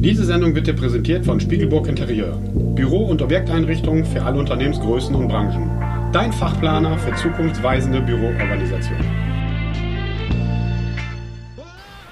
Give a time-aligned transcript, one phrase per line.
[0.00, 2.40] Diese Sendung wird dir präsentiert von Spiegelburg Interieur.
[2.54, 5.68] Büro- und Objekteinrichtungen für alle Unternehmensgrößen und Branchen.
[6.12, 8.96] Dein Fachplaner für zukunftsweisende Büroorganisation.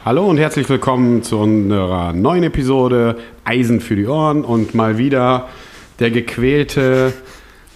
[0.05, 5.49] Hallo und herzlich willkommen zu unserer neuen Episode Eisen für die Ohren und mal wieder
[6.01, 7.13] der gequälte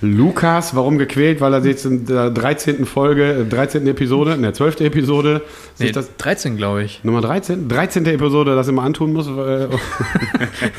[0.03, 1.43] Lukas, warum gequält?
[1.43, 2.87] Weil er jetzt in der 13.
[2.87, 3.87] Folge, 13.
[3.87, 4.81] Äh, Episode, in der 12.
[4.81, 5.43] Episode,
[5.79, 7.05] nee, das 13, glaube ich.
[7.05, 7.69] Nummer 13?
[7.69, 8.07] 13.
[8.07, 9.27] Episode, das immer antun muss.
[9.29, 9.69] Äh, ja,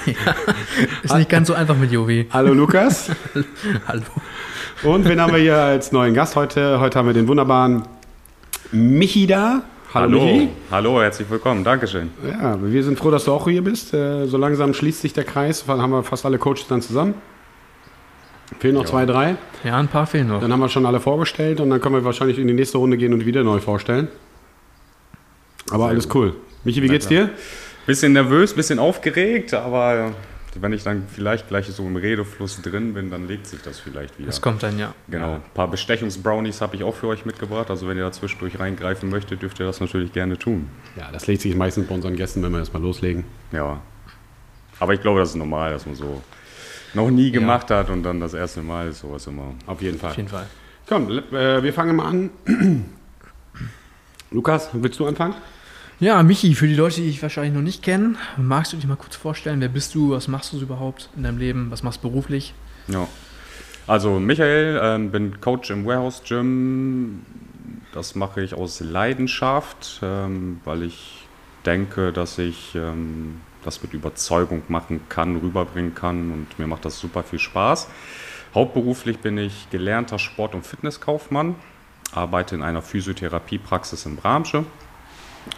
[1.04, 2.28] ist nicht ganz so einfach mit Jovi.
[2.32, 3.12] Hallo Lukas.
[3.88, 4.02] Hallo.
[4.84, 6.80] Und wen haben wir hier als neuen Gast heute?
[6.80, 7.84] Heute haben wir den wunderbaren
[8.72, 9.62] Michi da.
[9.94, 10.50] Hallo, Hallo, Michi.
[10.72, 12.10] Hallo herzlich willkommen, Dankeschön.
[12.28, 13.94] Ja, wir sind froh, dass du auch hier bist.
[13.94, 17.14] Äh, so langsam schließt sich der Kreis, haben wir fast alle Coaches dann zusammen.
[18.60, 18.90] Fehlen noch ja.
[18.90, 19.36] zwei, drei.
[19.64, 20.42] Ja, ein paar fehlen noch.
[20.42, 22.98] Dann haben wir schon alle vorgestellt und dann können wir wahrscheinlich in die nächste Runde
[22.98, 24.08] gehen und wieder neu vorstellen.
[25.70, 26.16] Aber Sehr alles gut.
[26.16, 26.36] cool.
[26.64, 27.30] Michi, wie geht's dir?
[27.86, 30.14] Bisschen nervös, bisschen aufgeregt, aber
[30.60, 34.20] wenn ich dann vielleicht gleich so im Redefluss drin bin, dann legt sich das vielleicht
[34.20, 34.28] wieder.
[34.28, 34.94] Das kommt dann, ja.
[35.10, 35.36] Genau.
[35.36, 37.70] Ein paar Bestechungsbrownies habe ich auch für euch mitgebracht.
[37.70, 40.68] Also wenn ihr da zwischendurch reingreifen möchtet, dürft ihr das natürlich gerne tun.
[40.98, 43.24] Ja, das legt sich meistens bei unseren Gästen, wenn wir erstmal loslegen.
[43.52, 43.82] Ja.
[44.80, 46.22] Aber ich glaube, das ist normal, dass man so
[46.94, 47.78] noch nie gemacht ja.
[47.78, 49.54] hat und dann das erste Mal ist sowas immer.
[49.66, 50.12] Auf jeden Fall.
[50.12, 50.48] Auf jeden Fall.
[50.88, 52.30] Komm, äh, wir fangen mal an.
[54.32, 55.36] Lukas, willst du anfangen?
[56.00, 58.96] Ja, Michi, für die Leute, die ich wahrscheinlich noch nicht kennen, magst du dich mal
[58.96, 62.10] kurz vorstellen, wer bist du, was machst du überhaupt in deinem Leben, was machst du
[62.10, 62.54] beruflich?
[62.88, 63.08] Ja,
[63.88, 67.26] also Michael, ähm, bin Coach im Warehouse Gym.
[67.94, 71.28] Das mache ich aus Leidenschaft, ähm, weil ich
[71.66, 77.00] denke, dass ich ähm, das mit Überzeugung machen kann, rüberbringen kann und mir macht das
[77.00, 77.88] super viel Spaß.
[78.54, 81.56] Hauptberuflich bin ich gelernter Sport- und Fitnesskaufmann,
[82.12, 84.66] arbeite in einer Physiotherapiepraxis in Bramsche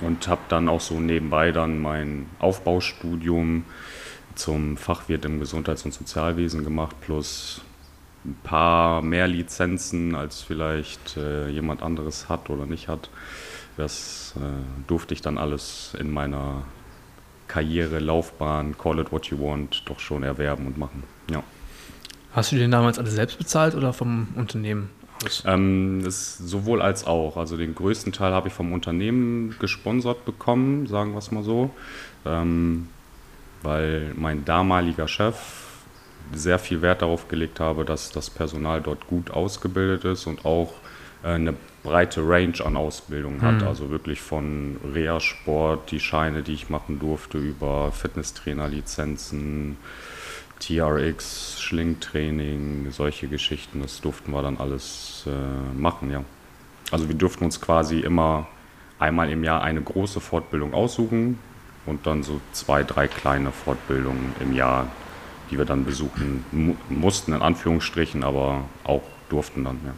[0.02, 3.66] und habe dann auch so nebenbei dann mein Aufbaustudium
[4.36, 7.62] zum Fachwirt im Gesundheits- und Sozialwesen gemacht, plus
[8.26, 13.10] ein paar mehr Lizenzen, als vielleicht äh, jemand anderes hat oder nicht hat.
[13.76, 16.64] Das äh, durfte ich dann alles in meiner
[17.54, 21.04] Karriere, Laufbahn, call it what you want, doch schon erwerben und machen.
[21.30, 21.44] Ja.
[22.32, 24.90] Hast du den damals alles selbst bezahlt oder vom Unternehmen
[25.24, 25.44] aus?
[25.46, 27.38] Ähm, sowohl als auch.
[27.38, 31.70] Also den größten Teil habe ich vom Unternehmen gesponsert bekommen, sagen wir es mal so.
[32.26, 32.90] Ähm,
[33.62, 35.36] weil mein damaliger Chef
[36.34, 40.74] sehr viel Wert darauf gelegt habe, dass das Personal dort gut ausgebildet ist und auch
[41.24, 43.62] eine breite Range an Ausbildung hat.
[43.62, 43.68] Mhm.
[43.68, 49.78] Also wirklich von Reha-Sport, die Scheine, die ich machen durfte, über Fitnesstrainer-Lizenzen,
[50.60, 53.82] TRX, Schlingtraining, solche Geschichten.
[53.82, 56.24] Das durften wir dann alles äh, machen, ja.
[56.92, 58.48] Also wir durften uns quasi immer
[59.00, 61.40] einmal im Jahr eine große Fortbildung aussuchen
[61.86, 64.88] und dann so zwei, drei kleine Fortbildungen im Jahr,
[65.50, 69.94] die wir dann besuchen mu mussten, in Anführungsstrichen, aber auch durften dann, ja.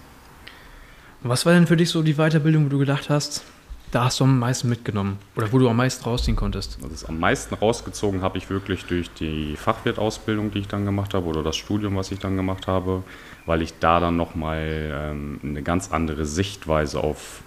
[1.27, 3.43] Was war denn für dich so die Weiterbildung, wo du gedacht hast,
[3.89, 6.77] da hast du am meisten mitgenommen oder wo du am meisten rausziehen konntest?
[6.83, 11.25] Also am meisten rausgezogen habe ich wirklich durch die Fachwirtausbildung, die ich dann gemacht habe
[11.25, 13.01] oder das Studium, was ich dann gemacht habe,
[13.47, 17.41] weil ich da dann nochmal ähm, eine ganz andere Sichtweise auf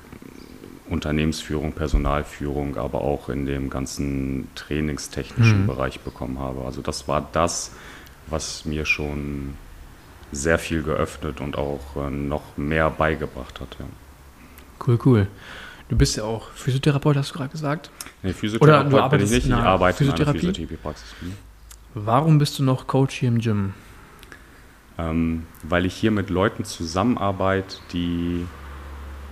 [0.90, 5.66] Unternehmensführung, Personalführung, aber auch in dem ganzen trainingstechnischen mhm.
[5.68, 6.64] Bereich bekommen habe.
[6.64, 7.70] Also das war das,
[8.26, 9.54] was mir schon
[10.32, 13.76] sehr viel geöffnet und auch äh, noch mehr beigebracht hat.
[13.78, 13.86] Ja.
[14.86, 15.26] Cool, cool.
[15.88, 17.90] Du bist ja auch Physiotherapeut, hast du gerade gesagt?
[18.22, 20.38] Nee, Physiotherapeut Oder du arbeitest bin ich nicht, ich arbeite Physiotherapie?
[20.38, 21.14] in einer Physiotherapiepraxis.
[21.20, 21.32] Hm.
[21.94, 23.74] Warum bist du noch Coach hier im Gym?
[24.98, 28.46] Ähm, weil ich hier mit Leuten zusammenarbeite, die,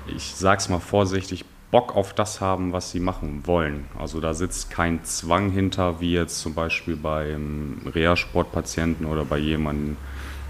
[0.06, 3.87] ich sag's mal vorsichtig, Bock auf das haben, was sie machen wollen.
[3.99, 9.96] Also da sitzt kein Zwang hinter, wie jetzt zum Beispiel beim Reha-Sportpatienten oder bei jemandem,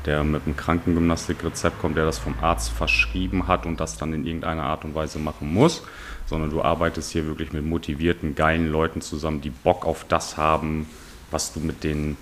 [0.07, 4.25] der mit einem Krankengymnastikrezept kommt, der das vom Arzt verschrieben hat und das dann in
[4.25, 5.83] irgendeiner Art und Weise machen muss,
[6.27, 10.87] sondern du arbeitest hier wirklich mit motivierten, geilen Leuten zusammen, die Bock auf das haben,
[11.31, 12.17] was du mit denen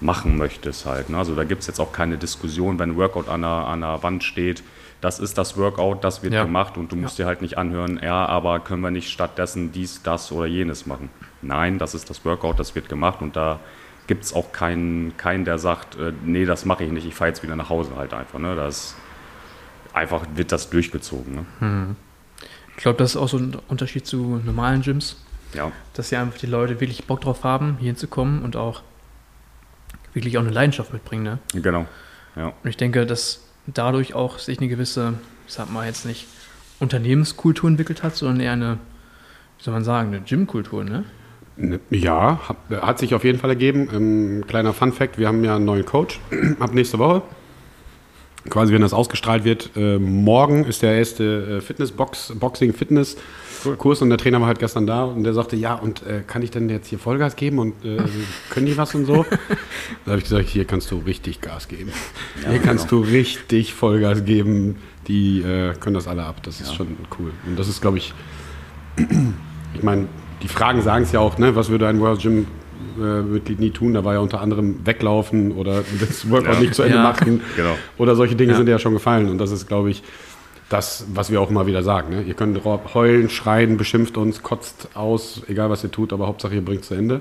[0.00, 1.10] machen möchtest halt.
[1.10, 1.18] Ne?
[1.18, 4.02] Also da gibt es jetzt auch keine Diskussion, wenn ein Workout an der, an der
[4.02, 4.62] Wand steht,
[5.00, 6.44] das ist das Workout, das wird ja.
[6.44, 7.24] gemacht und du musst ja.
[7.24, 11.08] dir halt nicht anhören, ja, aber können wir nicht stattdessen dies, das oder jenes machen.
[11.42, 13.60] Nein, das ist das Workout, das wird gemacht und da
[14.06, 17.28] gibt es auch keinen, keinen, der sagt, äh, nee, das mache ich nicht, ich fahre
[17.30, 18.38] jetzt wieder nach Hause halt einfach.
[18.38, 18.56] Ne?
[18.56, 18.94] Das
[19.92, 21.34] einfach wird das durchgezogen.
[21.34, 21.46] Ne?
[21.60, 21.96] Hm.
[22.76, 25.16] Ich glaube, das ist auch so ein Unterschied zu normalen Gyms.
[25.54, 25.72] Ja.
[25.94, 28.82] Dass ja einfach die Leute wirklich Bock drauf haben, hier hinzukommen und auch
[30.12, 31.24] wirklich auch eine Leidenschaft mitbringen.
[31.24, 31.38] Ne?
[31.60, 31.86] Genau.
[32.36, 32.52] Ja.
[32.62, 35.14] Und ich denke, dass dadurch auch sich eine gewisse,
[35.46, 36.26] ich sag mal jetzt nicht
[36.78, 38.78] Unternehmenskultur entwickelt hat, sondern eher eine,
[39.58, 41.04] wie soll man sagen, eine Gymkultur, ne?
[41.90, 43.88] Ja, hat, hat sich auf jeden Fall ergeben.
[43.92, 46.20] Ähm, kleiner Fun Fact: Wir haben ja einen neuen Coach
[46.58, 47.22] ab nächste Woche.
[48.48, 53.16] Quasi, wenn das ausgestrahlt wird, äh, morgen ist der erste äh, Fitnessbox, Boxing Fitness
[53.78, 56.42] Kurs und der Trainer war halt gestern da und der sagte, ja, und äh, kann
[56.42, 57.98] ich denn jetzt hier Vollgas geben und äh,
[58.50, 59.24] können die was und so?
[60.04, 61.90] da habe ich gesagt, hier kannst du richtig Gas geben.
[62.42, 63.02] Ja, hier kannst genau.
[63.02, 64.76] du richtig Vollgas geben.
[65.08, 66.42] Die äh, können das alle ab.
[66.42, 66.76] Das ist ja.
[66.76, 67.32] schon cool.
[67.46, 68.14] Und das ist, glaube ich,
[69.74, 70.08] ich meine,
[70.42, 71.54] die Fragen sagen es ja auch, ne?
[71.56, 72.46] was würde ein World Gym
[72.98, 73.94] äh, Mitglied nie tun.
[73.94, 76.60] Da war ja unter anderem weglaufen oder das Workout ja.
[76.60, 77.02] nicht zu Ende ja.
[77.02, 77.40] machen.
[77.56, 77.74] Genau.
[77.98, 78.58] Oder solche Dinge ja.
[78.58, 79.28] sind ja schon gefallen.
[79.28, 80.02] Und das ist, glaube ich,
[80.68, 82.14] das, was wir auch immer wieder sagen.
[82.14, 82.22] Ne?
[82.22, 86.64] Ihr könnt heulen, schreien, beschimpft uns, kotzt aus, egal was ihr tut, aber Hauptsache ihr
[86.64, 87.20] bringt es zu Ende.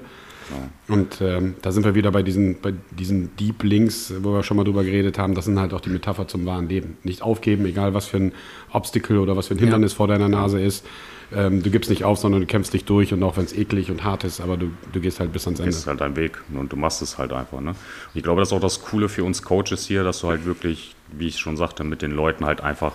[0.50, 0.96] Ja.
[0.96, 4.58] Und ähm, da sind wir wieder bei diesen, bei diesen Deep Links, wo wir schon
[4.58, 5.36] mal drüber geredet haben.
[5.36, 6.98] Das sind halt auch die Metapher zum wahren Leben.
[7.04, 8.34] Nicht aufgeben, egal was für ein
[8.72, 9.98] Obstacle oder was für ein Hindernis ja.
[9.98, 10.86] vor deiner Nase ist.
[11.32, 13.92] Ähm, du gibst nicht auf, sondern du kämpfst dich durch und auch wenn es eklig
[13.92, 15.72] und hart ist, aber du, du gehst halt bis ans Ende.
[15.72, 17.62] Das ist halt dein Weg und du machst es halt einfach.
[17.62, 17.70] Ne?
[17.70, 17.78] Und
[18.16, 20.96] ich glaube, das ist auch das Coole für uns Coaches hier, dass du halt wirklich,
[21.12, 22.94] wie ich schon sagte, mit den Leuten halt einfach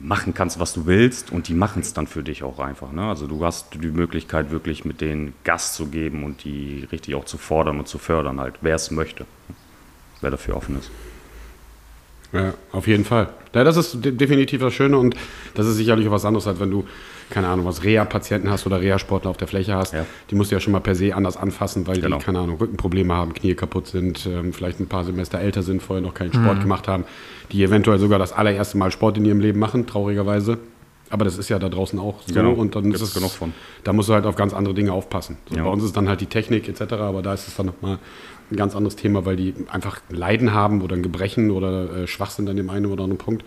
[0.00, 2.92] machen kannst, was du willst und die machen es dann für dich auch einfach.
[2.92, 3.02] Ne?
[3.02, 7.24] Also du hast die Möglichkeit, wirklich mit denen Gas zu geben und die richtig auch
[7.24, 9.26] zu fordern und zu fördern, halt, wer es möchte,
[10.20, 10.90] wer dafür offen ist.
[12.32, 13.30] Ja, auf jeden Fall.
[13.54, 15.16] Ja, das ist definitiv das Schöne und
[15.54, 16.86] das ist sicherlich auch was anderes, als wenn du,
[17.30, 19.92] keine Ahnung, was Reha-Patienten hast oder Reha-Sportler auf der Fläche hast.
[19.92, 20.06] Ja.
[20.30, 22.18] Die musst du ja schon mal per se anders anfassen, weil genau.
[22.18, 25.82] die, keine Ahnung, Rückenprobleme haben, Knie kaputt sind, ähm, vielleicht ein paar Semester älter sind,
[25.82, 26.62] vorher noch keinen Sport mhm.
[26.62, 27.04] gemacht haben,
[27.52, 30.58] die eventuell sogar das allererste Mal Sport in ihrem Leben machen, traurigerweise.
[31.10, 32.52] Aber das ist ja da draußen auch so genau.
[32.52, 33.54] und dann Gibt's ist es, genug von.
[33.82, 35.38] da musst du halt auf ganz andere Dinge aufpassen.
[35.48, 35.64] So, ja.
[35.64, 37.98] Bei uns ist dann halt die Technik etc., aber da ist es dann nochmal
[38.50, 42.30] ein ganz anderes Thema, weil die einfach Leiden haben oder ein Gebrechen oder äh, schwach
[42.30, 43.44] sind an dem einen oder anderen Punkt.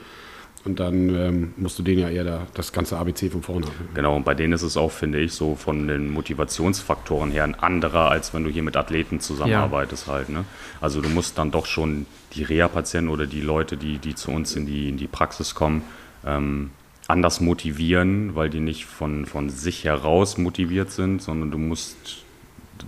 [0.63, 3.89] Und dann ähm, musst du denen ja eher da, das ganze ABC von vorne haben.
[3.95, 7.55] Genau, und bei denen ist es auch, finde ich, so von den Motivationsfaktoren her ein
[7.55, 10.13] anderer, als wenn du hier mit Athleten zusammenarbeitest ja.
[10.13, 10.29] halt.
[10.29, 10.45] Ne?
[10.79, 14.55] Also du musst dann doch schon die Reha-Patienten oder die Leute, die, die zu uns
[14.55, 15.81] in die, in die Praxis kommen,
[16.25, 16.69] ähm,
[17.07, 22.23] anders motivieren, weil die nicht von, von sich heraus motiviert sind, sondern du musst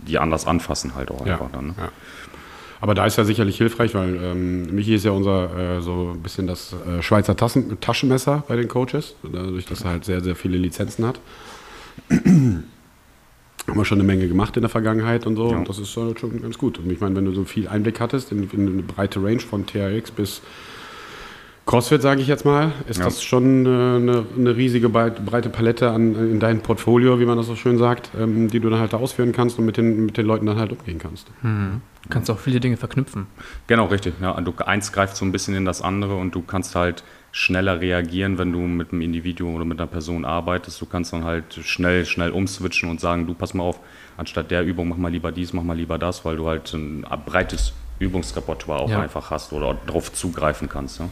[0.07, 1.67] die anders anfassen halt auch ja, einfach dann.
[1.67, 1.75] Ne?
[1.77, 1.91] Ja.
[2.83, 6.21] Aber da ist ja sicherlich hilfreich, weil ähm, Michi ist ja unser äh, so ein
[6.21, 10.35] bisschen das äh, Schweizer Tassen Taschenmesser bei den Coaches, dadurch, dass er halt sehr, sehr
[10.35, 11.17] viele Lizenzen hat.
[12.09, 12.65] Haben
[13.67, 15.49] wir schon eine Menge gemacht in der Vergangenheit und so.
[15.51, 15.59] Ja.
[15.59, 16.77] Und das ist schon ganz gut.
[16.77, 19.65] Und ich meine, wenn du so viel Einblick hattest in, in eine breite Range von
[19.65, 20.41] TRX bis
[21.65, 23.05] CrossFit, sage ich jetzt mal, ist ja.
[23.05, 27.47] das schon äh, eine, eine, riesige breite Palette an, in deinem Portfolio, wie man das
[27.47, 30.17] so schön sagt, ähm, die du dann halt da ausführen kannst und mit den, mit
[30.17, 31.31] den Leuten dann halt umgehen kannst.
[31.41, 31.81] Mhm.
[32.03, 33.27] Du kannst auch viele Dinge verknüpfen.
[33.67, 34.15] Genau, richtig.
[34.21, 37.01] Ja, du, eins greift so ein bisschen in das andere und du kannst halt
[37.31, 40.81] schneller reagieren, wenn du mit einem Individuum oder mit einer Person arbeitest.
[40.81, 43.79] Du kannst dann halt schnell, schnell umswitchen und sagen, du pass mal auf,
[44.17, 47.05] anstatt der Übung mach mal lieber dies, mach mal lieber das, weil du halt ein
[47.25, 49.01] breites Übungsrepertoire auch ja.
[49.01, 50.99] einfach hast oder darauf zugreifen kannst.
[50.99, 51.09] Ja?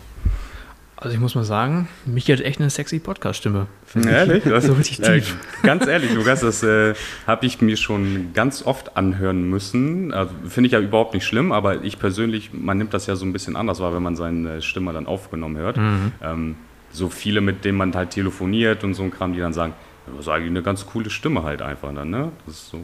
[1.01, 3.65] Also ich muss mal sagen, Michi hat echt eine sexy Podcast-Stimme.
[4.07, 4.43] Ehrlich?
[4.43, 5.35] Das, so richtig tief.
[5.63, 6.93] Äh, ganz ehrlich, Lukas, das äh,
[7.25, 10.13] habe ich mir schon ganz oft anhören müssen.
[10.13, 13.25] Also, Finde ich ja überhaupt nicht schlimm, aber ich persönlich, man nimmt das ja so
[13.25, 15.77] ein bisschen anders wahr, wenn man seine Stimme dann aufgenommen hört.
[15.77, 16.11] Mhm.
[16.21, 16.55] Ähm,
[16.91, 19.73] so viele, mit denen man halt telefoniert und so ein Kram, die dann sagen,
[20.05, 22.31] das ist eigentlich eine ganz coole Stimme halt einfach dann, ne?
[22.45, 22.79] Das ist so.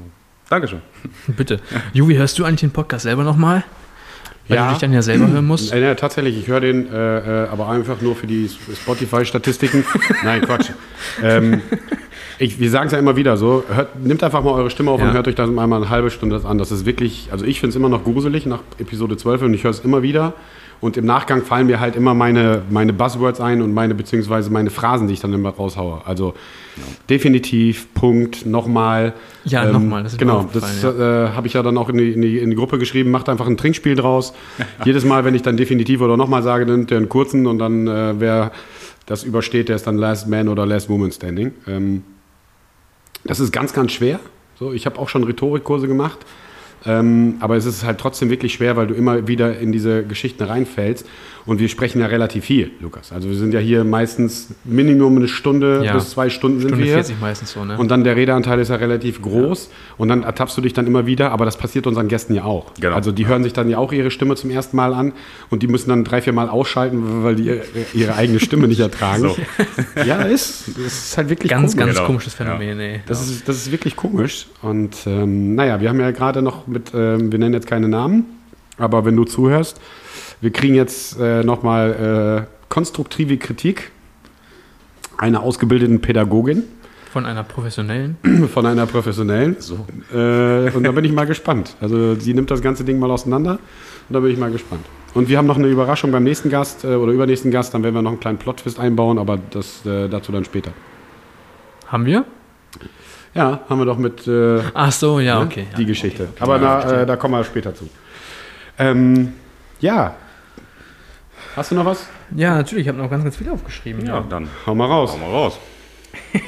[0.50, 0.82] Dankeschön.
[1.28, 1.60] Bitte.
[1.94, 3.64] Juvi, hörst du eigentlich den Podcast selber nochmal?
[4.48, 4.66] Weil ja.
[4.66, 5.74] du dich dann ja selber hören musst?
[5.74, 9.84] Ja, tatsächlich, ich höre den, äh, äh, aber einfach nur für die Spotify-Statistiken.
[10.24, 10.70] Nein, Quatsch.
[11.22, 11.62] ähm,
[12.40, 15.02] ich, wir sagen es ja immer wieder so, hört, nehmt einfach mal eure Stimme auf
[15.02, 15.08] ja.
[15.08, 16.58] und hört euch das mal eine halbe Stunde an.
[16.58, 19.64] Das ist wirklich, also ich finde es immer noch gruselig nach Episode 12 und ich
[19.64, 20.34] höre es immer wieder.
[20.80, 24.70] Und im Nachgang fallen mir halt immer meine, meine Buzzwords ein und meine, beziehungsweise meine
[24.70, 26.02] Phrasen, die ich dann immer raushaue.
[26.06, 26.34] Also
[26.76, 26.88] genau.
[27.10, 29.14] definitiv, Punkt, nochmal.
[29.44, 30.04] Ja, ähm, nochmal.
[30.04, 31.26] Das genau, das ja.
[31.26, 33.10] äh, habe ich ja dann auch in die, in, die, in die, Gruppe geschrieben.
[33.10, 34.34] Macht einfach ein Trinkspiel draus.
[34.86, 37.88] Jedes Mal, wenn ich dann definitiv oder nochmal sage, nimmt der einen kurzen und dann,
[37.88, 38.52] äh, wer
[39.08, 41.54] das übersteht, der ist dann Last Man oder Last Woman Standing.
[41.68, 42.04] Ähm,
[43.24, 44.20] das ist ganz, ganz schwer.
[44.60, 46.20] So, ich habe auch schon Rhetorikkurse gemacht
[46.88, 50.44] Ähm, aber es ist halt trotzdem wirklich schwer, weil du immer wieder in diese Geschichten
[50.44, 51.06] reinfällst.
[51.46, 53.14] Und wir sprechen ja relativ viel, Lukas.
[53.14, 55.94] Also wir sind ja hier meistens Minimum eine Stunde Ja.
[55.94, 56.94] bis zwei Stunden sind Stunde wir.
[56.96, 57.78] 40 meistens so, ne?
[57.78, 61.06] Und dann der Redeanteil ist ja relativ groß und dann ertappst du dich dann immer
[61.06, 62.74] wieder, aber das passiert unseren Gästen ja auch.
[62.82, 62.94] Genau.
[62.98, 65.14] Also die hören sich dann ja auch ihre Stimme zum ersten Mal an
[65.50, 67.62] und die müssen dann drei, vier Mal ausschalten, weil die
[67.94, 69.22] ihre, eigene Stimme nicht ertragen.
[69.22, 69.38] So.
[70.06, 71.86] Ja, ist, ist halt wirklich ganz, komisch.
[71.86, 72.08] ganz Genau.
[72.08, 73.00] komisches Phänomen, ey.
[73.06, 74.48] Das ist, das ist wirklich komisch.
[74.62, 78.26] Und ähm, naja, wir haben ja gerade noch mit, ähm, wir nennen jetzt keine Namen,
[78.78, 79.80] aber wenn du zuhörst,
[80.42, 83.92] wir kriegen jetzt äh, nochmal äh, konstruktive Kritik
[85.18, 86.64] einer ausgebildeten Pädagogin
[87.12, 88.18] Von einer professionellen.
[88.54, 89.56] von einer professionellen.
[89.60, 89.86] So.
[90.14, 91.76] Äh, und da bin ich mal gespannt.
[91.82, 93.54] Also sie nimmt das ganze Ding mal auseinander
[94.10, 94.86] und da bin ich mal gespannt.
[95.14, 97.96] Und wir haben noch eine Überraschung beim nächsten Gast äh, oder übernächsten Gast, dann werden
[97.96, 100.72] wir noch einen kleinen Plot-Twist einbauen, aber das äh, dazu dann später.
[101.88, 102.26] Haben wir?
[103.38, 105.68] Ja, haben wir doch mit äh, Ach so, ja, ne, okay.
[105.78, 105.88] die ja.
[105.88, 106.28] Geschichte.
[106.40, 107.88] Aber na, äh, da kommen wir später zu.
[108.80, 109.34] Ähm,
[109.80, 110.16] ja.
[111.56, 112.08] Hast du noch was?
[112.36, 114.06] Ja, natürlich, ich habe noch ganz, ganz viel aufgeschrieben.
[114.06, 115.12] Ja, dann Hau mal raus.
[115.12, 115.60] hauen wir raus.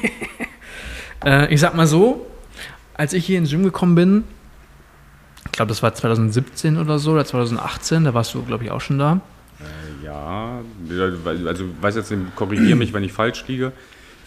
[1.25, 2.25] Äh, ich sag mal so,
[2.93, 4.23] als ich hier ins Gym gekommen bin,
[5.47, 8.79] ich glaube, das war 2017 oder so, oder 2018, da warst du, glaube ich, auch
[8.79, 9.19] schon da.
[10.01, 10.61] Ja,
[11.45, 13.73] also weiß jetzt nicht, korrigiere mich, wenn ich falsch liege.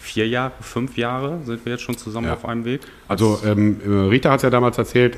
[0.05, 2.33] Vier Jahre, fünf Jahre sind wir jetzt schon zusammen Ja.
[2.33, 2.81] auf einem Weg.
[3.07, 5.17] Also ähm, äh, Rita hat es ja damals erzählt,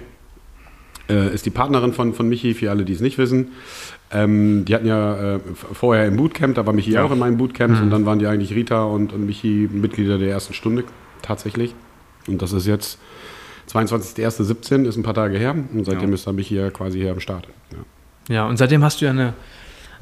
[1.10, 3.48] äh, ist die Partnerin von, von Michi, für alle, die es nicht wissen.
[4.12, 5.39] Ähm, die hatten ja äh,
[5.74, 7.04] vorher im Bootcamp, da war Michi Ja.
[7.04, 10.30] auch in meinem Bootcamp und dann waren die eigentlich Rita und, und Michi Mitglieder der
[10.30, 10.84] ersten Stunde
[11.24, 11.74] tatsächlich.
[12.27, 13.00] Und das ist jetzt
[13.72, 16.15] 22.01.17, ist ein paar Tage her und seitdem Ja.
[16.15, 17.48] ist dann Michi ja quasi hier am Start.
[17.72, 18.36] Ja.
[18.36, 19.34] Ja, und seitdem hast du ja eine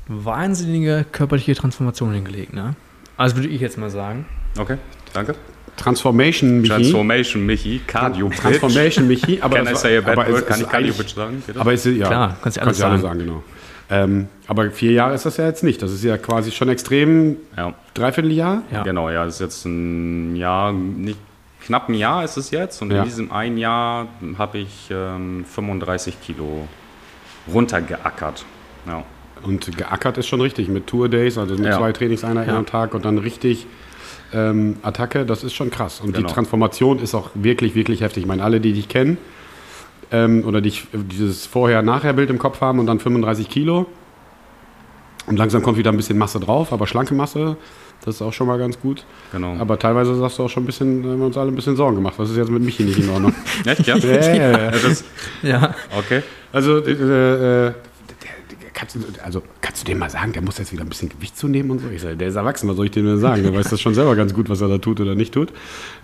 [0.09, 2.75] wahnsinnige körperliche Transformation hingelegt, ne?
[3.15, 4.25] Also würde ich jetzt mal sagen.
[4.57, 4.77] Okay,
[5.13, 5.35] danke.
[5.75, 6.69] Transformation Michi.
[6.69, 8.39] Transformation Michi, Cardio Bitch.
[8.39, 9.39] Transformation Michi.
[9.41, 10.45] Aber Can I say a bad word?
[10.47, 11.41] Kann ich Cardio Bitch sagen?
[11.45, 11.61] Geht das?
[11.61, 13.19] Aber ist, ja, Klar, kannst du alles ja alles sagen.
[13.19, 13.43] sagen, genau.
[13.89, 15.81] Ähm, aber vier Jahre ist das ja jetzt nicht.
[15.81, 17.73] Das ist ja quasi schon extrem ja.
[17.95, 18.63] Dreivierteljahr.
[18.71, 18.83] Ja.
[18.83, 21.17] Genau, ja, das ist jetzt ein Jahr, nicht
[21.65, 22.99] knapp ein Jahr ist es jetzt und Ja.
[22.99, 24.07] in diesem ein Jahr
[24.37, 26.67] habe ich ähm, 35 Kilo
[27.53, 28.45] runtergeackert.
[28.87, 29.03] Ja.
[29.43, 31.77] Und geackert ist schon richtig mit Tour Days, also mit Ja.
[31.77, 32.59] zwei Trainingseinheiten Ja.
[32.59, 33.65] am Tag und dann richtig
[34.33, 35.25] ähm, Attacke.
[35.25, 36.01] Das ist schon krass.
[36.01, 36.27] Und Genau.
[36.27, 38.23] die Transformation ist auch wirklich, wirklich heftig.
[38.23, 39.17] Ich meine, alle, die dich kennen
[40.11, 43.85] ähm, oder die dieses Vorher-Nachher-Bild im Kopf haben und dann 35 Kilo.
[45.25, 47.55] Und langsam kommt wieder ein bisschen Masse drauf, aber schlanke Masse,
[48.03, 49.05] das ist auch schon mal ganz gut.
[49.31, 49.55] Genau.
[49.57, 51.95] Aber teilweise sagst du auch schon ein bisschen, haben wir uns alle ein bisschen Sorgen
[51.95, 52.15] gemacht.
[52.17, 53.33] Was ist jetzt mit Michi nicht in Ordnung?
[53.65, 53.95] Echt, ja?
[53.95, 54.71] ja,
[55.41, 56.23] ja, okay.
[56.51, 57.73] Also, äh, äh,
[58.73, 61.37] kannst, du, also, kannst du dem mal sagen, der muss jetzt wieder ein bisschen Gewicht
[61.37, 61.89] zunehmen und so?
[61.89, 63.43] Ich sage, der ist erwachsen, was soll ich dem denn sagen?
[63.43, 65.53] Der weiß das schon selber ganz gut, was er da tut oder nicht tut.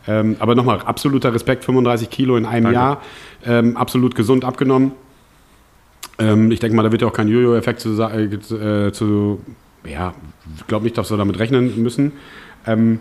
[0.08, 2.80] Ähm, aber nochmal, absoluter Respekt, 35 Kilo in einem Danke.
[2.80, 3.02] Jahr,
[3.46, 4.92] ähm, absolut gesund abgenommen.
[6.18, 9.40] Ähm, ich denke mal, da wird ja auch kein Jojo-Effekt zu, äh, zu, äh, zu,
[9.86, 10.14] ja,
[10.58, 12.12] ich glaube nicht, dass wir damit rechnen müssen.
[12.68, 13.00] Ähm,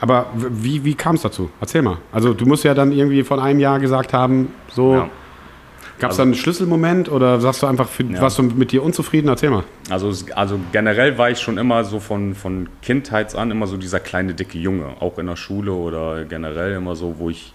[0.00, 1.50] aber wie, wie kam es dazu?
[1.60, 1.98] Erzähl mal.
[2.12, 5.10] Also du musst ja dann irgendwie von einem Jahr gesagt haben, so, Ja.
[5.98, 8.20] Gab es Also- da einen Schlüsselmoment oder sagst du einfach, für, Ja.
[8.20, 9.28] warst du mit dir unzufrieden?
[9.28, 9.64] Erzähl mal.
[9.90, 13.98] Also, also generell war ich schon immer so von, von Kindheits an immer so dieser
[14.00, 17.52] kleine dicke Junge, auch in der Schule oder generell immer so, wo ich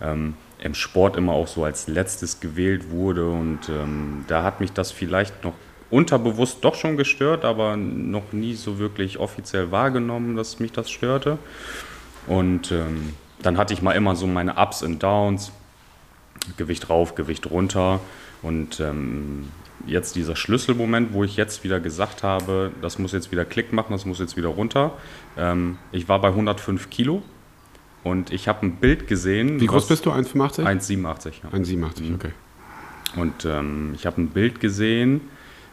[0.00, 4.72] ähm, im Sport immer auch so als letztes gewählt wurde und ähm, da hat mich
[4.72, 5.54] das vielleicht noch
[5.90, 11.38] unterbewusst doch schon gestört, aber noch nie so wirklich offiziell wahrgenommen, dass mich das störte.
[12.26, 15.50] Und ähm, dann hatte ich mal immer so meine Ups und Downs,
[16.56, 18.00] Gewicht rauf, Gewicht runter.
[18.42, 19.48] Und ähm,
[19.86, 23.92] jetzt dieser Schlüsselmoment, wo ich jetzt wieder gesagt habe, das muss jetzt wieder Klick machen,
[23.92, 24.92] das muss jetzt wieder runter.
[25.36, 27.22] Ähm, ich war bei 105 Kilo
[28.04, 29.60] und ich habe ein Bild gesehen.
[29.60, 30.12] Wie groß bist du?
[30.12, 30.64] 1,85?
[30.64, 31.32] 1,87.
[31.42, 31.58] Ja.
[31.58, 32.32] 1,87, okay.
[33.16, 35.22] Und ähm, ich habe ein Bild gesehen,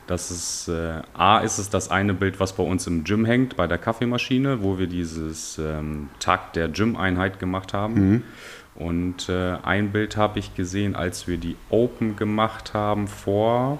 [0.08, 3.56] das ist, äh, A, ist es das eine Bild, was bei uns im Gym hängt,
[3.56, 8.24] bei der Kaffeemaschine, wo wir dieses ähm, Tag der Gym-Einheit gemacht haben.
[8.76, 13.80] Und äh, ein Bild habe ich gesehen, als wir die Open gemacht haben vor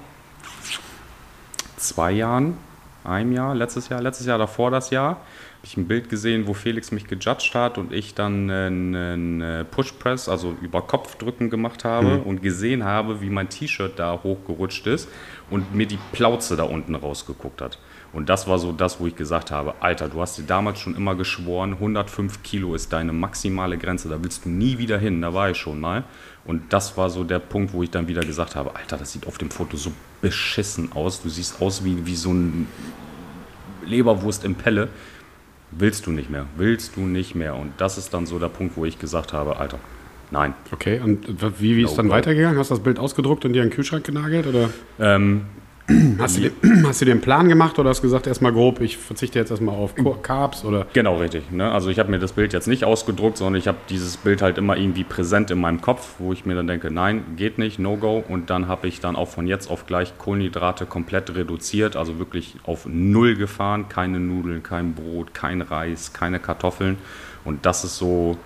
[1.76, 2.58] zwei Jahren,
[3.04, 6.54] einem Jahr, letztes Jahr, letztes Jahr davor das Jahr, habe ich ein Bild gesehen, wo
[6.54, 12.20] Felix mich gejudged hat und ich dann einen äh, Push-Press, also über Kopfdrücken gemacht habe
[12.20, 15.10] und gesehen habe, wie mein T-Shirt da hochgerutscht ist
[15.50, 17.80] und mir die Plauze da unten rausgeguckt hat.
[18.16, 20.96] Und das war so das, wo ich gesagt habe, Alter, du hast dir damals schon
[20.96, 25.34] immer geschworen, 105 Kilo ist deine maximale Grenze, da willst du nie wieder hin, da
[25.34, 26.06] war ich schon mal.
[26.46, 29.28] Und das war so der Punkt, wo ich dann wieder gesagt habe, Alter, das sieht
[29.28, 29.92] auf dem Foto so
[30.22, 32.70] beschissen aus, du siehst aus wie, wie so ein
[33.86, 34.88] Leberwurst im Pelle.
[35.72, 37.56] Willst du nicht mehr, willst du nicht mehr.
[37.56, 39.80] Und das ist dann so der Punkt, wo ich gesagt habe, Alter,
[40.32, 40.54] Nein.
[40.72, 41.28] Okay, und
[41.62, 42.58] wie, wie ist No dann weitergegangen?
[42.58, 44.48] Hast du das Bild ausgedruckt und dir in den Kühlschrank genagelt?
[44.48, 44.70] Oder
[45.00, 45.42] Ähm,
[46.20, 46.50] hast du,
[46.84, 49.52] hast du dir einen Plan gemacht oder hast du gesagt, erstmal grob, ich verzichte jetzt
[49.52, 50.66] erstmal auf Carbs?
[50.66, 50.88] Oder?
[50.94, 51.52] Genau, richtig.
[51.52, 51.72] Ne?
[51.72, 54.58] Also ich habe mir das Bild jetzt nicht ausgedruckt, sondern ich habe dieses Bild halt
[54.58, 57.98] immer irgendwie präsent in meinem Kopf, wo ich mir dann denke, nein, geht nicht, no
[57.98, 58.24] go.
[58.28, 62.56] Und dann habe ich dann auch von jetzt auf gleich Kohlenhydrate komplett reduziert, also wirklich
[62.64, 66.98] auf null gefahren, keine Nudeln, kein Brot, kein Reis, keine Kartoffeln.
[67.44, 68.38] Und das ist so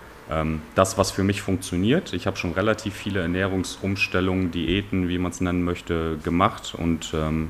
[0.75, 2.13] das, was für mich funktioniert.
[2.13, 7.49] Ich habe schon relativ viele Ernährungsumstellungen, Diäten, wie man es nennen möchte, gemacht und ähm,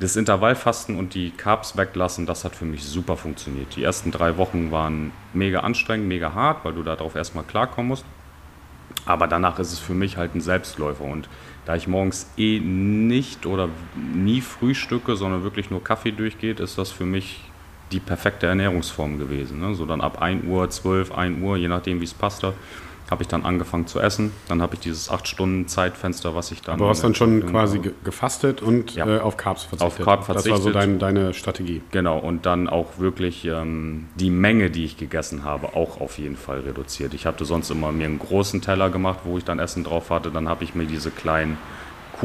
[0.00, 3.76] das Intervallfasten und die Carbs weglassen, das hat für mich super funktioniert.
[3.76, 8.04] Die ersten drei Wochen waren mega anstrengend, mega hart, weil du darauf erstmal klarkommen musst.
[9.06, 11.04] Aber danach ist es für mich halt ein Selbstläufer.
[11.04, 11.28] Und
[11.64, 16.90] da ich morgens eh nicht oder nie frühstücke, sondern wirklich nur Kaffee durchgeht, ist das
[16.90, 17.40] für mich
[17.92, 19.60] die perfekte Ernährungsform gewesen.
[19.60, 19.74] Ne?
[19.74, 22.54] So dann ab 1 Uhr, 12, 1 Uhr, je nachdem wie es passte,
[23.10, 24.32] habe ich dann angefangen zu essen.
[24.48, 26.78] Dann habe ich dieses 8 Stunden Zeitfenster, was ich dann...
[26.78, 29.06] Du hast dann schon äh, quasi ge gefastet und Ja.
[29.06, 30.00] äh, auf Carbs verzichtet.
[30.00, 30.74] Auf Carb Das war so verzichtet.
[30.74, 31.82] dein, deine Strategie.
[31.90, 36.36] Genau, und dann auch wirklich ähm, die Menge, die ich gegessen habe, auch auf jeden
[36.36, 37.12] Fall reduziert.
[37.12, 40.30] Ich hatte sonst immer mir einen großen Teller gemacht, wo ich dann Essen drauf hatte.
[40.30, 41.58] Dann habe ich mir diese kleinen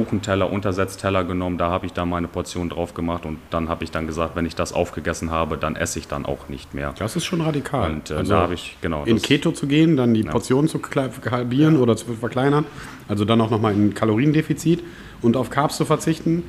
[0.06, 3.91] Kuchenteller, Untersetzteller genommen, da habe ich dann meine Portion drauf gemacht und dann habe ich
[3.91, 6.94] dann gesagt, wenn ich das aufgegessen habe, dann esse ich dann auch nicht mehr.
[6.98, 7.91] Das ist schon radikal.
[7.91, 9.03] Und äh, Also da habe ich, genau.
[9.06, 12.65] in das- Keto zu gehen, dann die Portionen zu kle- halbieren oder zu verkleinern,
[13.08, 14.84] also dann auch nochmal in Kaloriendefizit
[15.22, 16.44] und auf Carbs zu verzichten,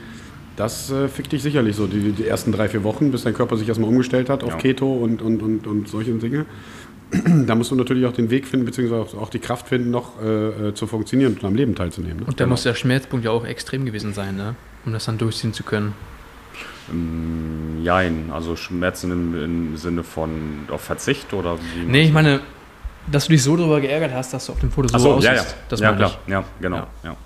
[0.56, 3.56] das äh, fickt dich sicherlich so die, die ersten drei, vier Wochen, bis dein Körper
[3.56, 4.56] sich erstmal umgestellt hat auf Ja.
[4.56, 6.44] Keto und, und, und, und solche Dinge.
[7.46, 10.68] Da musst du natürlich auch den Weg finden, beziehungsweise auch- die Kraft finden, noch äh,
[10.68, 12.18] äh, zu funktionieren und am Leben teilzunehmen.
[12.20, 12.24] Ne?
[12.26, 14.54] Und da muss der Schmerzpunkt ja auch extrem gewesen sein, ne?
[14.86, 15.94] um das dann durchziehen zu können.
[17.82, 20.30] Jein, also Schmerzen im, im Sinne von
[20.70, 21.84] auf Verzicht oder wie?
[21.86, 22.40] Nee, ich meine,
[23.10, 25.24] dass du dich so darüber geärgert hast, dass du auf dem Foto so so, aussiehst.
[25.32, 25.46] ja, ja.
[25.68, 26.18] Das ja, klar.
[26.26, 26.76] Ja, genau.
[26.78, 26.86] Ja.
[27.04, 27.16] Ja.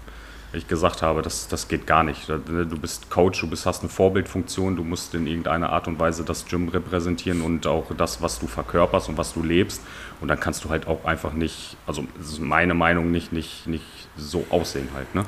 [0.55, 2.29] Ich gesagt habe, das, das geht gar nicht.
[2.29, 6.23] Du bist Coach, du bist, hast eine Vorbildfunktion, du musst in irgendeiner Art und Weise
[6.25, 9.83] das Gym repräsentieren und auch das, was du verkörperst und was du lebst.
[10.21, 13.67] Und dann kannst du halt auch einfach nicht, also das ist meine Meinung, nicht, nicht,
[13.67, 13.85] nicht
[14.17, 15.13] so aussehen halt.
[15.15, 15.25] Ne?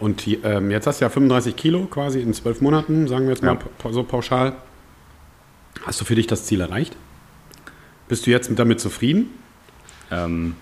[0.00, 3.30] Und die, ähm, jetzt hast du ja 35 Kilo quasi in zwölf Monaten, sagen wir
[3.34, 3.60] jetzt mal Ja.
[3.78, 4.54] pa- so pauschal.
[5.86, 6.96] Hast du für dich das Ziel erreicht?
[8.08, 9.30] Bist du jetzt damit zufrieden?
[10.10, 10.56] Ähm,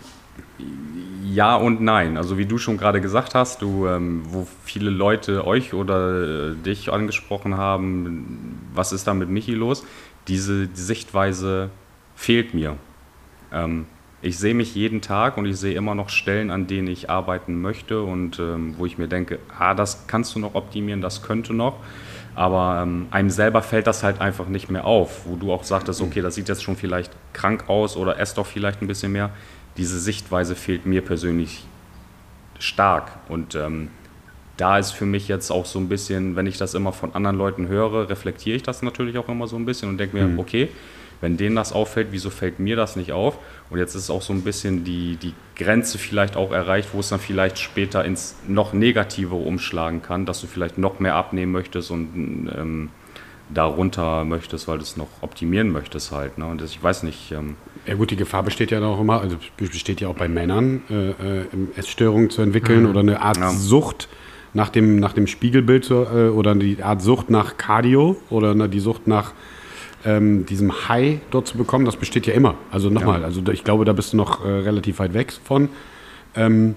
[1.35, 2.17] ja und nein.
[2.17, 6.55] Also wie du schon gerade gesagt hast, du, ähm, wo viele Leute euch oder äh,
[6.55, 9.85] dich angesprochen haben, was ist da mit Michi los?
[10.29, 11.71] Diese die Sichtweise
[12.15, 12.77] fehlt mir.
[13.53, 13.87] Ähm,
[14.23, 17.61] ich sehe mich jeden Tag und ich sehe immer noch Stellen, an denen ich arbeiten
[17.61, 21.55] möchte und ähm, wo ich mir denke, ah, das kannst du noch optimieren, das könnte
[21.55, 21.77] noch.
[22.35, 26.01] Aber ähm, einem selber fällt das halt einfach nicht mehr auf, wo du auch sagtest,
[26.01, 29.31] okay, das sieht jetzt schon vielleicht krank aus oder esst doch vielleicht ein bisschen mehr.
[29.81, 31.65] Diese Sichtweise fehlt mir persönlich
[32.59, 33.11] stark.
[33.31, 33.89] Und ähm,
[34.59, 37.39] da ist für mich jetzt auch so ein bisschen, wenn ich das immer von anderen
[37.39, 40.69] Leuten höre, reflektiere ich das natürlich auch immer so ein bisschen und denke mir, okay,
[41.23, 43.39] wenn denen das auffällt, wieso fällt mir das nicht auf?
[43.71, 47.09] Und jetzt ist auch so ein bisschen die, die Grenze vielleicht auch erreicht, wo es
[47.09, 51.91] dann vielleicht später ins noch Negative umschlagen kann, dass du vielleicht noch mehr abnehmen möchtest
[51.91, 52.91] und ähm,
[53.53, 56.39] darunter möchtest, weil du es noch optimieren möchtest halt.
[56.39, 56.47] Ne?
[56.47, 59.37] Und das, ich weiß nicht, ähm, Ja gut, die Gefahr besteht ja auch immer, also
[59.57, 61.45] besteht ja auch bei Männern, äh, äh,
[61.77, 63.51] Essstörungen zu entwickeln oder eine Art Ja.
[63.51, 64.09] Sucht
[64.53, 68.69] nach dem, nach dem Spiegelbild zu, äh, oder die Art Sucht nach Cardio oder ne,
[68.69, 69.33] die Sucht nach
[70.05, 72.55] ähm, diesem High dort zu bekommen, das besteht ja immer.
[72.71, 73.27] Also nochmal, Ja.
[73.27, 75.69] also ich glaube, da bist du noch äh, relativ weit weg von.
[76.35, 76.75] Ähm,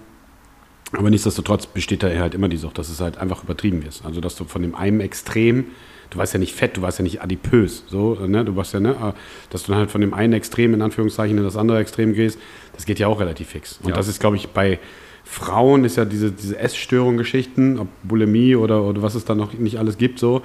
[0.92, 4.06] aber nichtsdestotrotz besteht da halt immer die Sucht, dass es halt einfach übertrieben ist.
[4.06, 5.66] Also dass du von dem einen Extrem,
[6.13, 8.45] du warst ja nicht fett, du warst ja nicht adipös, so, ne?
[8.45, 9.13] Du warst ja, ne, äh,
[9.49, 12.39] dass du dann halt von dem einen Extrem in Anführungszeichen in das andere Extrem gehst,
[12.73, 13.80] das geht ja auch relativ fix.
[13.84, 13.95] Und Ja.
[13.95, 14.80] das ist, glaube ich, bei
[15.26, 19.78] Frauen ist ja diese, diese Essstörung-Geschichten, ob Bulimie oder, oder was es da noch nicht
[19.80, 20.41] alles gibt, so,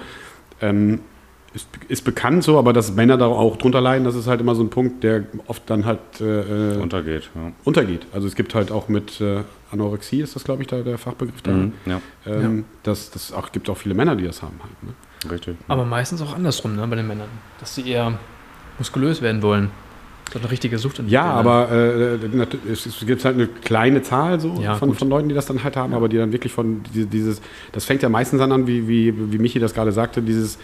[0.61, 1.01] ähm,
[1.53, 4.53] ist, ist bekannt so, aber dass Männer da auch drunter leiden, das ist halt immer
[4.53, 7.29] so ein Punkt, der oft dann halt äh, untergeht.
[7.33, 7.51] Ja.
[7.63, 8.05] untergeht.
[8.13, 9.39] Also es gibt halt auch mit äh,
[9.71, 11.51] Anorexie, ist das glaube ich da der Fachbegriff da.
[11.51, 14.83] Mhm, ja, Ähm, Das, das auch, gibt auch viele Männer, die das haben halt.
[14.83, 14.89] Ne?
[15.31, 15.55] Richtig.
[15.67, 17.29] Aber meistens auch andersrum ne, bei den Männern,
[17.59, 18.17] dass sie eher
[18.77, 19.71] muskulös werden wollen.
[20.31, 21.31] So eine richtige Sucht Ja, ne?
[21.33, 24.99] aber äh, es, gibt halt eine kleine Zahl so Ja, von, gut.
[24.99, 27.85] von Leuten, die das dann halt haben, aber die dann wirklich von die- dieses, das
[27.85, 30.59] fängt ja meistens dann an, wie, wie, wie Michi das gerade sagte, dieses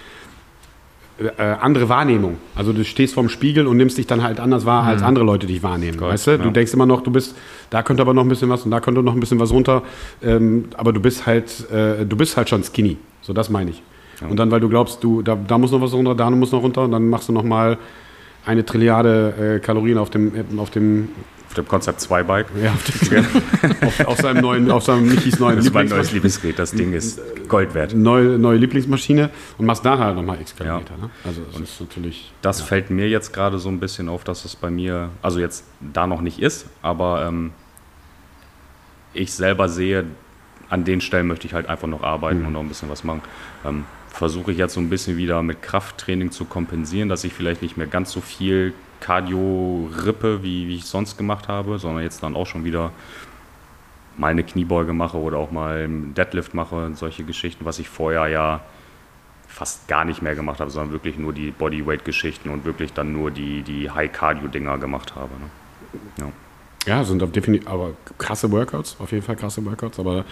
[1.18, 2.38] äh, andere Wahrnehmung.
[2.56, 5.48] Also du stehst vorm Spiegel und nimmst dich dann halt anders wahr, als andere Leute
[5.48, 5.98] dich wahrnehmen.
[5.98, 6.38] Korrekt, weißt du?
[6.38, 6.52] Du ja.
[6.52, 7.36] denkst immer noch, du bist,
[7.70, 9.82] da könnte aber noch ein bisschen was und da könnte noch ein bisschen was runter.
[10.22, 12.98] Ähm, aber du bist halt, äh, du bist halt schon skinny.
[13.22, 13.82] So, das meine ich.
[14.22, 16.62] Und dann, weil du glaubst, du, da, da muss noch was runter, da muss noch
[16.64, 17.78] runter und dann machst du noch mal
[18.46, 21.10] eine Trilliarde äh, Kalorien auf dem, äh, auf dem
[21.48, 22.48] Auf dem Konzept 2 Bike.
[22.62, 23.26] ja, auf, dem,
[23.88, 26.60] auf, auf seinem neuen, auf seinem Michis neuen Das ist mein neues Lieblingsgerät.
[26.60, 27.94] Das Ding ist Gold wert.
[27.94, 30.94] neue, neue Lieblingsmaschine und machst da halt nochmal x Kilometer.
[30.98, 31.06] Ja.
[31.06, 31.10] Ne?
[31.24, 32.32] Also das ist natürlich.
[32.42, 35.66] Das fällt mir jetzt gerade so ein bisschen auf, dass es bei mir, also jetzt
[35.80, 37.52] da noch nicht ist, aber ähm,
[39.14, 40.06] ich selber sehe,
[40.70, 43.22] an den Stellen möchte ich halt einfach noch arbeiten und noch ein bisschen was machen.
[43.66, 47.62] Ähm, Versuche ich jetzt so ein bisschen wieder mit Krafttraining zu kompensieren, dass ich vielleicht
[47.62, 52.24] nicht mehr ganz so viel Cardio rippe, wie, wie ich sonst gemacht habe, sondern jetzt
[52.24, 52.92] dann auch schon wieder
[54.18, 57.90] mal eine Kniebeuge mache oder auch mal einen Deadlift mache und solche Geschichten, was ich
[57.90, 58.62] vorher ja
[59.48, 63.32] fast gar nicht mehr gemacht habe, sondern wirklich nur die Bodyweight-Geschichten und wirklich dann nur
[63.32, 65.32] die, die High-Cardio-Dinger gemacht habe.
[65.34, 65.50] Ne?
[66.20, 66.32] Ja.
[66.86, 70.24] Ja, sind auf definitiv, aber krasse Workouts, auf jeden Fall krasse Workouts, aber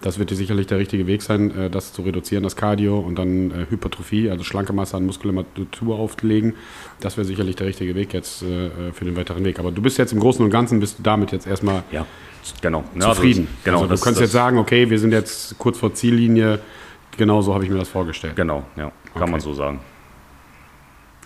[0.00, 3.16] das wird dir sicherlich der richtige Weg sein, äh, das zu reduzieren, das Cardio und
[3.16, 6.54] dann äh, Hypertrophie, also schlanke Masse an Muskulatur auflegen.
[7.00, 9.58] Das wäre sicherlich der richtige Weg jetzt äh, für den weiteren Weg.
[9.58, 12.06] Aber du bist jetzt im Großen und Ganzen, bist du damit jetzt erstmal ja,
[12.62, 12.84] genau.
[12.94, 13.46] Ja, zufrieden.
[13.48, 15.92] Also, genau, also du das- kannst das- jetzt sagen, okay, wir sind jetzt kurz vor
[15.92, 16.60] Ziellinie,
[17.18, 18.34] genau so habe ich mir das vorgestellt.
[18.36, 19.30] Genau, ja, kann Okay.
[19.30, 19.80] man so sagen.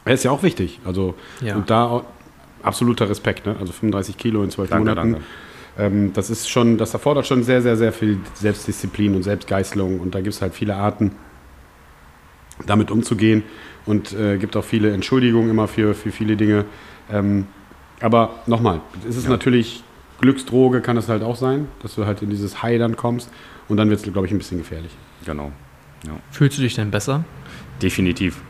[0.04, 0.80] Er ist ja auch wichtig.
[0.84, 1.54] Also Ja.
[1.54, 2.04] und da auch
[2.62, 3.56] absoluter Respekt, ne?
[3.58, 5.12] Also 35 Kilo in zwölf Danke, Monaten.
[5.12, 5.26] danke.
[5.78, 10.14] Ähm, das ist schon, das erfordert schon sehr, sehr, sehr viel Selbstdisziplin und Selbstgeißelung und
[10.14, 11.12] da gibt es halt viele Arten,
[12.66, 13.42] damit umzugehen
[13.86, 16.66] und äh, gibt auch viele Entschuldigungen immer für, für viele Dinge.
[17.10, 17.46] Ähm,
[18.00, 19.82] aber nochmal, es ist natürlich
[20.20, 23.30] Glücksdroge, kann es halt auch sein, dass du halt in dieses High dann kommst
[23.68, 24.92] und dann wird es, glaube ich, ein bisschen gefährlich.
[25.24, 25.52] Genau.
[26.06, 26.12] Ja.
[26.30, 27.24] Fühlst du dich denn besser?
[27.80, 28.40] Definitiv.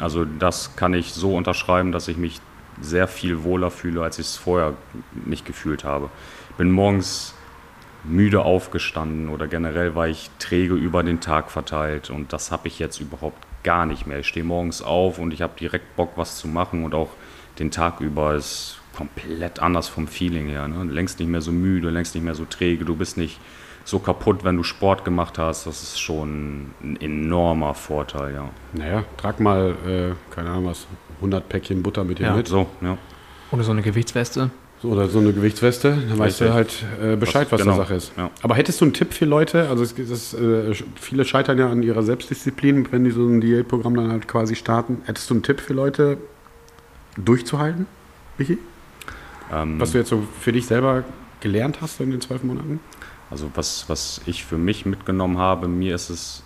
[0.00, 2.40] Also das kann ich so unterschreiben, dass ich mich
[2.80, 4.74] sehr viel wohler fühle, als ich es vorher
[5.24, 6.10] nicht gefühlt habe.
[6.56, 7.34] Bin morgens
[8.04, 12.78] müde aufgestanden oder generell war ich träge über den Tag verteilt und das habe ich
[12.78, 14.20] jetzt überhaupt gar nicht mehr.
[14.20, 17.10] Ich stehe morgens auf und ich habe direkt Bock, was zu machen und auch
[17.58, 20.66] den Tag über ist komplett anders vom Feeling her.
[20.68, 20.84] Ne?
[20.84, 23.38] Längst nicht mehr so müde, längst nicht mehr so träge, du bist nicht
[23.88, 25.66] so kaputt, wenn du Sport gemacht hast.
[25.66, 28.50] Das ist schon ein enormer Vorteil, ja.
[28.74, 30.86] Naja, trag mal, äh, keine Ahnung was,
[31.20, 32.36] 100 Päckchen Butter mit dir Ja.
[32.36, 32.48] mit.
[32.48, 32.98] So, ja.
[33.50, 34.50] Oder so eine Gewichtsweste?
[34.82, 37.84] So, Oder so eine Gewichtsweste, dann weißt du halt äh, Bescheid, was, Was- genau, der
[37.84, 38.12] Sache ist.
[38.16, 38.30] ja.
[38.42, 39.68] Aber hättest du einen Tipp für Leute?
[39.70, 43.96] Also es, es äh, viele scheitern ja an ihrer Selbstdisziplin, wenn die so ein Diätprogramm
[43.96, 45.02] dann halt quasi starten.
[45.06, 46.18] Hättest du einen Tipp für Leute,
[47.16, 47.86] durchzuhalten,
[48.36, 48.58] Michi?
[49.52, 51.04] Ähm, Was du jetzt so für dich selber
[51.40, 52.80] gelernt hast in den zwölf Monaten?
[53.30, 56.42] Also was, was ich für mich mitgenommen habe, mir ist es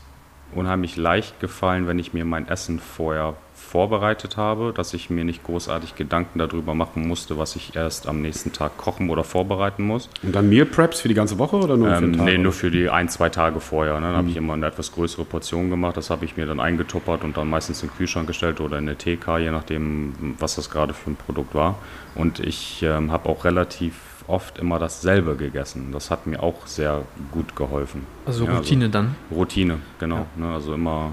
[0.54, 5.44] unheimlich leicht gefallen, wenn ich mir mein Essen vorher vorbereitet habe, dass ich mir nicht
[5.44, 10.10] großartig Gedanken darüber machen musste, was ich erst am nächsten Tag kochen oder vorbereiten muss.
[10.22, 12.26] Und dann Meal Preps für die ganze Woche oder nur für Ähm, Tag?
[12.26, 13.94] nee, nur für die ein, zwei Tage vorher.
[13.94, 14.08] Ne?
[14.08, 15.96] Dann habe ich immer eine etwas größere Portion gemacht.
[15.96, 18.86] Das habe ich mir dann eingetuppert und dann meistens in den Kühlschrank gestellt oder in
[18.88, 21.78] eine TK, je nachdem, was das gerade für ein Produkt war.
[22.14, 23.94] Und ich ähm, habe auch relativ
[24.32, 25.90] oft immer dasselbe gegessen.
[25.92, 28.06] Das hat mir auch sehr gut geholfen.
[28.26, 29.14] Also Ja, Routine dann?
[29.30, 30.26] Routine, genau.
[30.36, 30.52] Ne?
[30.52, 31.12] Also immer,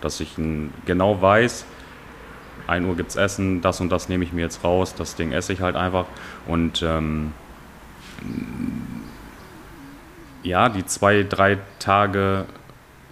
[0.00, 0.36] dass ich
[0.84, 1.64] genau weiß,
[2.66, 5.54] 1 Uhr gibt's Essen, das und das nehme ich mir jetzt raus, das Ding esse
[5.54, 6.04] ich halt einfach.
[6.46, 7.32] Und ähm,
[10.42, 12.44] ja, die zwei, drei Tage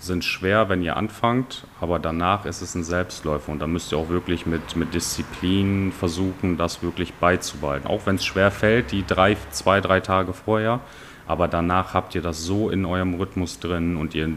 [0.06, 3.98] sind schwer, wenn ihr anfangt, aber danach ist es ein Selbstläufer und da müsst ihr
[3.98, 7.86] auch wirklich mit, mit Disziplin versuchen, das wirklich beizubehalten.
[7.86, 10.80] Auch wenn es schwer fällt, die drei, zwei, drei Tage vorher,
[11.26, 14.30] aber danach habt ihr das so in eurem Rhythmus drin und ihr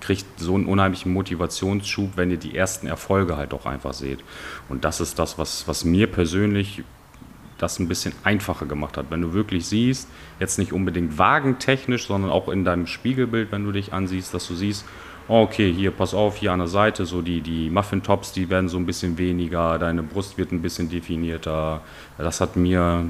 [0.00, 4.22] kriegt so einen unheimlichen Motivationsschub, wenn ihr die ersten Erfolge halt auch einfach seht.
[4.68, 6.84] Und das ist das, was, was mir persönlich
[7.58, 9.06] das ein bisschen einfacher gemacht hat.
[9.10, 10.08] Wenn du wirklich siehst,
[10.40, 14.54] jetzt nicht unbedingt wagentechnisch, sondern auch in deinem Spiegelbild, wenn du dich ansiehst, dass du
[14.54, 14.84] siehst,
[15.28, 18.68] oh, okay, hier, pass auf, hier an der Seite, so die, die Muffin-Tops, die werden
[18.68, 21.80] so ein bisschen weniger, deine Brust wird ein bisschen definierter.
[22.18, 23.06] Das hat mir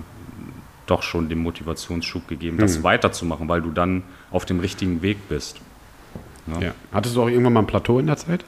[0.87, 5.61] doch schon den Motivationsschub gegeben, das weiterzumachen, weil du dann auf dem richtigen Weg bist.
[6.61, 6.73] Ja.
[6.93, 8.45] Hattest du auch irgendwann mal ein Plateau in der Zeit?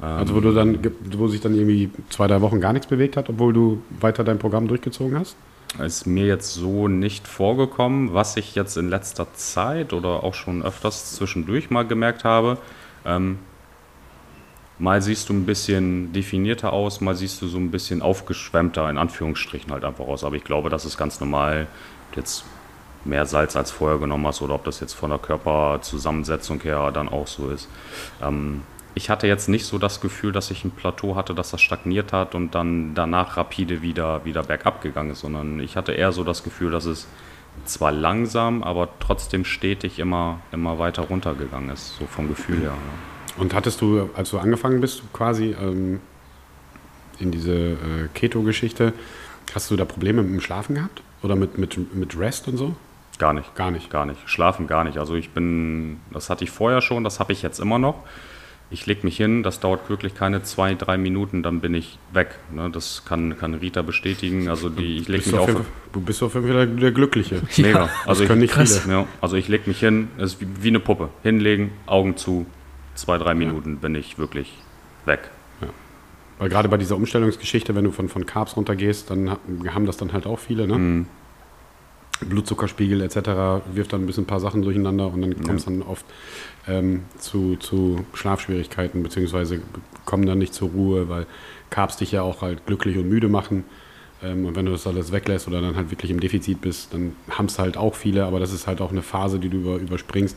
[0.00, 0.78] Also wo du dann,
[1.16, 4.38] wo sich dann irgendwie zwei, drei Wochen gar nichts bewegt hat, obwohl du weiter dein
[4.38, 5.36] Programm durchgezogen hast?
[5.82, 8.14] Ist mir jetzt so nicht vorgekommen.
[8.14, 12.58] Was ich jetzt in letzter Zeit oder auch schon öfters zwischendurch mal gemerkt habe,
[13.04, 13.38] ähm,
[14.78, 18.98] mal siehst du ein bisschen definierter aus, mal siehst du so ein bisschen aufgeschwemmter, in
[18.98, 20.24] Anführungsstrichen halt einfach aus.
[20.24, 21.66] Aber ich glaube, das ist ganz normal,
[22.08, 22.44] ob du jetzt
[23.04, 27.08] mehr Salz als vorher genommen hast oder ob das jetzt von der Körperzusammensetzung her dann
[27.08, 27.68] auch so ist.
[28.22, 28.62] Ähm,
[28.96, 32.12] ich hatte jetzt nicht so das Gefühl, dass ich ein Plateau hatte, dass das stagniert
[32.12, 36.24] hat und dann danach rapide wieder, wieder bergab gegangen ist, sondern ich hatte eher so
[36.24, 37.06] das Gefühl, dass es
[37.64, 42.74] zwar langsam, aber trotzdem stetig immer, immer weiter runtergegangen ist, so vom Gefühl her.
[42.74, 43.40] Ja.
[43.40, 46.00] Und hattest du, als du angefangen bist, quasi, ähm,
[47.18, 48.92] in diese äh, Keto-Geschichte.
[49.54, 51.02] Hast du da Probleme mit dem Schlafen gehabt?
[51.22, 52.76] Oder mit, mit, mit Rest und so?
[53.18, 53.54] Gar nicht.
[53.54, 53.90] Gar nicht.
[53.90, 54.20] Gar nicht.
[54.28, 54.98] Schlafen gar nicht.
[54.98, 58.02] Also ich bin, das hatte ich vorher schon, das habe ich jetzt immer noch.
[58.68, 62.34] Ich lege mich hin, das dauert wirklich keine zwei, drei Minuten, dann bin ich weg.
[62.52, 64.48] Ne, das kann, kann Rita bestätigen.
[64.48, 65.54] Also die, ich lege Bist mich du, auf auf.
[65.54, 67.42] jeden, du bist auf jeden Fall der, Glückliche.
[67.58, 67.88] Mega.
[68.06, 68.78] Also ich, können nicht krass.
[68.80, 68.94] viele.
[68.94, 71.10] ja, also ich lege mich hin, es ist wie, wie eine Puppe.
[71.22, 72.44] Hinlegen, Augen zu,
[72.96, 74.52] zwei, drei Minuten bin ich wirklich
[75.04, 75.30] weg.
[76.38, 79.38] Weil gerade bei dieser Umstellungsgeschichte, wenn du von, von Carbs runtergehst, dann ha-
[79.72, 80.76] haben das dann halt auch viele, ne?
[80.76, 81.06] Mhm.
[82.20, 83.64] Blutzuckerspiegel etc.
[83.72, 86.06] wirft dann ein bisschen ein paar Sachen durcheinander und dann kommt es dann oft
[86.66, 89.60] ähm, zu, zu Schlafschwierigkeiten, beziehungsweise
[90.04, 91.26] kommen dann nicht zur Ruhe, weil
[91.70, 93.64] Carbs dich ja auch halt glücklich und müde machen.
[94.22, 97.12] Ähm, und wenn du das alles weglässt oder dann halt wirklich im Defizit bist, dann
[97.28, 99.76] haben es halt auch viele, aber das ist halt auch eine Phase, die du über,
[99.76, 100.36] überspringst.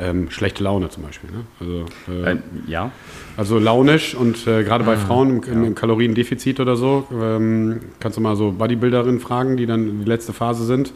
[0.00, 1.30] Ähm, schlechte Laune zum Beispiel.
[1.30, 1.44] Ne?
[1.60, 2.90] Also, äh, ja,
[3.36, 8.18] also launisch und äh, gerade bei Frauen im, im, im Kaloriendefizit oder so, ähm, kannst
[8.18, 10.92] du mal so Bodybuilderinnen fragen, die dann in die letzte Phase sind.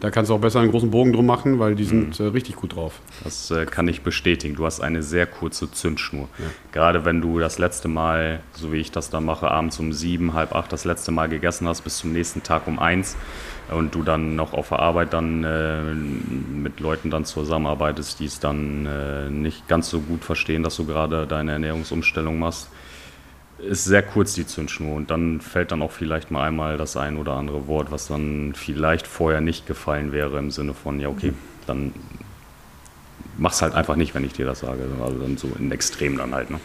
[0.00, 2.56] Da kannst du auch besser einen großen Bogen drum machen, weil die sind äh, richtig
[2.56, 3.00] gut drauf.
[3.22, 4.56] Das äh, kann ich bestätigen.
[4.56, 6.28] Du hast eine sehr kurze Zündschnur.
[6.72, 10.34] Gerade wenn du das letzte Mal, so wie ich das dann mache, abends um sieben,
[10.34, 13.16] halb acht das letzte Mal gegessen hast, bis zum nächsten Tag um eins
[13.70, 18.40] und du dann noch auf der Arbeit dann äh, mit Leuten dann zusammenarbeitest, die es
[18.40, 22.68] dann äh, nicht ganz so gut verstehen, dass du gerade deine Ernährungsumstellung machst,
[23.68, 27.16] ist sehr kurz die Zündschnur und dann fällt dann auch vielleicht mal einmal das ein
[27.16, 31.32] oder andere Wort, was dann vielleicht vorher nicht gefallen wäre im Sinne von, ja okay,
[31.66, 31.92] dann
[33.38, 34.82] mach's halt einfach nicht, wenn ich dir das sage.
[35.02, 36.50] Also dann so in Extrem dann halt.
[36.50, 36.60] Ne?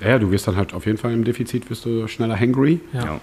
[0.00, 2.80] Ja, ja, du wirst dann halt auf jeden Fall im Defizit, wirst du schneller hangry
[2.92, 3.20] Ja.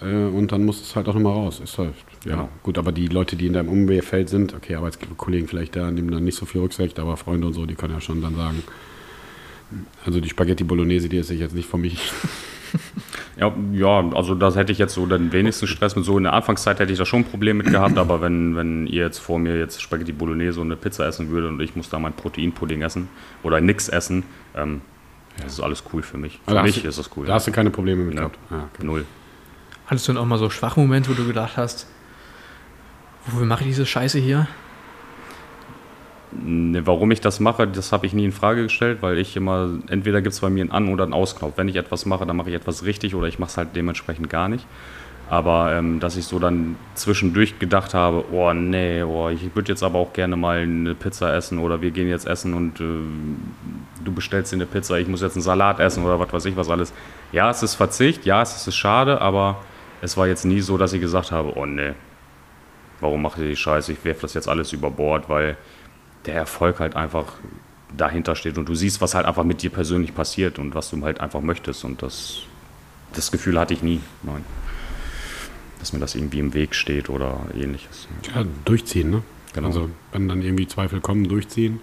[0.00, 1.60] äh, und dann muss es halt auch nochmal raus.
[1.62, 2.32] Ist halt, ja.
[2.32, 2.48] Genau.
[2.62, 6.24] Gut, aber die Leute, die in deinem Umfeld sind, okay, Arbeitskollegen vielleicht da, nehmen dann
[6.24, 8.62] nicht so viel Rücksicht, aber Freunde und so, die können ja schon dann sagen,
[10.04, 12.12] also die Spaghetti Bolognese, die esse ich jetzt nicht von mich.
[13.36, 16.04] Ja, ja, also das hätte ich jetzt so den wenigsten Stress mit.
[16.04, 18.86] So in der Anfangszeit hätte ich da schon ein Problem mit gehabt, aber wenn, wenn
[18.86, 21.88] ihr jetzt vor mir jetzt Spaghetti Bolognese und eine Pizza essen würdet und ich muss
[21.88, 23.08] da mein Proteinpudding essen
[23.42, 24.22] oder nix essen,
[24.54, 24.82] ähm,
[25.42, 26.40] das ist alles cool für mich.
[26.46, 27.24] Für Also mich du- ist das cool.
[27.26, 28.20] Da hast du keine Probleme mit Ja.
[28.20, 28.38] gehabt.
[28.50, 28.84] Ja, okay.
[28.86, 29.04] Null.
[29.86, 31.86] Hattest du dann auch mal so Schwachmomente, wo du gedacht hast,
[33.26, 34.46] wofür mache ich diese Scheiße hier?
[36.40, 39.68] Ne, warum ich das mache, das habe ich nie in Frage gestellt, weil ich immer,
[39.88, 41.58] entweder gibt es bei mir einen An- oder einen Ausknopf.
[41.58, 44.30] Wenn ich etwas mache, dann mache ich etwas richtig oder ich mache es halt dementsprechend
[44.30, 44.66] gar nicht.
[45.28, 49.82] Aber ähm, dass ich so dann zwischendurch gedacht habe, oh nee, oh, ich würde jetzt
[49.82, 52.84] aber auch gerne mal eine Pizza essen oder wir gehen jetzt essen und äh,
[54.04, 56.56] du bestellst dir eine Pizza, ich muss jetzt einen Salat essen oder was weiß ich
[56.56, 56.92] was alles.
[57.30, 59.58] Ja, es ist Verzicht, ja, es ist schade, aber
[60.00, 61.92] es war jetzt nie so, dass ich gesagt habe, oh nee,
[63.00, 65.56] warum macht ihr die Scheiße, ich werfe das jetzt alles über Bord, weil
[66.26, 67.34] der Erfolg halt einfach
[67.96, 71.02] dahinter steht und du siehst, was halt einfach mit dir persönlich passiert und was du
[71.02, 72.38] halt einfach möchtest und das,
[73.12, 74.44] das Gefühl hatte ich nie, nein.
[75.78, 78.06] Dass mir das irgendwie im Weg steht oder ähnliches.
[78.34, 79.22] Ja, durchziehen, ne?
[79.52, 79.66] Genau.
[79.66, 81.80] Also, wenn dann irgendwie Zweifel kommen, durchziehen.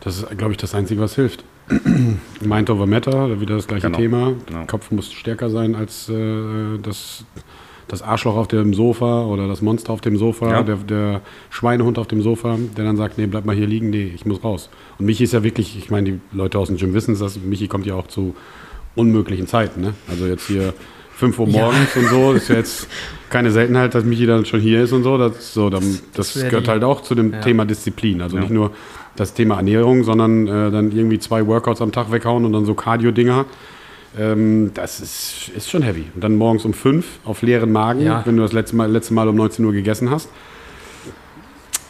[0.00, 1.44] Das ist, glaube ich, das Einzige, was hilft.
[2.40, 3.98] Mind over Matter, wieder das gleiche Genau.
[3.98, 4.32] Thema.
[4.46, 4.66] Genau.
[4.66, 7.24] Kopf muss stärker sein als äh, das,
[7.92, 10.62] das Arschloch auf dem Sofa oder das Monster auf dem Sofa, Ja.
[10.62, 14.10] der, der Schweinehund auf dem Sofa, der dann sagt, nee, bleib mal hier liegen, nee,
[14.14, 14.68] ich muss raus.
[14.98, 17.68] Und Michi ist ja wirklich, ich meine, die Leute aus dem Gym wissen es, Michi
[17.68, 18.34] kommt ja auch zu
[18.96, 19.82] unmöglichen Zeiten.
[19.82, 19.94] Ne?
[20.08, 20.74] Also jetzt hier
[21.16, 21.62] 5 Uhr Ja.
[21.64, 22.88] morgens und so, ist ja jetzt
[23.30, 25.18] keine Seltenheit, dass Michi dann schon hier ist und so.
[25.18, 27.40] Das, so, dann, das, wär gehört die- halt auch zu dem Ja.
[27.40, 28.22] Thema Disziplin.
[28.22, 28.42] Also Ja.
[28.42, 28.70] nicht nur
[29.16, 32.72] das Thema Ernährung, sondern äh, dann irgendwie zwei Workouts am Tag weghauen und dann so
[32.74, 33.44] Cardio-Dinger.
[34.18, 36.06] Ähm, das ist, ist schon heavy.
[36.14, 38.22] Und dann morgens um 5 auf leeren Magen, Ja.
[38.26, 40.28] wenn du das letzte Mal, letzte Mal um 19 Uhr gegessen hast.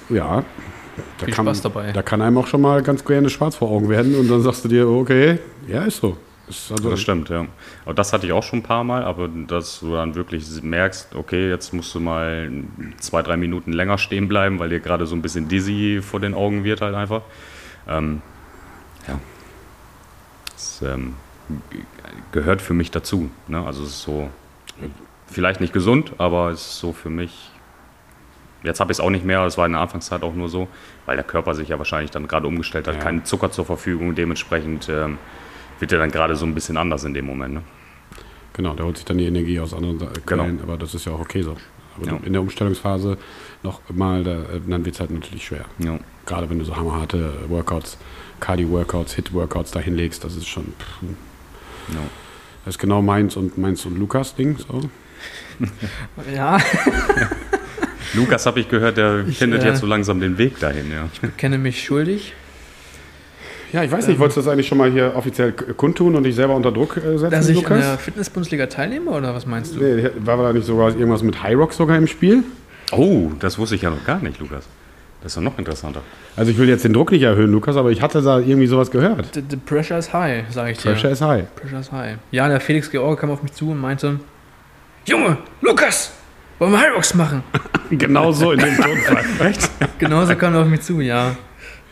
[0.08, 0.44] Ja.
[1.18, 1.92] Da Viel kann, Spaß dabei.
[1.92, 4.64] Da kann einem auch schon mal ganz gerne schwarz vor Augen werden und dann sagst
[4.64, 6.16] du dir, okay, ja, ist so.
[6.48, 7.46] Ist also, Das stimmt, ja.
[7.84, 11.14] Aber das hatte ich auch schon ein paar Mal, aber dass du dann wirklich merkst,
[11.14, 12.50] okay, jetzt musst du mal
[12.98, 16.34] zwei, drei Minuten länger stehen bleiben, weil dir gerade so ein bisschen dizzy vor den
[16.34, 17.22] Augen wird halt einfach.
[17.88, 18.20] Ähm,
[19.08, 19.18] ja.
[20.52, 21.14] Das ähm,
[22.32, 23.30] gehört für mich dazu.
[23.48, 23.64] Ne?
[23.64, 24.28] Also es ist so,
[25.26, 27.50] vielleicht nicht gesund, aber es ist so für mich.
[28.62, 30.68] Jetzt habe ich es auch nicht mehr, es war in der Anfangszeit auch nur so,
[31.04, 33.00] weil der Körper sich ja wahrscheinlich dann gerade umgestellt hat, Ja.
[33.00, 35.18] keinen Zucker zur Verfügung, dementsprechend ähm,
[35.80, 37.54] wird er dann gerade so ein bisschen anders in dem Moment.
[37.54, 37.62] Ne?
[38.52, 40.44] Genau, der holt sich dann die Energie aus anderen Sa- Genau.
[40.44, 41.56] Quellen, aber das ist ja auch okay so.
[41.96, 42.18] Aber Ja.
[42.22, 43.18] in der Umstellungsphase
[43.64, 45.64] noch mal, da, äh, dann wird es halt natürlich schwer.
[45.78, 45.98] Ja.
[46.24, 47.98] Gerade wenn du so hammerharte Workouts,
[48.38, 50.66] Cardio-Workouts, Hit-Workouts da hinlegst, das ist schon.
[50.78, 51.02] pff,
[51.88, 52.00] Ja.
[52.64, 54.56] Das ist genau meins und meins und Lukas Ding.
[54.58, 54.82] So.
[56.34, 56.58] Ja,
[58.14, 60.90] Lukas habe ich gehört, der Ich, findet äh, jetzt so langsam den Weg dahin.
[60.90, 61.08] Ja.
[61.12, 62.34] ich bekenne mich schuldig.
[63.72, 66.34] Ja, ich weiß nicht, wolltest du das eigentlich schon mal hier offiziell kundtun und dich
[66.34, 67.78] selber unter Druck äh, setzen, Dass ich an Lukas?
[67.80, 69.80] der Fitness-Bundesliga teilnehme oder was meinst du?
[69.80, 72.42] Nee, war da nicht sogar irgendwas mit High Rock sogar im Spiel?
[72.90, 74.64] Oh, das wusste ich ja noch gar nicht, Lukas.
[75.22, 76.02] Das ist ja noch interessanter.
[76.36, 78.90] Also ich will jetzt den Druck nicht erhöhen, Lukas, aber ich hatte da irgendwie sowas
[78.90, 79.34] gehört.
[79.34, 80.90] The, the pressure is high, sage ich dir.
[80.90, 81.44] Pressure is high.
[81.54, 82.16] Pressure is high.
[82.32, 84.18] Ja, der Felix George kam auf mich zu und meinte,
[85.06, 86.12] Junge, Lukas,
[86.58, 87.42] wollen wir Hyrox machen?
[87.90, 89.24] Genau so in dem Tonfall.
[89.50, 89.70] Echt?
[89.98, 91.36] Genauso kam er auf mich zu, ja.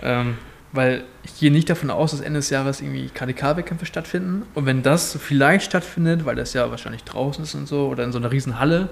[0.02, 0.36] Ähm,
[0.72, 4.44] weil ich gehe nicht davon aus, dass Ende des Jahres irgendwie KDK-Wettkämpfe stattfinden.
[4.54, 8.12] Und wenn das vielleicht stattfindet, weil das ja wahrscheinlich draußen ist und so, oder in
[8.12, 8.88] so einer riesen Halle,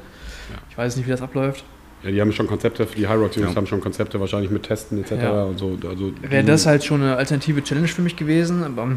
[0.68, 1.64] ich weiß nicht, wie das abläuft,
[2.04, 3.56] Ja, die haben schon Konzepte, die High Rock Jungs Ja.
[3.56, 5.12] haben schon Konzepte wahrscheinlich mit Testen etc.
[5.22, 5.42] Ja.
[5.44, 5.76] und so.
[5.88, 8.62] Also wäre das halt schon eine alternative Challenge für mich gewesen.
[8.62, 8.92] Aber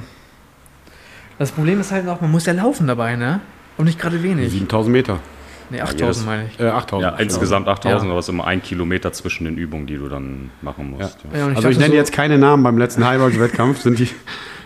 [1.39, 3.39] das Problem ist halt auch, man muss ja laufen dabei, ne?
[3.77, 4.51] Und nicht gerade wenig.
[4.51, 5.13] 7000 Meter.
[5.71, 6.59] Ne, jedes- 8000 meine ich.
[6.59, 7.11] Äh, 8000.
[7.13, 8.09] Ja, insgesamt 8000, Ja.
[8.11, 11.17] aber es ist immer ein Kilometer zwischen den Übungen, die du dann machen musst.
[11.31, 11.39] Ja.
[11.39, 13.81] Ja, und Also ich nenne so- jetzt keine Namen beim letzten High Rock Wettkampf.
[13.81, 14.09] Sind die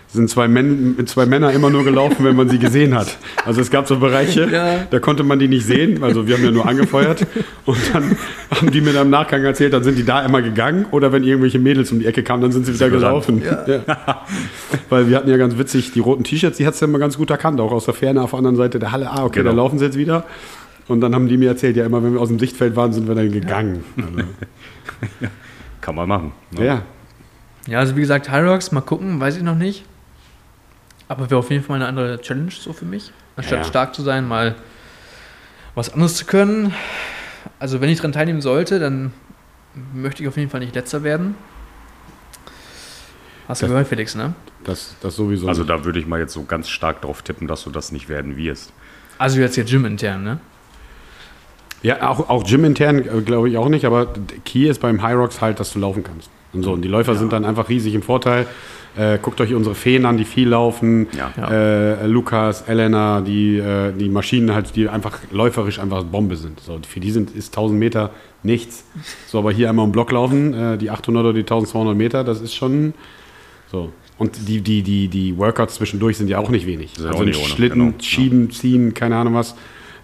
[0.08, 3.18] sind zwei, Män zwei Männer immer nur gelaufen, wenn man sie gesehen hat.
[3.44, 4.86] Also es gab so Bereiche, Ja.
[4.90, 6.02] da konnte man die nicht sehen.
[6.02, 7.26] Also wir haben ja nur angefeuert.
[7.66, 8.16] Und dann
[8.50, 10.86] haben die mir im Nachgang erzählt, dann sind die da immer gegangen.
[10.92, 13.42] Oder wenn irgendwelche Mädels um die Ecke kamen, dann sind sie wieder gelaufen.
[13.44, 13.64] Ja.
[14.88, 17.16] Weil wir hatten ja ganz witzig die roten T-Shirts, die hat du ja immer ganz
[17.18, 19.10] gut erkannt, auch aus der Ferne auf der anderen Seite der Halle.
[19.10, 19.50] Ah, okay, Genau.
[19.50, 20.24] da laufen sie jetzt wieder.
[20.88, 23.08] Und dann haben die mir erzählt, ja immer, wenn wir aus dem Sichtfeld waren, sind
[23.08, 23.84] wir dann gegangen.
[23.96, 24.08] Also,
[25.80, 26.32] Kann man machen.
[26.56, 26.64] ne?
[26.64, 26.82] ja.
[27.68, 29.84] Ja, also wie gesagt, Hyrox, mal gucken, weiß ich noch nicht.
[31.08, 33.12] Aber wäre auf jeden Fall mal eine andere Challenge so für mich.
[33.36, 33.64] Anstatt Ja.
[33.64, 34.54] stark zu sein, mal
[35.74, 36.74] was anderes zu können.
[37.58, 39.12] Also wenn ich daran teilnehmen sollte, dann
[39.94, 41.34] möchte ich auf jeden Fall nicht letzter werden.
[43.48, 44.34] Hast du Das- gehört, Felix, ne?
[44.64, 45.46] Das, das sowieso.
[45.46, 45.70] Also nicht.
[45.70, 48.36] da würde ich mal jetzt so ganz stark drauf tippen, dass du das nicht werden
[48.36, 48.72] wirst.
[49.18, 50.40] Also jetzt hier Gym intern, ne?
[51.82, 54.08] Ja, auch, auch Gym-intern äh, glaube ich auch nicht, aber
[54.44, 56.30] Key ist beim High Rocks halt, dass du laufen kannst.
[56.52, 56.72] Und so.
[56.72, 58.46] Und die Läufer sind dann einfach riesig im Vorteil.
[58.96, 61.06] Äh, guckt euch unsere Feen an, die viel laufen.
[61.16, 61.50] Ja.
[61.50, 66.60] Äh, Lukas, Elena, die, äh, die Maschinen halt, die einfach läuferisch einfach Bombe sind.
[66.60, 68.10] So, für die sind, ist 1000 Meter
[68.42, 68.84] nichts.
[69.26, 72.40] So, aber hier einmal im Block laufen, äh, die 800 oder die 1200 Meter, das
[72.40, 72.94] ist schon
[73.70, 73.92] so.
[74.18, 76.94] Und die, die, die, die Workouts zwischendurch sind ja auch nicht wenig.
[76.96, 78.02] Also auch nicht ohne, Schlitten, genau.
[78.02, 79.54] Schieben, Ziehen, keine Ahnung was.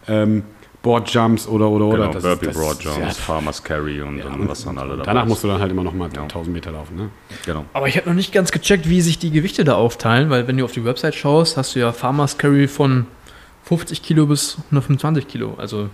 [0.06, 0.42] Ähm,
[0.82, 1.96] Boardjumps oder, oder, oder.
[1.98, 5.04] Genau, Das- Burpee das- Broad Jumps, ja, Farmers Carry und, dann was dann alle dabei
[5.04, 6.96] Danach musst du dann halt immer noch mal 1000 Meter laufen.
[6.96, 7.10] Ne?
[7.46, 7.64] Genau.
[7.72, 10.56] Aber ich habe noch nicht ganz gecheckt, wie sich die Gewichte da aufteilen, weil wenn
[10.56, 13.06] du auf die Website schaust, hast du ja Farmers Carry von
[13.64, 15.54] 50 Kilo bis 125 Kilo.
[15.56, 15.88] Also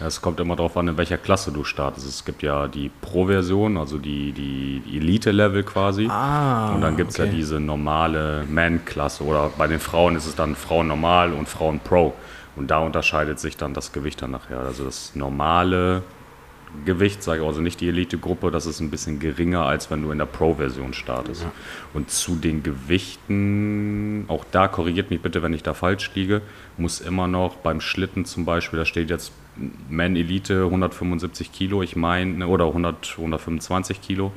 [0.00, 2.06] Ja, es kommt immer darauf an, in welcher Klasse du startest.
[2.08, 6.06] Es gibt ja die Pro-Version, also die, die, die Elite-Level quasi.
[6.08, 7.34] Ah, und dann gibt es ja okay.
[7.34, 9.24] diese normale Man-Klasse.
[9.24, 12.14] Oder bei den Frauen ist es dann Frauen normal und Frauen Pro.
[12.56, 14.60] Und da unterscheidet sich dann das Gewicht dann nachher.
[14.60, 16.02] Also das normale
[16.84, 20.10] Gewicht, sage ich also nicht die Elite-Gruppe, das ist ein bisschen geringer, als wenn du
[20.10, 21.46] in der Pro-Version startest.
[21.92, 26.42] Und zu den Gewichten, auch da korrigiert mich bitte, wenn ich da falsch liege,
[26.76, 29.32] muss immer noch beim Schlitten zum Beispiel, da steht jetzt
[29.88, 34.32] Man Elite 175 Kilo, ich meine, oder 100, 125 Kilo.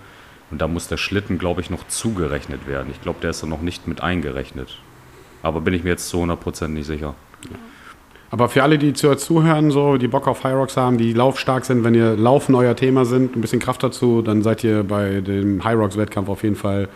[0.49, 2.89] Und da muss der Schlitten, glaube ich, noch zugerechnet werden.
[2.91, 4.77] Ich glaube, der ist da noch nicht mit eingerechnet.
[5.43, 7.15] Aber bin ich mir jetzt zu 100% nicht sicher.
[8.30, 11.63] Aber für alle, die zu zuhören, so, die Bock auf High Rocks haben, die laufstark
[11.66, 15.22] sind, wenn ihr Laufen euer Thema sind, ein bisschen Kraft dazu, dann seid ihr bei
[15.22, 16.90] dem High Rocks Wettkampf auf jeden Fall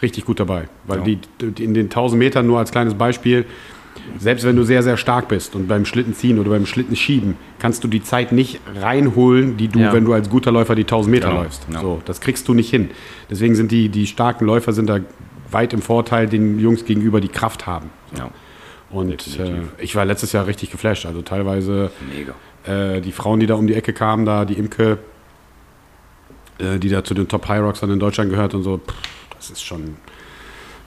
[0.00, 0.68] richtig gut dabei.
[0.86, 1.04] Weil Ja.
[1.04, 1.18] die,
[1.50, 3.44] die in den 1000 Metern nur als kleines Beispiel,
[4.18, 7.34] selbst wenn du sehr, sehr stark bist und beim Schlitten ziehen oder beim Schlitten schieben,
[7.58, 9.92] kannst du die Zeit nicht reinholen, die du, Ja.
[9.92, 11.66] wenn du als guter Läufer die 1000 Meter Genau, läufst.
[11.70, 11.80] ja.
[11.80, 12.88] So, das kriegst du nicht hin.
[13.30, 15.00] Deswegen sind die, die starken Läufer sind da
[15.50, 17.90] weit im Vorteil den Jungs gegenüber, die Kraft haben.
[18.16, 18.30] Ja,
[18.90, 21.06] Und äh, ich war letztes Jahr richtig geflasht.
[21.06, 21.90] Also teilweise
[22.64, 24.98] äh, die Frauen, die da um die Ecke kamen, da die Imke,
[26.58, 28.94] äh, die da zu den Top High Rocks dann in Deutschland gehört und so, pff,
[29.36, 29.96] das ist schon,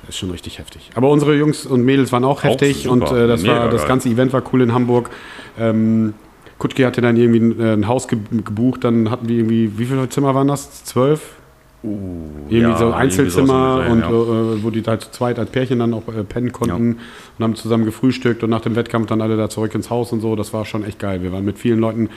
[0.02, 0.92] das ist schon richtig heftig.
[0.96, 3.82] Aber unsere Jungs und Mädels waren auch heftig super, und äh, das, mega war, das
[3.82, 3.88] geil.
[3.88, 5.10] ganze Event war cool in Hamburg.
[5.58, 6.14] Ähm,
[6.58, 9.86] Kutschke hatte dann irgendwie ein, äh, ein Haus ge gebucht, dann hatten wir irgendwie, wie
[9.86, 10.84] viele Zimmer waren das?
[10.84, 11.38] Zwölf?
[11.84, 15.38] Irgendwie ja, so irgendwie Einzelzimmer sowas in und Reihe, äh, wo die halt zu zweit
[15.38, 17.00] als Pärchen dann auch äh, pennen konnten
[17.38, 20.22] und haben zusammen gefrühstückt und nach dem Wettkampf dann alle da zurück ins Haus und
[20.22, 20.36] so.
[20.38, 21.22] Das war schon echt geil.
[21.24, 22.10] Wir waren mit vielen Leuten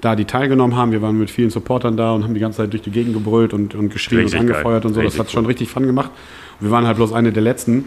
[0.00, 0.90] da, die teilgenommen haben.
[0.90, 3.54] Wir waren mit vielen Supportern da und haben die ganze Zeit durch die Gegend gebrüllt
[3.54, 4.56] und, und geschrien Richtig und geil.
[4.56, 5.02] angefeuert und so.
[5.02, 5.48] Das hat schon cool.
[5.48, 6.10] richtig Fun gemacht.
[6.60, 7.84] Und wir waren halt bloß eine der letzten.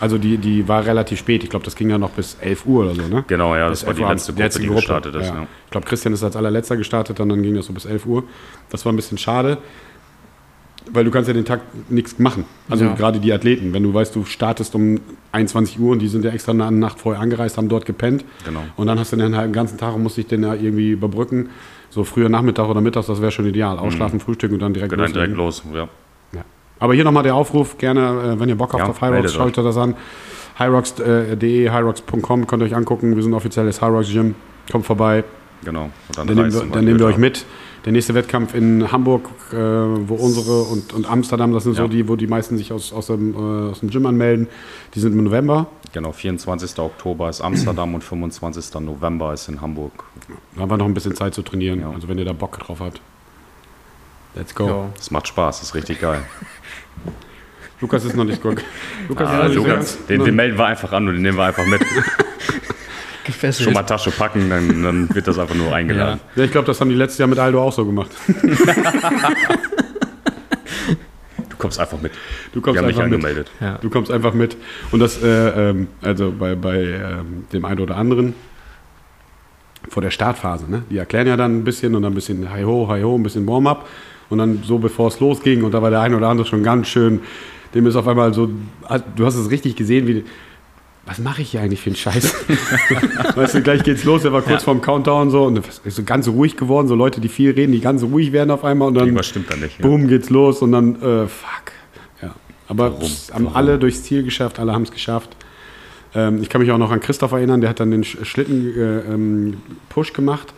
[0.00, 1.42] Also die, die war relativ spät.
[1.42, 3.24] Ich glaube, das ging ja noch bis 11 Uhr oder so, ne?
[3.26, 4.56] Genau, ja, das Bis war 11 die letzte abends.
[4.56, 5.26] Gruppe, die gestartet ist.
[5.28, 5.34] ja.
[5.34, 5.46] Ja.
[5.64, 8.24] Ich glaube, Christian ist als allerletzter gestartet, dann, dann ging das so bis 11 Uhr.
[8.70, 9.58] Das war ein bisschen schade,
[10.92, 12.44] weil du kannst ja den Tag nichts machen.
[12.68, 12.94] Also Ja.
[12.94, 15.00] gerade die Athleten, wenn du weißt, du startest um
[15.32, 18.24] 21 Uhr und die sind ja extra eine Nacht vorher angereist, haben dort gepennt.
[18.44, 18.60] Genau.
[18.76, 21.50] Und dann hast du den halben ganzen Tag und musst dich den ja irgendwie überbrücken.
[21.90, 23.78] So früher Nachmittag oder mittags, das wäre schon ideal.
[23.78, 25.20] Ausschlafen, frühstücken und dann direkt dann loslegen.
[25.22, 25.62] direkt los.
[25.72, 25.88] Ja.
[26.34, 26.44] Ja.
[26.78, 29.56] Aber hier nochmal der Aufruf, gerne, äh, wenn ihr Bock habt Ja, auf Hyrox, schaut
[29.58, 29.94] euch das an.
[30.58, 33.14] Hyrox.de, hyrox.com, könnt ihr euch angucken.
[33.16, 34.34] Wir sind offizielles Hyrox Gym.
[34.70, 35.24] Kommt vorbei,
[35.64, 35.84] Genau.
[36.08, 37.44] Und dann nehmen wir, dann nehmen wir euch mit.
[37.88, 41.88] Der nächste Wettkampf in Hamburg, äh, wo unsere und, und Amsterdam, das sind so Ja.
[41.88, 44.46] die, wo die meisten sich aus, aus, dem, äh, aus dem Gym anmelden.
[44.94, 45.68] Die sind im November.
[45.94, 46.78] Genau, 24.
[46.80, 48.78] Oktober ist Amsterdam und 25.
[48.80, 50.04] November ist in Hamburg.
[50.54, 51.80] Da haben wir noch ein bisschen Zeit zu trainieren.
[51.80, 51.90] Ja.
[51.90, 53.00] Also wenn ihr da Bock drauf habt.
[54.34, 54.66] Let's go.
[54.66, 54.84] Ja.
[55.00, 56.20] Es macht Spaß, ist richtig geil.
[57.80, 58.62] Lukas ist noch nicht gut.
[59.08, 61.38] Lukas Ah, ist noch nicht Lukas, den, den melden wir einfach an und den nehmen
[61.38, 61.80] wir einfach mit.
[63.38, 63.64] Gefesselt.
[63.64, 66.18] Schon mal Tasche packen, dann, dann wird das einfach nur eingeladen.
[66.34, 68.10] Ja, ich glaube, das haben die letztes Jahr mit Aldo auch so gemacht.
[71.48, 72.12] Du kommst einfach mit.
[72.52, 73.14] Du kommst Wir haben dich einfach mit.
[73.14, 73.50] angemeldet.
[73.60, 73.78] Ja.
[73.80, 74.56] Du kommst einfach mit.
[74.90, 78.34] Und das, äh, ähm, also bei, bei ähm, dem einen oder anderen
[79.88, 80.82] vor der Startphase, ne?
[80.90, 83.22] Die erklären ja dann ein bisschen und dann ein bisschen hi ho, hi ho, ein
[83.22, 83.88] bisschen Warm-up.
[84.30, 86.88] Und dann so bevor es losging und da war der eine oder andere schon ganz
[86.88, 87.20] schön,
[87.74, 88.50] dem ist auf einmal so,
[89.16, 90.24] du hast es richtig gesehen, wie,
[91.08, 92.34] was mache ich hier eigentlich für einen Scheiß?
[93.34, 94.64] weißt du, gleich geht's los, der war kurz Ja.
[94.66, 97.80] vorm Countdown so und ist so ganz ruhig geworden, so Leute, die viel reden, die
[97.80, 99.78] ganz ruhig werden auf einmal und dann stimmt da nicht.
[99.80, 99.86] Ja.
[99.86, 101.72] Boom, geht's los und dann, äh, fuck.
[102.22, 102.34] Ja.
[102.68, 103.02] Aber Warum?
[103.02, 103.56] es haben Warum?
[103.56, 105.30] alle durchs Ziel geschafft, alle haben es geschafft.
[106.14, 108.74] Ähm, ich kann mich auch noch an Christoph erinnern, der hat dann den Sch- Schlitten
[108.76, 109.56] äh, ähm,
[109.88, 110.52] Push gemacht.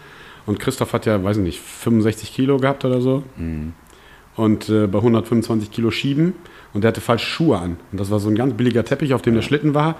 [0.47, 3.23] Und Christoph hat ja, weiß ich nicht, 65 Kilo gehabt oder so.
[3.37, 3.73] Mhm.
[4.37, 6.35] Und äh, bei 125 Kilo schieben.
[6.73, 7.77] Und der hatte falsche Schuhe an.
[7.91, 9.97] Und das war so ein ganz billiger Teppich, auf dem der Schlitten war.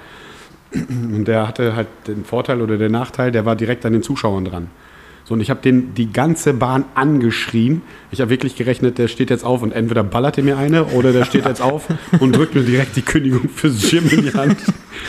[0.73, 4.45] Und der hatte halt den Vorteil oder den Nachteil, der war direkt an den Zuschauern
[4.45, 4.69] dran.
[5.31, 7.83] So, und ich habe den die ganze Bahn angeschrien.
[8.11, 11.13] Ich habe wirklich gerechnet, der steht jetzt auf und entweder ballert er mir eine oder
[11.13, 11.87] der steht jetzt auf
[12.19, 14.57] und drückt mir direkt die Kündigung fürs Gym in die Hand.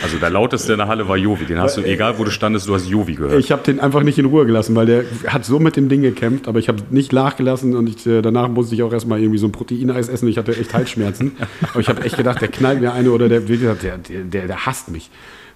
[0.04, 1.46] Also der lauteste in der Halle war Jovi.
[1.46, 3.40] Den hast du, egal wo du standest, du hast Jovi gehört.
[3.40, 6.04] Ich habe den einfach nicht in Ruhe gelassen, weil der hat so mit dem Ding
[6.04, 9.40] gekämpft, aber ich habe nicht nachgelassen und ich, äh, danach musste ich auch erstmal irgendwie
[9.40, 10.28] so ein Proteineis essen.
[10.28, 11.32] Ich hatte echt Halsschmerzen.
[11.72, 14.22] aber ich habe echt gedacht, der knallt mir eine oder der, wie gesagt, der, der,
[14.22, 15.10] der, der hasst mich.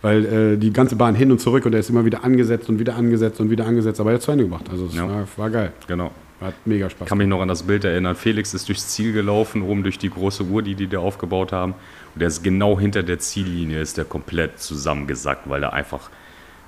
[0.05, 2.77] Weil äh, die ganze Bahn hin und zurück und der ist immer wieder angesetzt und
[2.77, 4.65] wieder angesetzt und wieder angesetzt, aber er hat zu Ende gemacht.
[4.69, 5.09] Also es Ja.
[5.09, 5.71] war, war geil.
[5.87, 6.11] genau.
[6.41, 7.07] Hat mega Spaß.
[7.07, 8.15] kann mich noch an das Bild erinnern.
[8.15, 11.71] Felix ist durchs Ziel gelaufen, oben durch die große Uhr, die die da aufgebaut haben.
[12.13, 16.09] Und der ist genau hinter der Ziellinie, ist der komplett zusammengesackt, weil er einfach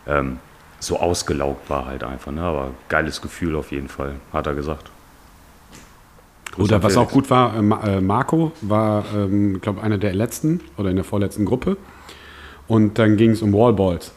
[0.07, 0.37] ähm,
[0.79, 2.31] so ausgelaugt war halt einfach.
[2.31, 2.41] Ne?
[2.41, 4.89] Aber geiles Gefühl auf jeden Fall, hat er gesagt.
[6.57, 6.97] Oder was Felix.
[7.09, 11.05] auch gut war, äh, äh, Marco war, ähm, glaube einer der letzten oder in der
[11.05, 11.77] vorletzten Gruppe.
[12.67, 14.11] Und dann ging es um Wallballs.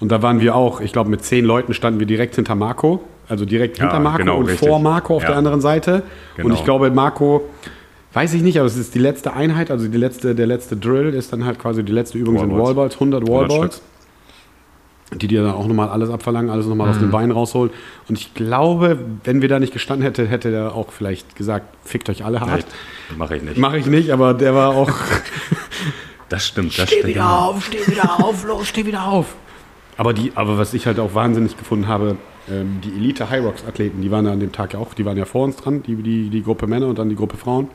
[0.00, 3.02] Und da waren wir auch, ich glaube, mit zehn Leuten standen wir direkt hinter Marco.
[3.28, 4.68] Also direkt Ja, hinter Marco genau, und richtig.
[4.68, 5.28] vor Marco auf Ja.
[5.28, 6.02] der anderen Seite.
[6.36, 6.54] Und Genau.
[6.54, 7.42] ich glaube, Marco,
[8.12, 11.14] weiß ich nicht, aber es ist die letzte Einheit, also die letzte, der letzte Drill
[11.14, 12.66] ist dann halt quasi die letzte Übung sind Wallballs.
[12.68, 13.82] Wallballs, 100 100 Wallballs.
[15.14, 17.12] Die dir dann auch nochmal alles abverlangen, alles nochmal aus den Mhm.
[17.12, 17.70] Beinen rausholen.
[18.08, 22.08] Und ich glaube, wenn wir da nicht gestanden hätte, hätte der auch vielleicht gesagt, fickt
[22.08, 22.64] euch alle hart.
[23.16, 23.58] Mache ich nicht.
[23.58, 24.90] Mache ich nicht, aber der war auch.
[26.32, 27.18] Das stimmt, das stimmt.
[27.18, 29.34] auf, steh wieder auf, los, steh wieder auf.
[29.98, 32.16] Aber, die, aber was ich halt auch wahnsinnig gefunden habe,
[32.50, 35.04] ähm, die Elite High Rocks Athleten, die waren ja an dem Tag ja auch, die
[35.04, 37.68] waren ja vor uns dran, die, die, die Gruppe Männer und dann die Gruppe Frauen.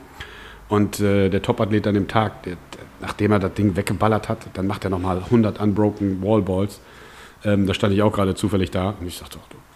[0.69, 2.57] Und äh, der Top-Athlet an dem Tag, der,
[2.99, 6.81] nachdem er das Ding weggeballert hat, dann macht er nochmal 100 Unbroken Wallballs.
[7.45, 9.57] Ähm, da stand ich auch gerade zufällig da und ich dachte, ach du.
[9.57, 9.66] Ja.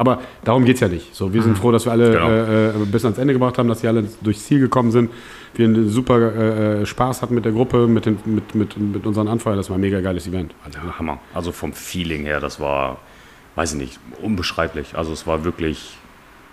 [0.00, 1.14] Aber darum geht es ja nicht.
[1.14, 2.28] So, wir sind froh, dass wir alle Genau.
[2.30, 5.10] äh, äh, bis ans Ende gebracht haben, dass sie alle durchs Ziel gekommen sind.
[5.54, 9.04] Wir einen super äh, äh, Spaß hatten mit der Gruppe, mit, den, mit, mit, mit
[9.06, 9.58] unseren Anfeuern.
[9.58, 10.54] Das war ein mega geiles Event.
[10.64, 11.18] Also, Ja, Hammer.
[11.34, 12.98] Also vom Feeling her, das war,
[13.56, 14.96] weiß ich nicht, unbeschreiblich.
[14.96, 15.98] Also es war wirklich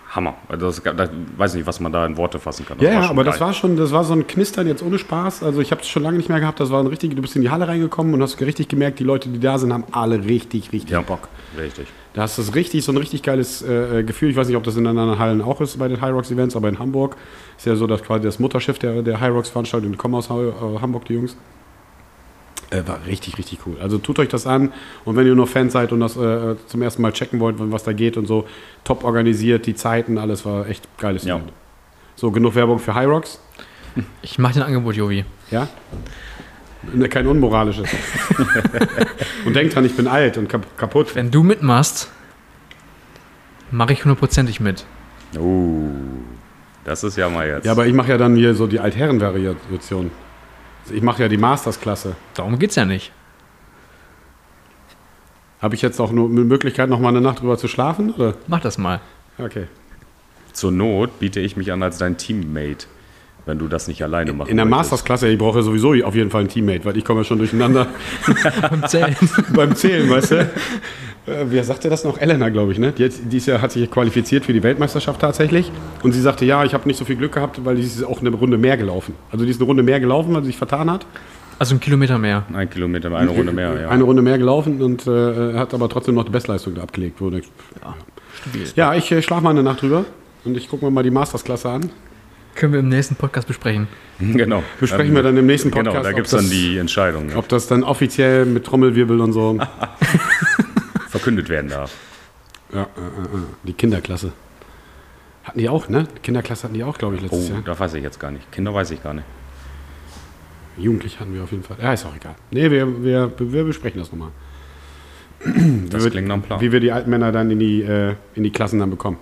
[0.09, 0.35] Hammer.
[0.47, 2.77] Also Das, das, weiß nicht, was man da in Worte fassen kann.
[2.77, 3.47] Das ja, aber das geil.
[3.47, 5.43] war schon, das war so ein Knistern jetzt ohne Spaß.
[5.43, 6.59] Also ich habe es schon lange nicht mehr gehabt.
[6.59, 9.03] Das war ein richtig, du bist in die Halle reingekommen und hast richtig gemerkt, die
[9.03, 11.27] Leute, die da sind, haben alle richtig, richtig ja, Bock.
[11.57, 11.87] Richtig.
[12.13, 14.31] Da hast du das richtig, so ein richtig geiles äh, Gefühl.
[14.31, 16.55] Ich weiß nicht, ob das in anderen Hallen auch ist bei den High Rocks Events,
[16.55, 17.15] aber in Hamburg
[17.57, 20.29] ist ja so, dass quasi das Mutterschiff der, der High Rocks Veranstaltung, die kommen aus
[20.29, 20.51] äh,
[20.81, 21.37] Hamburg, die Jungs.
[22.69, 23.77] Äh, war richtig, richtig cool.
[23.81, 24.73] Also tut euch das an
[25.05, 27.83] und wenn ihr nur Fans seid und das äh, zum ersten Mal checken wollt, was
[27.83, 28.45] da geht und so,
[28.83, 31.35] top organisiert, die Zeiten, alles war echt geiles Ja.
[31.37, 31.53] Event.
[32.15, 33.39] So, genug Werbung für High Rocks.
[34.21, 35.25] Ich mache den Angebot, Jovi.
[35.49, 35.67] Ja?
[36.93, 37.89] Ne, Kein unmoralisches.
[39.45, 41.15] und denkt dran, ich bin alt und kap kaputt.
[41.15, 42.11] Wenn du mitmachst,
[43.71, 44.85] mache ich hundertprozentig mit.
[45.35, 45.89] Uh,
[46.83, 47.65] das ist ja mal jetzt.
[47.65, 50.11] Ja, aber ich mache ja dann hier so die Altherren-Variation.
[50.91, 52.15] Ich mache ja die Masters-Klasse.
[52.33, 53.11] Darum geht's ja nicht.
[55.61, 58.11] Habe ich jetzt auch nur eine Möglichkeit, noch mal eine Nacht drüber zu schlafen?
[58.11, 58.35] Oder?
[58.47, 58.99] Mach das mal.
[59.37, 59.65] Okay.
[60.53, 62.87] Zur Not biete ich mich an als dein Teammate,
[63.45, 64.65] wenn du das nicht alleine machen In der.
[64.65, 67.39] Masters-Klasse, ich brauche ja sowieso auf jeden Fall einen Teammate, weil ich komme ja schon
[67.39, 67.87] durcheinander
[68.69, 69.15] Beim Zählen.
[69.53, 70.49] beim Zählen, weißt du?
[71.27, 72.17] Äh, wer sagte das noch?
[72.17, 72.93] Elena, glaube ich, ne?
[72.93, 75.71] Die, hat, die ja, hat sich qualifiziert für die Weltmeisterschaft tatsächlich.
[76.03, 78.21] Und sie sagte, ja, ich habe nicht so viel Glück gehabt, weil die ist auch
[78.21, 79.13] eine Runde mehr gelaufen.
[79.31, 81.05] Also die ist eine Runde mehr gelaufen, weil sie sich vertan hat.
[81.59, 82.45] Also ein Kilometer mehr.
[82.53, 83.89] Ein Kilometer, eine Runde mehr, ja.
[83.89, 87.19] Eine Runde mehr gelaufen und äh, hat aber trotzdem noch die Bestleistung da abgelegt.
[87.19, 87.41] Wurde.
[87.81, 87.95] Ja,
[88.39, 88.67] stabil.
[88.75, 90.05] Ja, ich äh, schlafe mal eine Nacht drüber
[90.45, 91.89] und ich gucke mir mal die Mastersklasse an.
[92.53, 93.87] Können wir im nächsten Podcast besprechen.
[94.19, 94.63] genau.
[94.79, 97.37] Besprechen wir dann im nächsten Genau, Podcast, da ob gibt es dann die Entscheidung, ja,
[97.37, 99.57] Ob das dann offiziell mit Trommelwirbel und so.
[101.27, 101.93] verkündet werden darf.
[102.73, 104.31] Ja, äh, äh, äh, die Kinderklasse.
[105.43, 106.07] Hatten die auch, ne?
[106.15, 107.61] Die Kinderklasse hatten die auch, glaube ich, Oh, letztes Jahr.
[107.65, 108.49] da weiß ich jetzt gar nicht.
[108.51, 109.25] Kinder weiß ich gar nicht.
[110.77, 111.77] Jugendlich hatten wir auf jeden Fall.
[111.81, 112.35] Ja, ist auch egal.
[112.51, 114.29] Nee, wir, wir, wir besprechen das nochmal.
[115.89, 116.61] Das wird- klingt nach einem Plan.
[116.61, 119.17] Wie wir die alten Männer dann in die, äh, in die Klassen dann bekommen.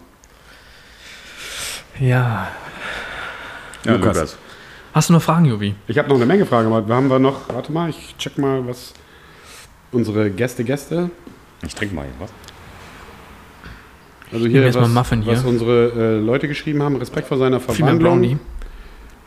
[1.99, 2.47] Ja.
[3.83, 4.15] ja, Lukas.
[4.15, 4.37] Lukas.
[4.93, 5.75] Hast du noch Fragen, Jovi?
[5.87, 8.65] Ich habe noch eine Menge Fragen, aber haben wir noch, warte mal, ich check mal,
[8.67, 8.93] was
[9.91, 11.09] unsere Gäste, Gäste,
[11.65, 12.31] Ich trinke mal hier was.
[14.31, 15.33] also hier, was, Muffin hier.
[15.33, 18.21] was unsere äh, Leute geschrieben haben, Respekt vor seiner Viel mehr Verwandlung.
[18.21, 18.37] Brownie.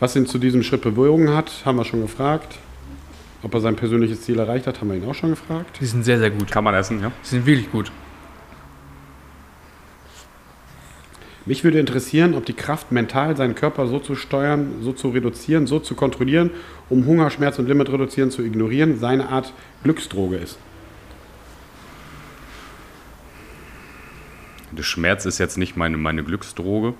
[0.01, 2.59] Was ihn zu diesem Schritt bewogen hat, haben wir schon gefragt.
[3.43, 5.79] Ob er sein persönliches Ziel erreicht hat, haben wir ihn auch schon gefragt.
[5.81, 6.51] Die sind sehr, sehr gut.
[6.51, 7.13] Kann man essen, ja?
[7.25, 7.91] Die sind wirklich gut.
[11.47, 15.67] Mich würde interessieren, ob die Kraft, mental seinen Körper so zu steuern, so zu reduzieren,
[15.67, 16.51] so zu kontrollieren,
[16.91, 20.59] um Hunger, Schmerz und Limit reduzieren zu ignorieren, seine Art Glücksdroge ist.
[24.73, 26.95] Der Schmerz ist jetzt nicht meine, meine Glücksdroge.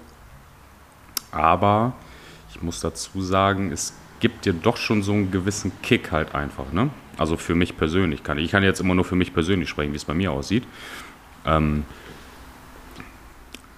[1.31, 1.93] Aber
[2.51, 6.73] ich muss dazu sagen, es gibt dir doch schon so einen gewissen Kick halt einfach.
[6.73, 6.91] Ne?
[7.17, 8.51] Also für mich persönlich kann ich.
[8.51, 10.65] Kann jetzt immer nur für mich persönlich sprechen, wie es bei mir aussieht.
[11.45, 11.85] Ähm,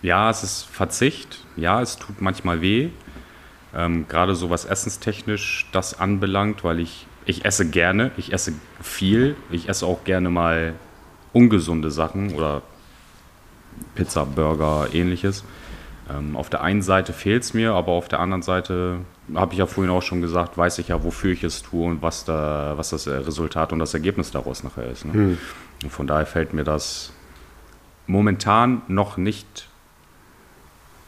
[0.03, 1.45] ja, es ist Verzicht.
[1.57, 2.91] Ja, es tut manchmal weh.
[3.75, 9.37] Ähm, Gerade so was essenstechnisch das anbelangt, weil ich, ich esse gerne, ich esse viel,
[9.51, 10.75] ich esse auch gerne mal
[11.33, 12.63] ungesunde Sachen oder
[13.95, 15.45] Pizza, Burger, ähnliches.
[16.11, 18.99] Ähm, auf der einen Seite fehlt es mir, aber auf der anderen Seite,
[19.35, 22.03] habe ich ja vorhin auch schon gesagt, weiß ich ja, wofür ich es tue und
[22.03, 25.05] was, da, was das äh, Resultat und das Ergebnis daraus nachher ist.
[25.05, 25.13] Ne?
[25.83, 27.13] Und von daher fällt mir das
[28.07, 29.69] momentan noch nicht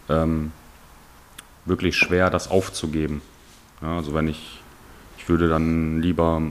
[0.08, 0.52] ähm,
[1.64, 3.22] wirklich schwer, das aufzugeben.
[3.80, 4.60] Ja, also wenn ich,
[5.18, 6.42] ich würde dann lieber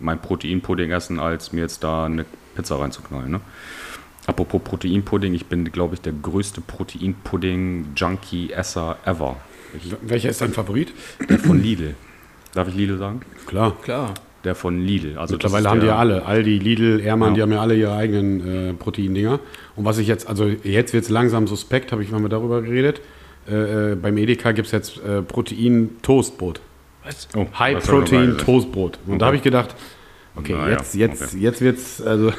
[0.00, 3.30] mein Proteinpudding essen, als mir jetzt da eine Pizza reinzuknallen.
[3.30, 3.40] Ne?
[4.26, 9.36] Apropos Proteinpudding, ich bin, glaube ich, der größte Proteinpudding-Junkie-Esser ever.
[9.76, 10.92] Ich, Welcher ist dein Favorit?
[11.28, 11.94] der von Lidl.
[12.54, 13.20] Darf ich Lidl sagen?
[13.46, 13.76] Klar.
[13.82, 14.14] Klar.
[14.44, 15.16] Der von Lidl.
[15.18, 17.34] Also das Mittlerweile haben die ja alle, Aldi, Lidl, Ehrmann, Ja.
[17.36, 19.38] die haben ja alle ihre eigenen äh, Proteindinger.
[19.76, 23.00] Und was ich jetzt, also jetzt wird es langsam suspekt, habe ich mal darüber geredet.
[23.48, 26.60] Äh, äh, beim Edeka gibt es jetzt äh, Protein-Toastbrot.
[27.04, 27.28] Was?
[27.34, 28.44] Oh, High das hab ich noch Protein gar nicht.
[28.44, 28.98] Toastbrot.
[29.06, 29.24] Und da Okay.
[29.26, 29.74] habe ich gedacht,
[30.36, 31.38] okay, Na ja, jetzt, jetzt, okay.
[31.38, 32.32] jetzt wird's, also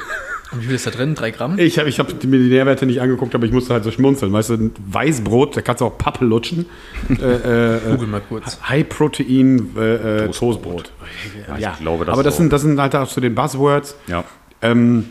[0.54, 1.14] Und wie viel ist da drin?
[1.14, 1.58] Drei Gramm?
[1.58, 4.32] ich habe ich hab mir die Nährwerte nicht angeguckt, aber ich musste halt so schmunzeln.
[4.32, 6.66] Weißt du, Weißbrot, da kannst du auch Pappe lutschen.
[7.20, 8.58] äh, äh, Google mal kurz.
[8.68, 10.92] High Protein äh, äh, Toastbrot.
[11.58, 12.38] Ja, ich glaube, das aber das auch.
[12.38, 13.96] sind, das sind halt auch so den Buzzwords.
[14.06, 14.24] Ja,
[14.62, 15.06] Ähm,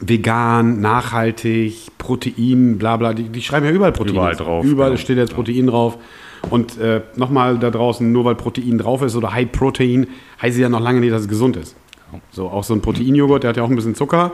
[0.00, 3.14] vegan, nachhaltig, Protein, bla bla.
[3.14, 4.14] Die, die schreiben ja überall Protein.
[4.14, 5.00] Überall drauf, Überall genau.
[5.00, 5.36] steht jetzt Ja.
[5.36, 5.98] Protein drauf.
[6.50, 10.08] Und äh, nochmal da draußen, nur weil Protein drauf ist oder High Protein,
[10.42, 11.74] heißt es ja noch lange nicht, dass es gesund ist.
[12.30, 14.32] So, auch so ein Proteinjoghurt, der hat ja auch ein bisschen Zucker.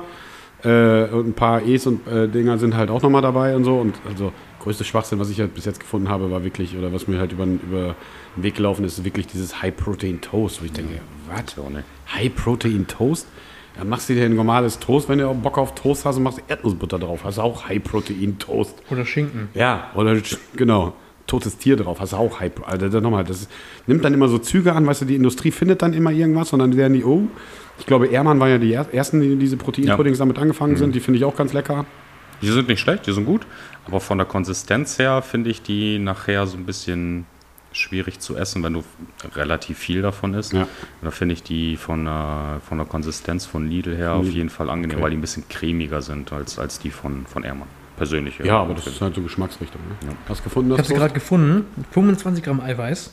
[0.63, 3.77] Äh, und ein paar E's und äh, Dinger sind halt auch nochmal dabei und so.
[3.77, 7.09] Und also größte Schwachsinn, was ich halt bis jetzt gefunden habe, war wirklich, oder was
[7.09, 7.95] mir halt über, über
[8.37, 11.59] den Weg gelaufen ist, wirklich dieses High Protein Toast, wo ich denke, was?
[11.59, 11.85] auch nicht.
[12.15, 13.27] High Protein Toast?
[13.79, 16.25] Dann machst du dir ein normales Toast, wenn du auch Bock auf Toast hast und
[16.25, 17.25] machst Erdnussbutter drauf.
[17.25, 18.75] Hast du auch High Protein Toast.
[18.91, 19.49] Oder Schinken.
[19.55, 20.17] Ja, oder
[20.55, 20.93] genau.
[21.31, 23.49] Totes Tier drauf, hast du auch High Also das nochmal, das
[23.87, 26.59] nimmt dann immer so Züge an, weißt du, die Industrie findet dann immer irgendwas und
[26.59, 27.29] dann werden die, oh,
[27.79, 30.95] ich glaube, Ehrmann war ja die er- ersten, die diese Proteinpuddings damit angefangen sind.
[30.95, 31.87] Die finde ich auch ganz lecker.
[32.43, 33.43] Die sind nicht schlecht, die sind gut,
[33.87, 37.27] aber von der Konsistenz her finde ich die nachher so ein bisschen
[37.73, 38.83] schwierig zu essen, wenn du
[39.37, 40.53] relativ viel davon isst.
[40.53, 40.67] Ja.
[41.03, 44.69] Da finde ich die von der, von der Konsistenz von Lidl her auf jeden Fall
[44.69, 45.05] angenehm, Okay.
[45.05, 47.69] weil die ein bisschen cremiger sind als, als die von, von Ehrmann.
[48.01, 48.39] Persönlich.
[48.39, 49.79] Ja, aber das ist halt so Geschmacksrichtung.
[49.87, 50.09] Ne?
[50.09, 50.17] Ja.
[50.27, 51.67] Hast du gefunden, Ich habe sie gerade gefunden.
[51.91, 53.13] 25 Gramm Eiweiß.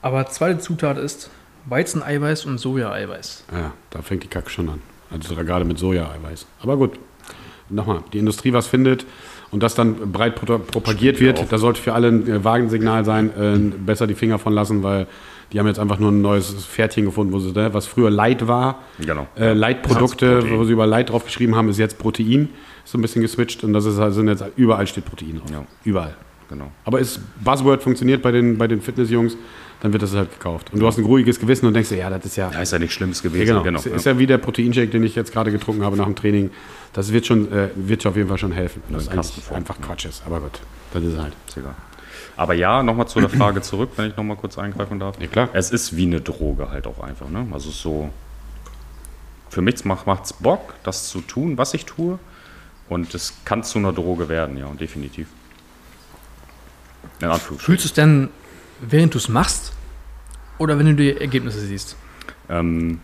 [0.00, 1.28] Aber zweite Zutat ist
[1.66, 3.46] Weizeneiweiß und Sojaeiweiß.
[3.50, 4.80] Ja, da fängt die Kacke schon an.
[5.10, 6.46] Also gerade mit Soja-Eiweiß.
[6.60, 6.92] Aber gut,
[7.68, 9.06] nochmal, die Industrie was findet
[9.50, 13.30] und das dann breit pro propagiert wird, da sollte für alle ein äh, Warnsignal sein,
[13.36, 15.08] äh, besser die Finger von lassen, weil
[15.52, 18.46] die haben jetzt einfach nur ein neues Pferdchen gefunden, wo sie, ne, was früher Light
[18.46, 18.82] war.
[19.00, 19.26] Genau.
[19.36, 20.58] Äh, Light-Produkte, Protein.
[20.58, 22.50] wo sie über Light drauf geschrieben haben, ist jetzt Protein.
[22.84, 25.50] So ein bisschen geswitcht und das ist halt, sind jetzt überall steht Protein drauf.
[25.50, 25.64] Ja.
[25.84, 26.14] Überall.
[26.48, 26.70] Genau.
[26.84, 29.36] Aber ist Buzzword funktioniert bei den, bei den Fitnessjungs.
[29.80, 30.72] dann wird das halt gekauft.
[30.72, 32.50] Und du hast ein ruhiges Gewissen und denkst dir, ja, das ist ja.
[32.50, 33.62] Ja, ist ja nichts Schlimmes Ja, gewesen.
[33.62, 33.78] genau.
[33.78, 36.50] ist, ist ja wie der Proteinshake, den ich jetzt gerade getrunken habe nach dem Training.
[36.92, 38.82] Das wird schon, äh, wird auf jeden Fall schon helfen.
[38.90, 40.22] Das ist eigentlich einfach Quatsch ist.
[40.26, 40.60] Aber gut,
[40.92, 41.32] das ist halt.
[41.48, 41.74] Ist egal.
[42.36, 45.20] Aber ja, nochmal zu der Frage zurück, wenn ich nochmal kurz eingreifen darf.
[45.20, 45.48] Ja, klar.
[45.52, 47.28] Es ist wie eine Droge halt auch einfach.
[47.28, 47.46] Ne?
[47.52, 48.10] Also so,
[49.50, 52.18] für mich macht es Bock, das zu tun, was ich tue.
[52.88, 55.28] Und es kann zu einer Droge werden, ja, definitiv.
[57.20, 57.58] In Anführungsstrichen.
[57.60, 58.28] Fühlst du es denn,
[58.80, 59.72] während du es machst
[60.58, 61.96] oder wenn du die Ergebnisse siehst?
[62.48, 63.00] Ähm,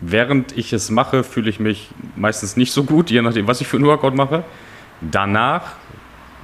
[0.00, 3.66] während ich es mache, fühle ich mich meistens nicht so gut, je nachdem, was ich
[3.66, 4.44] für einen Workout mache.
[5.00, 5.72] Danach,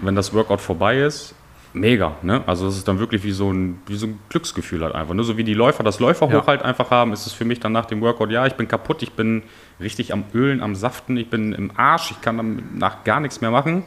[0.00, 1.35] wenn das Workout vorbei ist,
[1.76, 2.16] mega.
[2.22, 2.42] Ne?
[2.46, 5.14] Also es ist dann wirklich wie so ein, wie so ein Glücksgefühl halt einfach.
[5.14, 5.22] Ne?
[5.24, 6.46] So wie die Läufer das Läuferhoch Ja.
[6.46, 9.02] halt einfach haben, ist es für mich dann nach dem Workout, ja, ich bin kaputt,
[9.02, 9.42] ich bin
[9.80, 12.36] richtig am Ölen, am Saften, ich bin im Arsch, ich kann
[12.72, 13.84] danach gar nichts mehr machen.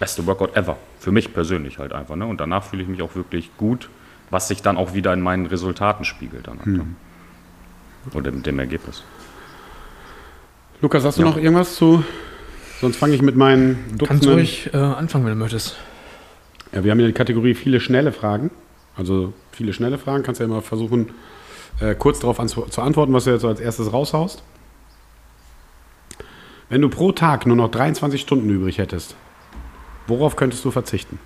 [0.00, 0.76] Beste Workout ever.
[0.98, 2.16] Für mich persönlich halt einfach.
[2.16, 2.26] Ne?
[2.26, 3.88] Und danach fühle ich mich auch wirklich gut,
[4.30, 6.48] was sich dann auch wieder in meinen Resultaten spiegelt.
[6.48, 6.86] Dann halt, ne?
[8.14, 9.04] Oder mit dem Ergebnis.
[10.80, 11.28] Lukas, hast du Ja.
[11.28, 12.04] noch irgendwas zu?
[12.80, 14.32] Sonst fange ich mit meinen Kannst Dutzenden.
[14.34, 15.76] ruhig äh, anfangen, wenn du möchtest.
[16.76, 18.50] Ja, wir haben ja die Kategorie viele schnelle Fragen.
[18.96, 20.22] Also viele schnelle Fragen.
[20.22, 21.08] Kannst ja immer versuchen,
[21.80, 24.42] äh, kurz darauf zu antworten, was du jetzt als erstes raushaust.
[26.68, 29.16] Wenn du pro Tag nur noch 23 Stunden übrig hättest,
[30.06, 31.18] worauf könntest du verzichten?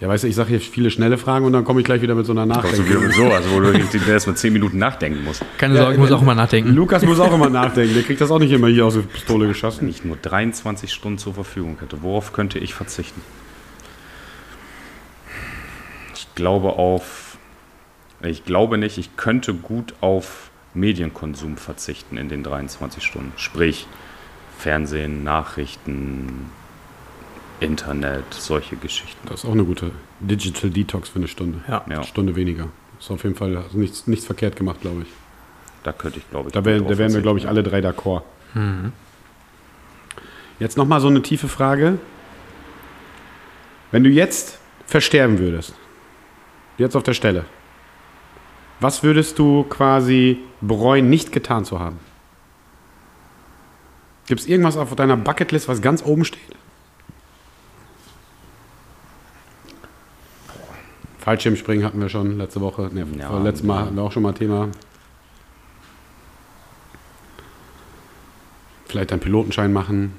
[0.00, 2.14] Ja, weißt du, ich sage hier viele schnelle Fragen und dann komme ich gleich wieder
[2.14, 3.10] mit so einer Nachdenkung.
[3.10, 3.72] so, also wo du
[4.10, 5.44] erst mal 10 Minuten nachdenken musst.
[5.58, 6.72] Keine Ja, Sorge, ich muss äh, auch mal nachdenken.
[6.72, 7.94] Lukas muss auch immer nachdenken.
[7.94, 9.88] Der kriegt das auch nicht immer hier aus der Pistole Wenn geschossen.
[9.88, 13.20] ich nur 23 Stunden zur Verfügung hätte, worauf könnte ich verzichten?
[16.14, 17.36] Ich glaube auf,
[18.22, 23.32] ich glaube nicht, ich könnte gut auf Medienkonsum verzichten in den 23 Stunden.
[23.36, 23.88] Sprich,
[24.58, 26.50] Fernsehen, Nachrichten,
[27.60, 29.26] Internet, solche Geschichten.
[29.28, 29.90] Das ist auch eine gute
[30.20, 31.60] Digital Detox für eine Stunde.
[31.66, 31.84] Ja.
[31.88, 31.96] Ja.
[31.96, 32.68] Eine Stunde weniger.
[32.98, 35.08] Ist auf jeden Fall also nichts, nichts verkehrt gemacht, glaube ich.
[35.82, 38.22] Da könnte ich, glaube ich, Da, wär, da wären wir, glaube ich, alle drei d'accord.
[40.58, 41.98] Jetzt nochmal so eine tiefe Frage.
[43.90, 45.74] Wenn du jetzt versterben würdest,
[46.76, 47.44] jetzt auf der Stelle,
[48.80, 51.98] was würdest du quasi bereuen, nicht getan zu haben?
[54.26, 56.54] Gibt es irgendwas auf deiner Bucketlist, was ganz oben steht?
[61.28, 62.88] Fallschirmspringen hatten wir schon letzte Woche.
[62.90, 64.70] Ne, Ja, letztes Mal hatten wir auch schon mal Thema.
[68.86, 70.14] Vielleicht einen Pilotenschein machen.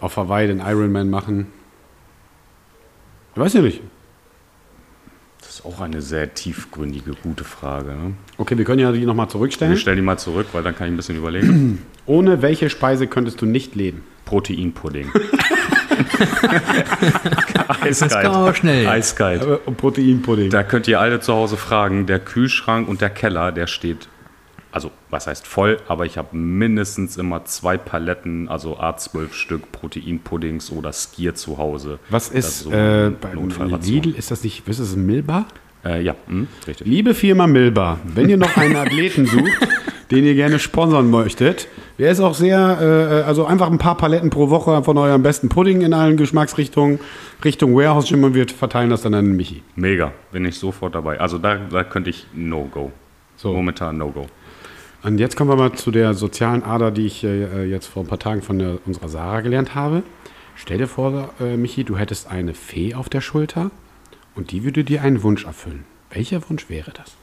[0.00, 1.48] Auf Hawaii den Ironman machen.
[3.34, 3.80] Ich weiß ja nicht.
[5.40, 7.90] Das ist auch eine sehr tiefgründige, gute Frage.
[7.96, 8.12] Ne?
[8.36, 9.76] Okay, wir können ja die nochmal Ich zurückstellen.
[9.76, 11.82] stelle die mal zurück, weil dann kann ich ein bisschen überlegen.
[12.06, 14.04] Ohne welche Speise könntest du nicht leben?
[14.24, 15.10] Proteinpudding.
[17.86, 18.86] Das kann aber schnell.
[18.86, 19.42] Eiskalt.
[19.42, 20.50] Aber Proteinpudding.
[20.50, 22.06] Da könnt ihr alle zu Hause fragen.
[22.06, 24.08] Der Kühlschrank und der Keller, der steht,
[24.72, 30.70] also was heißt voll, aber ich habe mindestens immer zwei Paletten, also A12 Stück Proteinpuddings
[30.72, 31.98] oder Skier zu Hause.
[32.10, 34.02] Was Das ist so äh, eine bei Notfallration.
[34.02, 34.18] Lidl?
[34.18, 35.46] Ist das nicht, ist das, Milba?
[35.84, 36.86] Äh, ja, hm, richtig.
[36.86, 39.68] Liebe Firma Milba, wenn ihr noch einen Athleten sucht,
[40.10, 41.68] den ihr gerne sponsern möchtet,
[41.98, 45.48] der ist auch sehr, äh, also einfach ein paar Paletten pro Woche von eurem besten
[45.48, 47.00] Pudding in allen Geschmacksrichtungen,
[47.44, 49.62] Richtung Warehouse Gym und wir verteilen das dann an Michi.
[49.74, 51.20] Mega, bin ich sofort dabei.
[51.20, 52.92] Also da, da könnte ich No-Go.
[53.36, 53.52] So.
[53.52, 54.26] Momentan No-Go.
[55.02, 58.08] Und jetzt kommen wir mal zu der sozialen Ader, die ich äh, jetzt vor ein
[58.08, 60.02] paar Tagen von der, unserer Sarah gelernt habe.
[60.56, 63.70] Stell dir vor, äh, Michi, du hättest eine Fee auf der Schulter
[64.34, 65.84] und die würde dir einen Wunsch erfüllen.
[66.10, 67.16] Welcher Wunsch wäre das?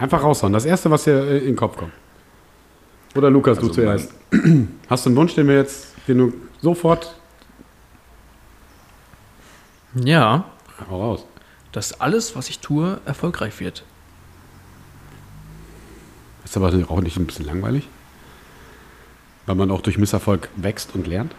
[0.00, 0.54] Einfach raushauen.
[0.54, 1.92] Das erste, was dir äh, in den Kopf kommt.
[3.14, 4.14] Oder Lukas, du Also zuerst.
[4.88, 6.32] Hast du einen Wunsch, den wir jetzt, den du
[6.62, 7.14] sofort
[9.94, 10.46] Ja,
[10.88, 11.26] Hau raus.
[11.72, 13.84] dass alles, was ich tue, erfolgreich wird.
[16.46, 17.86] Ist aber auch nicht ein bisschen langweilig?
[19.44, 21.34] Weil man auch durch Misserfolg wächst und lernt?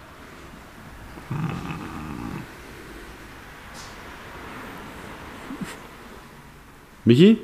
[7.05, 7.39] Michi,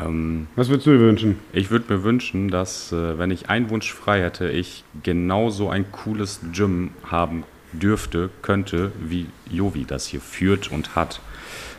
[0.00, 1.38] Ähm, was würdest du dir wünschen?
[1.52, 5.90] Ich würde mir wünschen, dass, äh, wenn ich einen Wunsch frei hätte, ich genauso ein
[5.92, 11.20] cooles Gym haben dürfte, könnte, wie Jovi das hier führt und hat.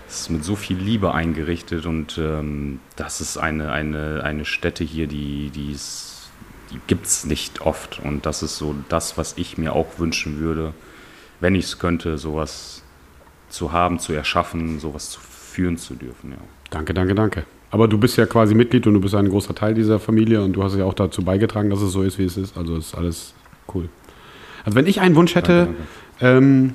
[0.08, 4.84] Es ist mit so viel Liebe eingerichtet und ähm, das ist eine, eine, eine Stätte
[4.84, 6.30] hier, die, die, ist-
[6.72, 8.00] die gibt es nicht oft.
[8.00, 10.74] Und das ist so das, was ich mir auch wünschen würde,
[11.40, 12.84] wenn ich es könnte, sowas
[13.50, 16.32] zu haben, zu erschaffen, sowas zu führen zu dürfen.
[16.32, 16.38] Ja.
[16.70, 17.46] Danke, danke, danke.
[17.72, 20.54] Aber du bist ja quasi Mitglied und du bist ein großer Teil dieser Familie und
[20.54, 22.58] du hast ja auch dazu beigetragen, dass es so ist, wie es ist.
[22.58, 23.34] Also ist alles
[23.74, 23.90] cool.
[24.66, 25.76] Also wenn ich einen Wunsch hätte, Danke,
[26.20, 26.46] danke.
[26.46, 26.74] ähm,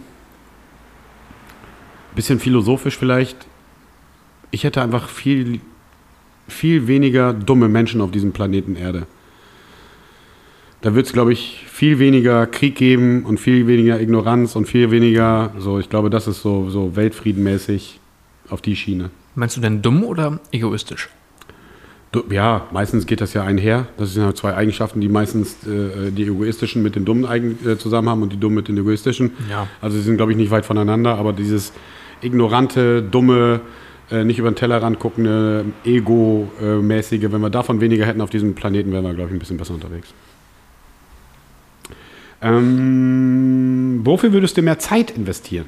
[2.15, 3.37] bisschen philosophisch vielleicht,
[4.53, 5.61] ich hätte einfach viel,
[6.47, 9.07] viel weniger dumme Menschen auf diesem Planeten Erde.
[10.81, 14.91] Da wird es, glaube ich, viel weniger Krieg geben und viel weniger Ignoranz und viel
[14.91, 17.99] weniger, so, ich glaube, das ist so, so weltfriedenmäßig
[18.51, 19.11] auf die Schiene.
[19.35, 21.09] Meinst du denn dumm oder egoistisch?
[22.31, 23.87] Ja, meistens geht das ja einher.
[23.97, 27.77] Das sind ja zwei Eigenschaften, die meistens äh, die egoistischen mit den dummen Eigen, äh,
[27.77, 29.33] zusammen haben und die dummen mit den egoistischen.
[29.51, 29.67] Ja.
[29.81, 31.73] Also sie sind, glaube ich, nicht weit voneinander, aber dieses
[32.23, 33.61] ignorante, dumme,
[34.11, 38.93] äh, nicht über den Tellerrand guckende, ego-mäßige, wenn wir davon weniger hätten auf diesem Planeten,
[38.93, 40.15] wären wir, glaube ich, ein bisschen besser unterwegs.
[42.43, 45.67] Ähm, wofür würdest du mehr Zeit investieren?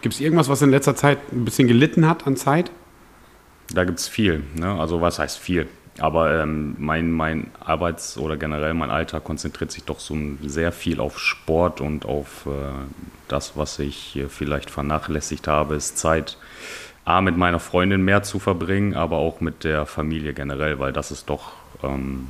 [0.00, 2.70] Gibt es irgendwas, was in letzter Zeit ein bisschen gelitten hat an Zeit?
[3.70, 4.44] Da gibt es viel.
[4.54, 4.78] Ne?
[4.78, 5.68] Also was heißt viel?
[5.98, 11.00] Aber ähm, mein, mein Arbeits- oder generell mein Alltag konzentriert sich doch so sehr viel
[11.00, 12.50] auf Sport und auf äh,
[13.26, 16.38] das, was ich vielleicht vernachlässigt habe, ist Zeit,
[17.04, 21.10] A, mit meiner Freundin mehr zu verbringen, aber auch mit der Familie generell, weil das
[21.10, 22.28] ist doch ähm,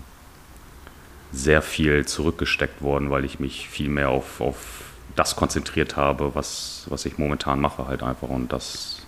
[1.32, 4.77] sehr viel zurückgesteckt worden, weil ich mich viel mehr auf, auf
[5.18, 8.28] das konzentriert habe, was, was ich momentan mache halt einfach.
[8.28, 9.02] Und das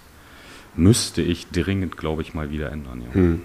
[0.75, 3.03] müsste ich dringend, glaube ich, mal wieder ändern.
[3.15, 3.39] Ja.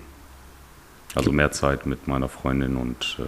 [1.15, 3.23] Also mehr Zeit mit meiner Freundin und äh,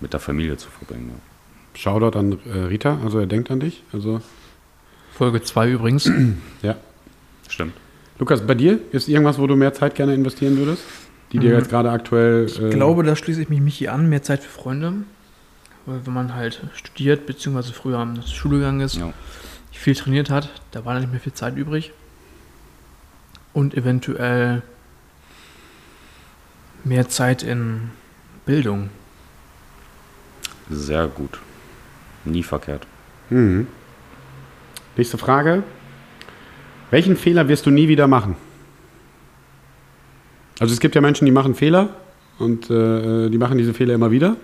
[0.00, 1.10] mit der Familie zu verbringen.
[1.14, 1.80] Ja.
[1.80, 3.82] Shoutout an äh, Rita, also er denkt an dich.
[3.92, 4.20] Also,
[5.12, 6.10] Folge 2 übrigens.
[6.62, 6.76] ja.
[7.48, 7.74] Stimmt.
[8.18, 10.82] Lukas, bei dir ist irgendwas, wo du mehr Zeit gerne investieren würdest?
[11.32, 11.58] Die dir Mhm.
[11.58, 12.46] jetzt gerade aktuell.
[12.46, 14.94] Ich äh, glaube, da schließe ich mich Michi an, mehr Zeit für Freunde.
[15.86, 19.12] Weil wenn man halt studiert, beziehungsweise früher zur Schule gegangen ist, Ja.
[19.72, 21.92] viel trainiert hat, da war dann nicht mehr viel Zeit übrig.
[23.52, 24.62] Und eventuell
[26.84, 27.90] mehr Zeit in
[28.46, 28.90] Bildung.
[30.70, 31.38] Sehr gut.
[32.24, 32.86] Nie verkehrt.
[33.30, 33.66] Mhm.
[34.96, 35.62] Nächste Frage.
[36.90, 38.36] Welchen Fehler wirst du nie wieder machen?
[40.60, 41.90] Also es gibt ja Menschen, die machen Fehler
[42.38, 44.36] und äh, die machen diese Fehler immer wieder.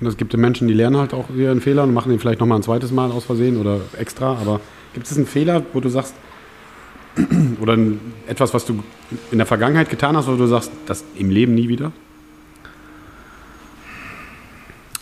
[0.00, 2.58] Und es gibt Menschen, die lernen halt auch ihren Fehler und machen den vielleicht nochmal
[2.58, 4.36] ein zweites Mal aus Versehen oder extra.
[4.36, 4.60] Aber
[4.92, 6.14] gibt es einen Fehler, wo du sagst,
[7.60, 7.78] oder
[8.26, 8.82] etwas, was du
[9.30, 11.92] in der Vergangenheit getan hast, wo du sagst, das im Leben nie wieder?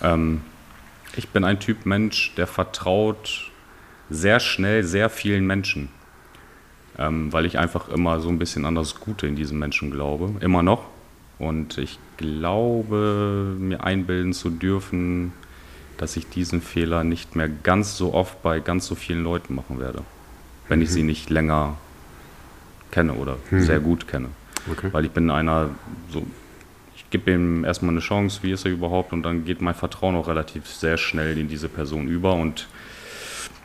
[0.01, 0.43] Ähm,
[1.17, 3.51] ich bin ein Typ Mensch, der vertraut
[4.11, 5.89] sehr schnell sehr vielen Menschen.
[6.97, 10.35] Ähm, weil ich einfach immer so ein bisschen an das Gute in diesen Menschen glaube.
[10.41, 10.85] Immer noch.
[11.41, 15.33] Und ich glaube, mir einbilden zu dürfen,
[15.97, 19.79] dass ich diesen Fehler nicht mehr ganz so oft bei ganz so vielen Leuten machen
[19.81, 20.03] werde.
[20.69, 21.77] Wenn ich sie nicht länger
[22.91, 24.29] kenne oder sehr gut kenne.
[24.71, 24.89] Okay.
[24.93, 25.71] Weil ich bin einer,
[26.11, 26.25] so,
[26.97, 30.17] ich gebe ihm erstmal eine Chance, wie ist er überhaupt, und dann geht mein Vertrauen
[30.17, 32.35] auch relativ sehr schnell in diese Person über.
[32.35, 32.67] Und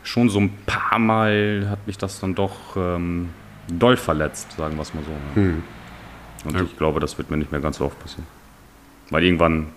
[0.02, 3.30] schon so ein paar Mal hat mich das dann doch ähm,
[3.68, 5.40] doll verletzt, sagen wir es mal so.
[5.40, 5.48] Ja.
[6.44, 6.62] Und Ja.
[6.62, 8.26] ich glaube, das wird mir nicht mehr ganz so oft passieren.
[9.10, 9.68] Weil irgendwann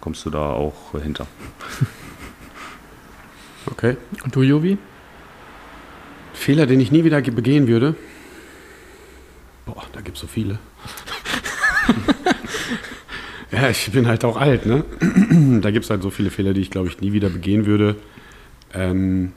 [0.00, 1.26] kommst du da auch äh, hinter.
[3.70, 3.98] Okay.
[4.24, 4.78] Und du, Jovi?
[6.32, 7.94] Fehler, den ich nie wieder ge- begehen würde.
[9.66, 10.58] Boah, da gibt es so viele.
[13.52, 14.84] ja, ich bin halt auch alt, ne?
[15.60, 17.96] da gibt es halt so viele Fehler, die ich, glaube ich, nie wieder begehen würde.
[18.72, 19.32] Ähm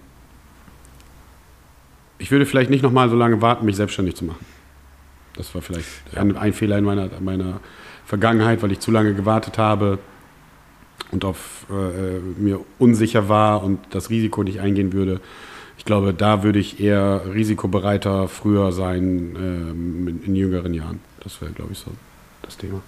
[2.17, 4.45] ich würde vielleicht nicht nochmal so lange warten, mich selbstständig zu machen.
[5.35, 7.59] Das war vielleicht ein, ein Fehler in meiner, meiner
[8.11, 9.97] Vergangenheit, weil ich zu lange gewartet habe
[11.11, 15.21] und auf äh, mir unsicher war und das Risiko nicht eingehen würde.
[15.77, 20.99] Ich glaube, da würde ich eher risikobereiter früher sein ähm, in, in jüngeren Jahren.
[21.23, 21.91] Das wäre, glaube ich, so
[22.41, 22.81] das Thema.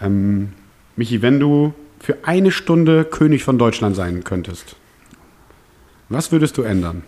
[0.00, 0.52] Ähm,
[0.94, 4.76] Michi, wenn du für eine Stunde König von Deutschland sein könntest,
[6.08, 7.02] was würdest du ändern?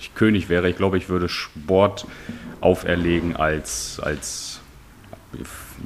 [0.00, 2.06] ich König wäre, ich glaube, ich würde Sport
[2.60, 4.60] auferlegen als, als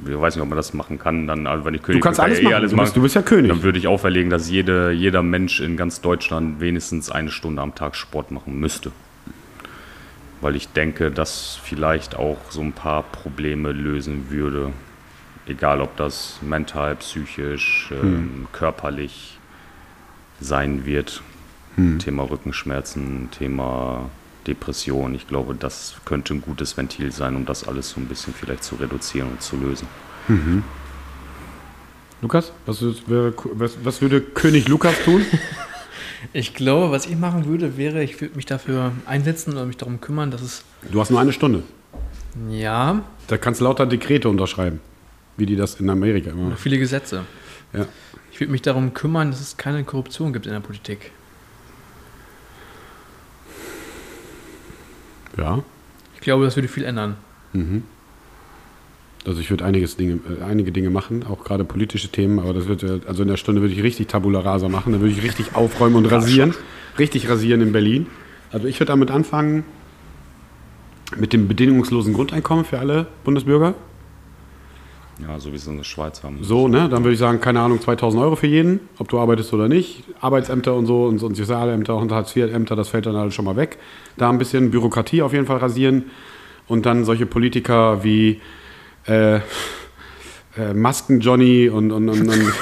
[0.07, 2.23] ich weiß nicht, ob man das machen kann, dann, also wenn ich König kannst bin,
[2.45, 2.85] kann alles ich machen.
[2.85, 3.49] Du bist- du bist ja König.
[3.51, 7.75] Dann würde ich auferlegen, dass jede, jeder Mensch in ganz Deutschland wenigstens eine Stunde am
[7.75, 8.91] Tag Sport machen müsste.
[10.39, 14.71] Weil ich denke, dass vielleicht auch so ein paar Probleme lösen würde.
[15.47, 19.37] Egal, ob das mental, psychisch, ähm, körperlich
[20.39, 21.21] sein wird.
[21.99, 24.09] Thema Rückenschmerzen, Thema
[24.47, 25.15] Depression.
[25.15, 28.63] Ich glaube, das könnte ein gutes Ventil sein, um das alles so ein bisschen vielleicht
[28.63, 29.87] zu reduzieren und zu lösen.
[32.21, 35.25] Lukas, was, wäre, was, was würde König Lukas tun?
[36.33, 39.99] Ich glaube, was ich machen würde, wäre, ich würde mich dafür einsetzen oder mich darum
[40.01, 40.63] kümmern, dass es.
[40.91, 41.63] Du hast nur eine Stunde.
[42.49, 43.03] Ja.
[43.27, 44.79] Da kannst du lauter Dekrete unterschreiben,
[45.37, 46.57] wie die das in Amerika immer machen.
[46.57, 47.23] Viele Gesetze.
[47.73, 47.85] Ja.
[48.31, 51.11] Ich würde mich darum kümmern, dass es keine Korruption gibt in der Politik.
[55.41, 55.63] Ja.
[56.15, 57.17] Ich glaube, das würde viel ändern.
[57.53, 57.83] Mhm.
[59.25, 62.67] Also ich würde einiges Dinge, äh, einige Dinge machen, auch gerade politische Themen, aber das
[62.67, 65.55] wird also in der Stunde würde ich richtig Tabula Rasa machen, da würde ich richtig
[65.55, 66.55] aufräumen und rasieren,
[66.97, 68.07] richtig rasieren in Berlin.
[68.51, 69.63] Also ich würde damit anfangen
[71.17, 73.75] mit dem bedingungslosen Grundeinkommen für alle Bundesbürger.
[75.27, 76.39] Ja, so wie es in der Schweiz haben.
[76.41, 79.53] So, ne, dann würde ich sagen, keine Ahnung, 2000 Euro für jeden, ob du arbeitest
[79.53, 80.03] oder nicht.
[80.19, 83.77] Arbeitsämter und so und, und Sozialämter und Hartz-IV-Ämter, das fällt dann alles schon mal weg.
[84.17, 86.05] Da ein bisschen Bürokratie auf jeden Fall rasieren
[86.67, 88.41] und dann solche Politiker wie
[89.05, 89.39] äh,
[90.57, 92.53] äh, Masken-Johnny und, und, und, und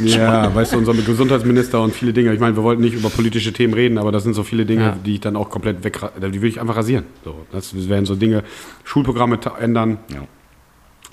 [0.04, 2.32] ja, weißt du, unser Gesundheitsminister und viele Dinge.
[2.34, 4.82] Ich meine, wir wollten nicht über politische Themen reden, aber das sind so viele Dinge,
[4.82, 4.98] ja.
[5.04, 7.04] die ich dann auch komplett weg, die würde ich einfach rasieren.
[7.24, 8.44] So, das wären so Dinge,
[8.84, 10.26] Schulprogramme ändern, ja.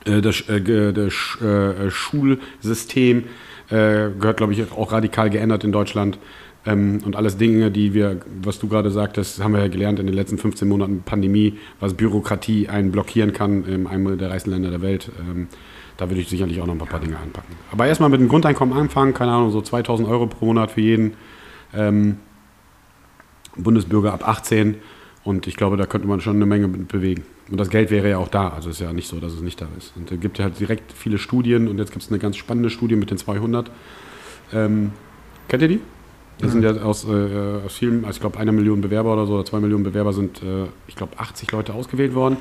[0.07, 3.25] Äh, das, äh, das äh, Schulsystem
[3.69, 6.17] gehört, glaube ich, auch radikal geändert in Deutschland.
[6.65, 10.05] Ähm, und alles Dinge, die wir, was du gerade sagtest, haben wir ja gelernt in
[10.05, 14.69] den letzten 15 Monaten Pandemie, was Bürokratie einen blockieren kann in einem der reichsten Länder
[14.69, 15.11] der Welt.
[15.19, 15.47] Ähm,
[15.97, 17.55] da würde ich sicherlich auch noch ein paar Dinge anpacken.
[17.71, 21.13] Aber erstmal mit dem Grundeinkommen anfangen, keine Ahnung, so 2000 Euro pro Monat für jeden
[21.73, 22.19] ähm,
[23.57, 24.75] Bundesbürger ab 18.
[25.27, 27.23] Und ich glaube, da könnte man schon eine Menge bewegen.
[27.51, 28.47] Und das Geld wäre ja auch da.
[28.47, 29.91] Also es ist ja nicht so, dass es nicht da ist.
[29.97, 31.67] Und es gibt ja halt direkt viele Studien.
[31.67, 33.69] Und jetzt gibt es eine ganz spannende Studie mit den 200.
[34.53, 34.93] Ähm,
[35.49, 35.81] kennt ihr die?
[36.39, 39.33] Das sind ja aus, äh, aus vielen, also ich glaube, eine Million Bewerber oder so,
[39.33, 42.37] oder zwei Millionen Bewerber sind, äh, ich glaube, 80 Leute ausgewählt worden.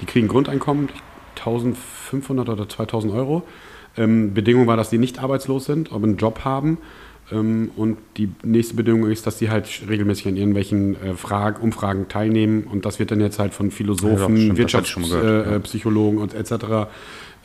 [0.00, 0.90] Die kriegen Grundeinkommen,
[1.34, 3.42] 1500 oder 2000 Euro.
[3.96, 6.78] Ähm, Bedingung war, dass die nicht arbeitslos sind, aber einen Job haben.
[7.30, 12.08] Ähm, und die nächste Bedingung ist, dass die halt regelmäßig an irgendwelchen äh, Frage, Umfragen
[12.08, 12.64] teilnehmen.
[12.64, 16.88] Und das wird dann jetzt halt von Philosophen, ja, Wirtschaftspsychologen äh, und etc.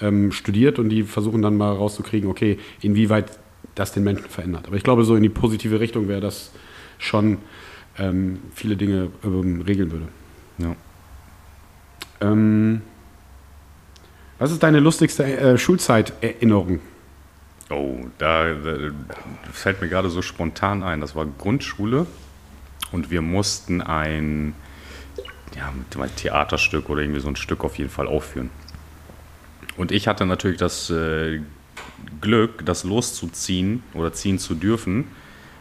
[0.01, 3.39] Ähm, studiert und die versuchen dann mal rauszukriegen, okay, inwieweit
[3.75, 4.67] das den Menschen verändert.
[4.67, 6.51] Aber ich glaube, so in die positive Richtung wäre das
[6.97, 7.37] schon
[7.97, 10.07] ähm, viele Dinge ähm, regeln würde.
[10.59, 10.75] Ja.
[12.21, 12.81] Ähm,
[14.39, 16.79] was ist deine lustigste äh, Schulzeiterinnerung?
[17.73, 18.91] Oh, da, da,
[19.51, 21.01] fällt mir gerade so spontan ein.
[21.01, 22.05] Das war Grundschule
[22.91, 24.53] und wir mussten ein
[25.55, 25.73] ja,
[26.15, 28.49] Theaterstück oder irgendwie so ein Stück auf jeden Fall aufführen.
[29.77, 31.41] Und ich hatte natürlich das äh,
[32.21, 35.05] Glück, das loszuziehen oder ziehen zu dürfen,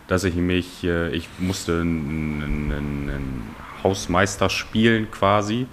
[0.07, 5.67] dass ich mich, äh, ich musste einen, Hausmeister spielen quasi,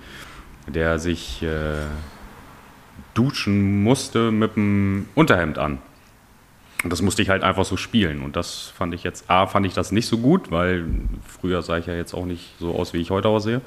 [0.65, 1.85] der sich äh,
[3.13, 5.77] duschen musste mit dem Unterhemd an.
[6.83, 8.21] Und das musste ich halt einfach so spielen.
[8.21, 10.85] Und das fand ich jetzt, A, fand ich das nicht so gut, weil
[11.27, 13.61] früher sah ich ja jetzt auch nicht so aus, wie ich heute aussehe.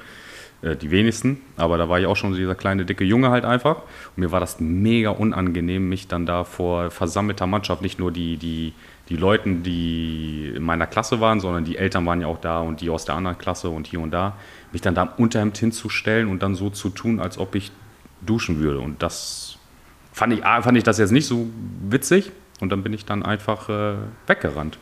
[0.63, 3.79] Äh, die wenigsten, aber da war ich auch schon dieser kleine, dicke Junge halt einfach.
[4.17, 8.37] Und mir war das mega unangenehm, mich dann da vor versammelter Mannschaft, nicht nur die,
[8.37, 8.73] die,
[9.09, 12.81] die Leuten, die in meiner Klasse waren, sondern die Eltern waren ja auch da und
[12.81, 14.37] die aus der anderen Klasse und hier und da,
[14.73, 17.73] mich dann da im Unterhemd hinzustellen und dann so zu tun, als ob ich
[18.21, 18.79] duschen würde.
[18.79, 19.59] Und das
[20.13, 21.51] fand ich, fand ich das jetzt nicht so
[21.89, 22.31] witzig
[22.63, 23.97] und dann bin ich dann einfach äh,
[24.29, 24.79] weggerannt.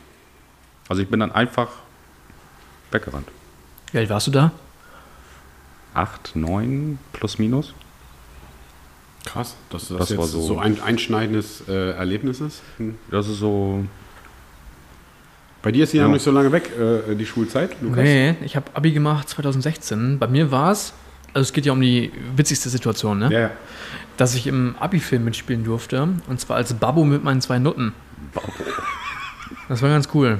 [0.87, 1.69] Also ich bin dann einfach
[2.91, 3.27] weggerannt.
[3.91, 4.51] Wie alt warst du da?
[5.95, 7.73] 8, 9 plus minus.
[9.25, 12.61] Krass, dass das, das jetzt so, so, ein einschneidendes äh, Erlebnis ist.
[12.77, 12.99] Hm.
[13.09, 13.83] Das ist so.
[15.63, 18.03] Bei dir ist sie ja noch nicht so lange weg, äh, die Schulzeit, Lukas?
[18.03, 20.19] Nee, ich habe Abi gemacht 2016.
[20.19, 20.93] Bei mir war es,
[21.33, 23.29] also es geht ja um die witzigste Situation, ne?
[23.31, 23.51] Ja, ja.
[24.17, 26.09] Dass ich im Abi-Film mitspielen durfte.
[26.27, 27.93] Und zwar als Babbo mit meinen zwei Nutten.
[28.33, 28.51] Babbo.
[29.69, 30.37] Das war ganz cool.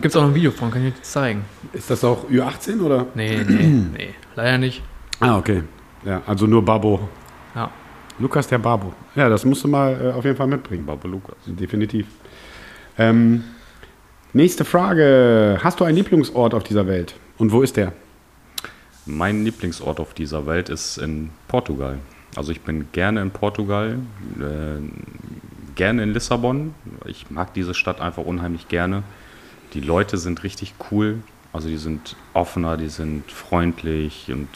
[0.00, 1.44] Gibt es auch noch ein Video von, kann ich dir zeigen.
[1.72, 3.06] Ist das auch Ü18 oder?
[3.14, 4.82] Nee, nee, nee, leider nicht.
[5.20, 5.62] Ah, okay.
[6.04, 7.08] Ja, also nur Babo.
[7.54, 7.70] Ja.
[8.18, 8.92] Lukas der Babo.
[9.14, 10.84] Ja, das musst du mal äh, auf jeden Fall mitbringen.
[10.84, 11.36] Babo Lukas.
[11.46, 12.06] Definitiv.
[12.98, 13.44] Ähm,
[14.32, 15.58] nächste Frage.
[15.62, 17.14] Hast du einen Lieblingsort auf dieser Welt?
[17.38, 17.92] Und wo ist der?
[19.04, 21.98] Mein Lieblingsort auf dieser Welt ist in Portugal.
[22.36, 23.98] Also ich bin gerne in Portugal,
[24.38, 26.74] äh, gerne in Lissabon.
[27.06, 29.02] Ich mag diese Stadt einfach unheimlich gerne.
[29.74, 31.22] Die Leute sind richtig cool.
[31.52, 34.48] Also die sind offener, die sind freundlich und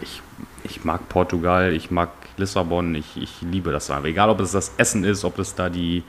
[0.00, 0.22] ich,
[0.62, 4.06] ich mag Portugal, ich mag Lissabon, ich, ich liebe das einfach.
[4.06, 6.04] Egal, ob es das Essen ist, ob es da die,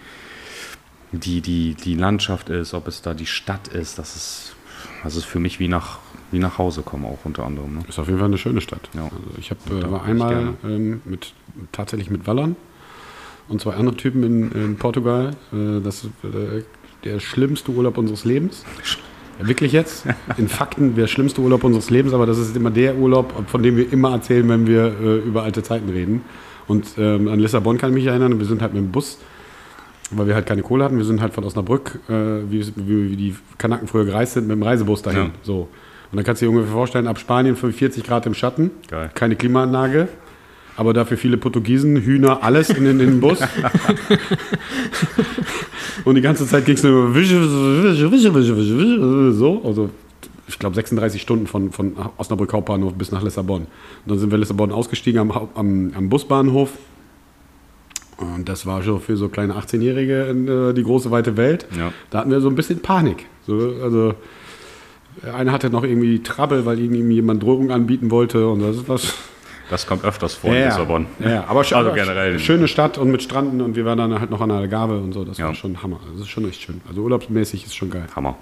[1.12, 4.56] die, die, die Landschaft ist, ob es da die Stadt ist, das ist,
[5.04, 6.00] das ist für mich wie nach,
[6.32, 7.76] wie nach Hause kommen auch unter anderem.
[7.76, 7.80] Ne?
[7.88, 8.90] Ist auf jeden Fall eine schöne Stadt.
[8.94, 9.04] Ja.
[9.04, 11.34] Also ich habe äh, war einmal ähm, mit,
[11.72, 12.56] tatsächlich mit Wallern
[13.48, 15.32] und zwei andere Typen in, in Portugal.
[15.54, 16.64] Äh, das, äh,
[17.04, 18.64] der schlimmste Urlaub unseres Lebens.
[19.40, 20.08] Ja, wirklich jetzt?
[20.38, 23.78] In Fakten der schlimmste Urlaub unseres Lebens, aber das ist immer der Urlaub, von dem
[23.78, 26.24] wir immer erzählen, wenn wir äh, über alte Zeiten reden.
[26.68, 29.20] Und ähm, an Lissabon kann ich mich erinnern, wir sind halt mit dem Bus,
[30.10, 32.14] weil wir halt keine Kohle hatten, wir sind halt von Osnabrück, äh,
[32.50, 35.26] wie, wie, wie die Kanaken früher gereist sind, mit dem Reisebus dahin.
[35.26, 35.32] Ja.
[35.44, 35.68] So.
[36.12, 39.12] Und dann kannst du dir ungefähr vorstellen, ab Spanien 45 Grad im Schatten, Geil.
[39.14, 40.08] keine Klimaanlage,
[40.78, 43.40] aber dafür viele Portugiesen, Hühner, alles in den, in den Bus.
[46.06, 47.14] Und die ganze Zeit ging es nur
[49.34, 49.90] so, also
[50.48, 53.64] ich glaube 36 Stunden von, von Osnabrück Hauptbahnhof bis nach Lissabon.
[53.64, 53.68] Und
[54.06, 56.72] dann sind wir in Lissabon ausgestiegen am, am, am Busbahnhof.
[58.18, 61.68] Und das war schon für so kleine 18-Jährige in, äh, die große weite Welt.
[61.78, 61.92] Ja.
[62.10, 63.26] Da hatten wir so ein bisschen Panik.
[63.46, 64.16] So, also
[65.36, 69.14] einer hatte noch irgendwie Trouble, weil ihm jemand Drohung anbieten wollte und das ist was.
[69.70, 71.08] Das kommt öfters vor in Ja, Lissabon.
[71.20, 72.40] Ja, aber sch- Also generell.
[72.40, 75.12] schöne Stadt und mit Stranden und wir waren dann halt noch an der Algarve und
[75.12, 75.26] so.
[75.26, 75.48] Das Ja.
[75.48, 76.00] war schon Hammer.
[76.14, 76.80] Das ist schon echt schön.
[76.88, 78.06] Also urlaubsmäßig ist schon geil.
[78.16, 78.38] Hammer.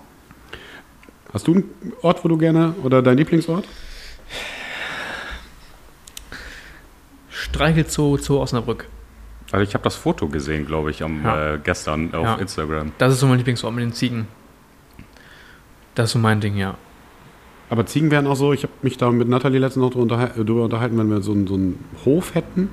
[1.33, 1.63] Hast du einen
[2.03, 3.65] Ort, wo du gerne oder dein Lieblingsort?
[7.29, 8.87] Streichelzoo, Zoo Osnabrück.
[9.51, 11.53] Also ich habe das Foto gesehen, glaube ich, am, Ja.
[11.55, 12.35] äh, gestern auf Ja.
[12.35, 12.91] Instagram.
[12.97, 14.27] Das ist so mein Lieblingsort mit den Ziegen.
[15.95, 16.75] Das ist so mein Ding, ja.
[17.69, 20.31] Aber Ziegen wären auch so, ich habe mich da mit Nathalie letztens noch drüber unterhal-
[20.35, 22.69] darüber unterhalten, wenn wir so, einen- so einen Hof hätten.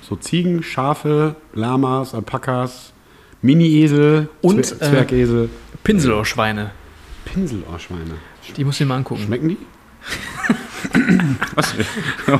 [0.00, 2.92] So Ziegen, Schafe, Lamas, Alpakas,
[3.42, 5.50] Mini-Esel Und, Zwer- äh, Zwergesel,
[5.84, 6.70] Pinselohrschweine.
[7.26, 8.14] Pinselohrschweine.
[8.56, 9.22] Die musst du dir mal angucken.
[9.24, 9.58] Schmecken die?
[11.54, 11.74] Was?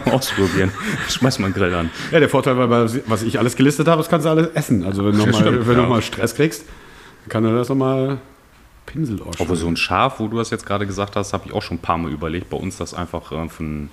[0.12, 0.72] Ausprobieren.
[1.08, 1.90] Schmeiß mal einen Grill an.
[2.10, 2.68] Ja, der Vorteil war,
[3.06, 4.84] was- ich alles gelistet habe, das kannst du alles essen.
[4.84, 5.72] Also wenn du nochmal ja.
[5.74, 6.64] noch mal Stress kriegst,
[7.24, 8.18] dann kann du das nochmal
[8.86, 9.56] Obwohl Pinselohrschweine.
[9.56, 11.80] so ein Schaf, wo du das jetzt gerade gesagt hast, habe ich auch schon ein
[11.80, 13.90] paar Mal überlegt, bei uns das einfach äh, von,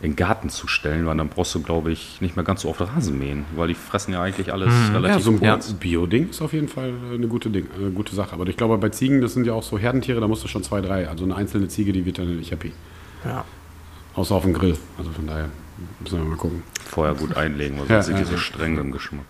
[0.00, 2.68] in den Garten zu stellen, weil dann brauchst du, glaube ich, nicht mehr ganz so
[2.68, 5.58] oft Rasen mähen, weil die fressen ja eigentlich alles ja, relativ so ein Ja.
[5.80, 8.32] Bio-Ding ist auf jeden Fall eine gute, Ding, eine gute Sache.
[8.34, 10.62] Aber ich glaube, bei Ziegen, das sind ja auch so Herdentiere, da musst du schon
[10.62, 11.08] zwei, drei.
[11.08, 12.72] Also eine einzelne Ziege, die wird dann nicht happy.
[13.24, 13.44] Ja.
[14.14, 14.76] Außer auf dem Grill.
[14.98, 15.48] Also von daher
[16.00, 16.62] müssen wir mal gucken.
[16.84, 18.38] vorher gut einlegen, weil Ja, sonst sind ja, die so ja.
[18.38, 19.24] streng im Geschmack.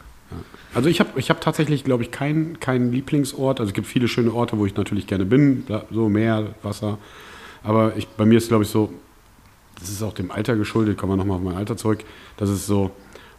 [0.74, 3.60] Also ich habe ich hab tatsächlich, glaube ich, keinen keinen Lieblingsort.
[3.60, 5.64] Also es gibt viele schöne Orte, wo ich natürlich gerne bin.
[5.90, 6.98] So Meer, Wasser.
[7.62, 8.92] Aber ich, bei mir ist, glaube ich, so,
[9.78, 12.04] das ist auch dem Alter geschuldet, kommen wir nochmal auf mein Alter zurück,
[12.36, 12.90] das ist so,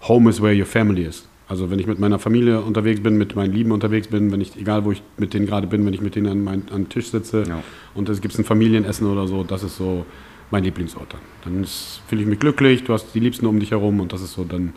[0.08, 1.26] Home is where your family is.
[1.48, 4.56] Also wenn ich mit meiner Familie unterwegs bin, mit meinen Lieben unterwegs bin, wenn ich,
[4.58, 6.90] egal wo ich mit denen gerade bin, wenn ich mit denen an, mein, an den
[6.90, 7.62] Tisch sitze Ja.
[7.94, 10.06] und es gibt ein Familienessen oder so, das ist so
[10.50, 11.22] mein Lieblingsort dann.
[11.44, 11.66] Dann
[12.08, 14.44] fühle ich mich glücklich, du hast die Liebsten um dich herum und das ist so
[14.44, 14.74] dann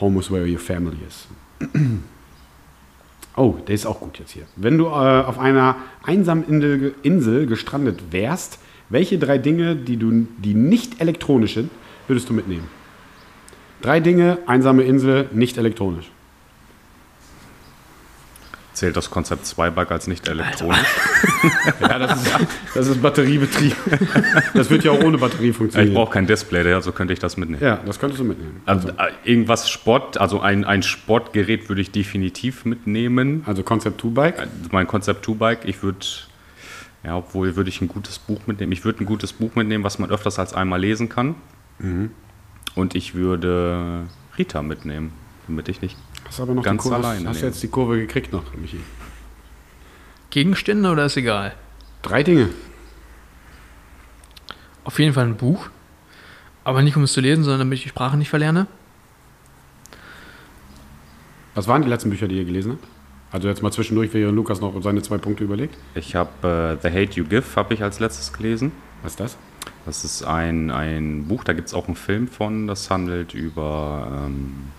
[0.00, 1.26] Home is where your family is.
[3.34, 4.42] Oh, der ist auch gut jetzt hier.
[4.56, 6.44] Wenn du äh, auf einer einsamen
[7.02, 8.58] Insel, gestrandet wärst,
[8.90, 11.70] welche drei Dinge, die, du, die nicht elektronisch sind,
[12.08, 12.68] würdest du mitnehmen?
[13.80, 16.11] Drei Dinge, einsame Insel, nicht elektronisch.
[18.74, 20.78] Zählt das Konzept Zweibike als nicht elektronisch?
[21.80, 22.30] Ja, das ist,
[22.74, 23.74] das ist Batteriebetrieb.
[24.54, 25.92] Das wird ja auch ohne Batterie Ich funktionieren.
[25.94, 27.62] brauche kein Display, daher, so könnte ich das mitnehmen.
[27.62, 28.60] ja, das könntest du mitnehmen.
[28.64, 28.92] Also, äh,
[29.24, 33.42] irgendwas Sport, also ein, ein Sportgerät würde ich definitiv mitnehmen.
[33.46, 34.38] Also Concept 2 Bike.
[34.38, 35.98] Äh, Mein Konzept 2-Bike, ich würde,
[37.04, 38.72] ja, obwohl würde ich ein gutes Buch mitnehmen.
[38.72, 41.34] Ich würde ein gutes Buch mitnehmen, was man öfters als einmal lesen kann.
[41.80, 42.10] Mhm.
[42.74, 44.04] Und ich würde
[44.38, 45.12] Rita mitnehmen,
[45.48, 45.96] damit ich nicht.
[46.32, 48.80] Hast aber noch Ganz die Kurve, alleine Hast du jetzt die Kurve gekriegt noch, Michi?
[50.30, 51.54] Gegenstände oder ist egal?
[52.00, 52.48] Drei Dinge.
[54.82, 55.68] Auf jeden Fall ein Buch.
[56.64, 58.66] Aber nicht um es zu lesen, sondern damit ich die Sprache nicht verlerne.
[61.54, 62.84] Was waren die letzten Bücher, die ihr gelesen habt?
[63.30, 65.76] Also jetzt mal zwischendurch, während Lukas noch seine zwei Punkte überlegt.
[65.94, 68.72] Ich habe äh, The Hate You Give, habe ich als letztes gelesen.
[69.02, 69.36] Was ist das?
[69.84, 74.08] Das ist ein, ein Buch, da gibt es auch einen Film von, das handelt über,
[74.26, 74.70] ähm,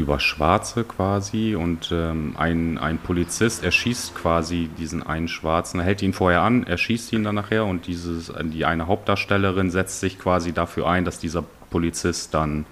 [0.00, 6.02] über Schwarze quasi und ähm, ein, ein Polizist erschießt quasi diesen einen Schwarzen, er hält
[6.02, 10.52] ihn vorher an, erschießt ihn dann nachher und dieses, die eine Hauptdarstellerin setzt sich quasi
[10.52, 12.64] dafür ein, dass dieser Polizist dann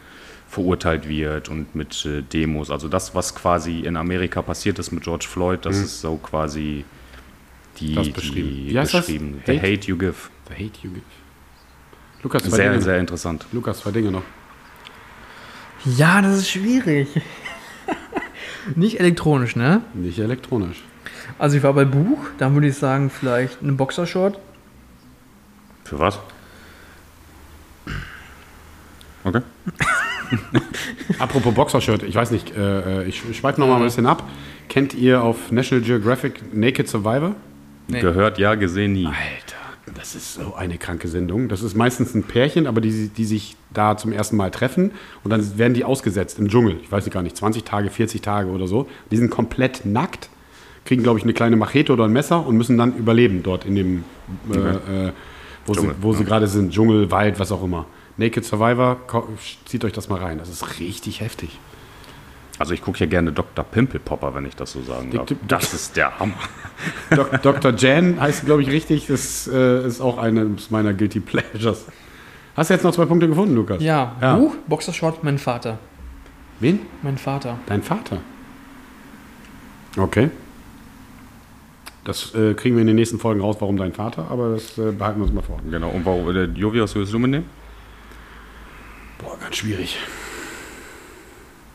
[0.49, 5.05] verurteilt wird und mit äh, Demos, also das, was quasi in Amerika passiert ist mit
[5.05, 6.85] George Floyd, das ist so quasi
[7.79, 8.49] die, Das beschrieben.
[8.49, 9.07] die Wie heißt das?
[9.07, 9.43] beschrieben.
[9.47, 9.73] The Hate?
[9.77, 10.15] Hate You Give.
[10.49, 11.03] The Hate You Give.
[12.23, 12.83] Lukas, zwei Sehr, Dinge.
[12.83, 13.47] sehr interessant.
[13.53, 14.23] Lukas, zwei Dinge noch.
[15.85, 17.09] Ja, das ist schwierig.
[18.75, 19.83] nicht elektronisch, ne?
[19.95, 20.83] Nicht elektronisch.
[21.39, 24.39] Also ich war bei Buch, da würde ich sagen, vielleicht eine Boxershort.
[25.85, 26.19] Für was?
[29.25, 29.43] Okay.
[31.19, 34.23] Apropos Boxershirt, ich weiß nicht, äh, ich schweife noch mal ein bisschen ab.
[34.69, 37.35] Kennt ihr auf National Geographic Naked Survivor?
[37.89, 38.01] Nee.
[38.01, 39.07] Gehört, ja, gesehen, nie.
[39.07, 39.57] Alter,
[39.95, 41.49] Das ist so eine kranke Sendung.
[41.49, 44.93] Das ist meistens ein Pärchen, aber die, die sich da zum ersten Mal treffen
[45.25, 46.79] und dann werden die ausgesetzt im Dschungel.
[46.83, 48.89] Ich weiß nicht gar nicht, 20 Tage, 40 Tage oder so.
[49.11, 50.29] Die sind komplett nackt,
[50.85, 53.75] kriegen, glaube ich, eine kleine Machete oder ein Messer und müssen dann überleben dort in
[53.75, 54.05] dem,
[54.53, 54.57] äh,
[55.09, 55.13] äh,
[55.67, 56.29] wo, Dschungel, sie, wo sie ja.
[56.29, 56.73] gerade sind.
[56.73, 57.87] Dschungel, Wald, was auch immer.
[58.17, 58.99] Naked Survivor,
[59.65, 60.39] zieht euch das mal rein.
[60.39, 61.59] Das ist richtig heftig.
[62.59, 63.65] Also ich gucke hier gerne Dr.
[63.65, 65.29] Pimpelpopper, wenn ich das so sagen darf.
[65.47, 66.35] Das ist der Hammer.
[67.43, 67.73] Dr.
[67.77, 69.07] Jan heißt, glaube ich, richtig.
[69.07, 71.87] Das äh, ist auch eines meiner Guilty Pleasures.
[72.57, 73.81] Hast du jetzt noch zwei Punkte gefunden, Lukas?
[73.81, 74.37] Ja, Ja.
[74.37, 75.79] Buch, Boxershort, mein Vater.
[76.59, 76.81] Wen?
[77.03, 77.59] Mein Vater.
[77.67, 78.19] Dein Vater.
[79.97, 80.31] Okay.
[82.05, 84.93] Das äh, kriegen wir in den nächsten Folgen raus, warum dein Vater, aber das äh,
[84.93, 85.61] behalten wir uns mal vor.
[85.71, 85.91] Genau.
[85.91, 87.47] Und warum, äh, Jovi, was würdest du mitnehmen?
[89.19, 89.99] Boah, ganz schwierig.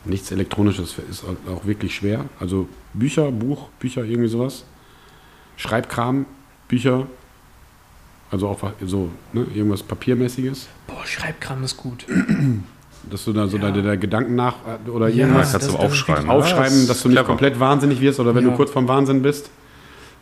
[0.06, 2.26] Nichts Elektronisches ist auch wirklich schwer.
[2.38, 4.64] Also Bücher, Buch, Bücher, irgendwie sowas.
[5.56, 6.26] Schreibkram,
[6.68, 7.06] Bücher.
[8.30, 10.68] Also auch so, ne, irgendwas Papiermäßiges.
[10.86, 12.04] Boah, Schreibkram ist gut.
[13.10, 13.70] Dass du da so Ja.
[13.70, 14.54] deine, Gedanken nach
[14.86, 16.24] oder Ja, irgendwas kannst du aufschreiben.
[16.26, 17.26] wirklich- aufschreiben, das dass du nicht clever.
[17.26, 18.50] komplett wahnsinnig wirst oder wenn Ja.
[18.50, 19.50] du kurz vorm Wahnsinn bist.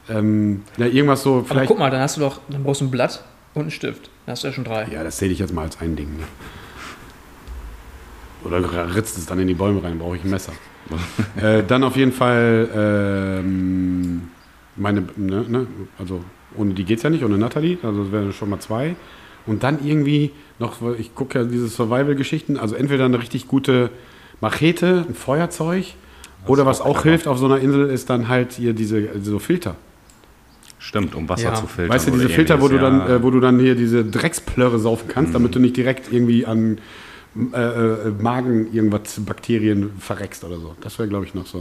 [0.08, 1.68] Ähm, ja, irgendwas so Aber vielleicht.
[1.68, 3.22] guck mal, dann hast du doch, dann brauchst du ein Blatt
[3.54, 4.10] und einen Stift.
[4.26, 4.88] Dann hast du ja schon drei.
[4.92, 6.08] Ja, das zähle ich jetzt mal als ein Ding.
[6.16, 6.24] Ne?
[8.44, 10.52] Oder ritzt es dann in die Bäume rein, brauche ich ein Messer.
[11.36, 14.22] äh, dann auf jeden Fall ähm,
[14.76, 15.66] meine, ne, ne,
[15.98, 16.22] also
[16.56, 18.96] ohne die geht's ja nicht, ohne Natalie, also das wären schon mal zwei.
[19.46, 23.90] Und dann irgendwie noch, ich gucke ja diese Survival-Geschichten, also entweder eine richtig gute
[24.40, 25.94] Machete, ein Feuerzeug,
[26.46, 29.08] oder ist was auch auch hilft auf so einer Insel, ist dann halt hier diese
[29.22, 29.76] so Filter.
[30.78, 31.54] Stimmt, um Wasser Ja.
[31.54, 31.94] zu filtern.
[31.94, 33.08] Weißt du, oder diese Filter, wo du, dann, ja.
[33.16, 36.78] äh, wo du dann hier diese Drecksplörre saufen kannst, damit du nicht direkt irgendwie an
[37.34, 40.76] äh, äh, Magen irgendwas Bakterien verreckst oder so.
[40.82, 41.60] Das wäre, glaube ich, noch so.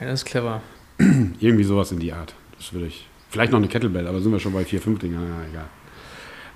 [0.00, 0.62] Ja, das ist clever.
[0.98, 2.34] Irgendwie sowas in die Art.
[2.58, 3.06] Das würde ich.
[3.30, 5.20] Vielleicht noch eine Kettlebell, aber sind wir schon bei vier, fünf Dinger.
[5.20, 5.64] Ja, egal.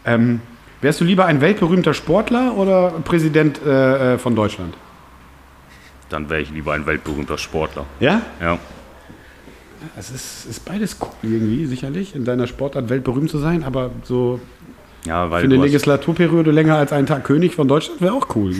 [0.04, 0.40] Ähm,
[0.80, 4.74] wärst du lieber ein weltberühmter Sportler oder Präsident äh, äh, von Deutschland?
[6.08, 7.86] Dann wäre ich lieber ein weltberühmter Sportler.
[8.00, 8.22] Ja?
[8.40, 8.58] Ja.
[9.96, 14.40] Es ist, ist beides cool irgendwie, sicherlich, in deiner Sportart weltberühmt zu sein, aber so
[15.06, 18.52] Ja, weil für eine Legislaturperiode länger als einen Tag König von Deutschland wäre auch cool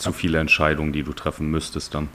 [0.00, 2.08] zu viele Entscheidungen, die du treffen müsstest dann.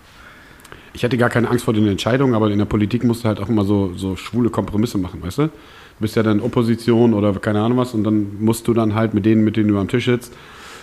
[0.94, 3.40] Ich hätte gar keine Angst vor den Entscheidungen, aber in der Politik musst du halt
[3.40, 5.44] auch immer so, so schwule Kompromisse machen, weißt du?
[5.44, 5.52] Du
[6.00, 9.26] bist ja dann Opposition oder keine Ahnung was und dann musst du dann halt mit
[9.26, 10.34] denen, mit denen du am Tisch sitzt,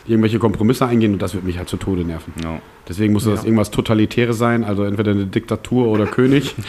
[0.06, 2.32] irgendwelche Kompromisse eingehen und das wird mich halt zu Tode nerven.
[2.42, 2.60] Ja.
[2.88, 3.46] Deswegen muss das Ja.
[3.46, 6.54] irgendwas Totalitäres sein, also entweder eine Diktatur oder König.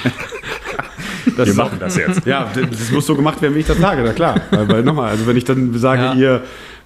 [1.37, 2.25] Das Wir machen das jetzt.
[2.25, 4.39] Ja, das muss so gemacht werden, wie ich das sage, na klar.
[4.51, 6.13] Weil, weil nochmal, also wenn ich dann sage, Ja.
[6.13, 6.41] ihr,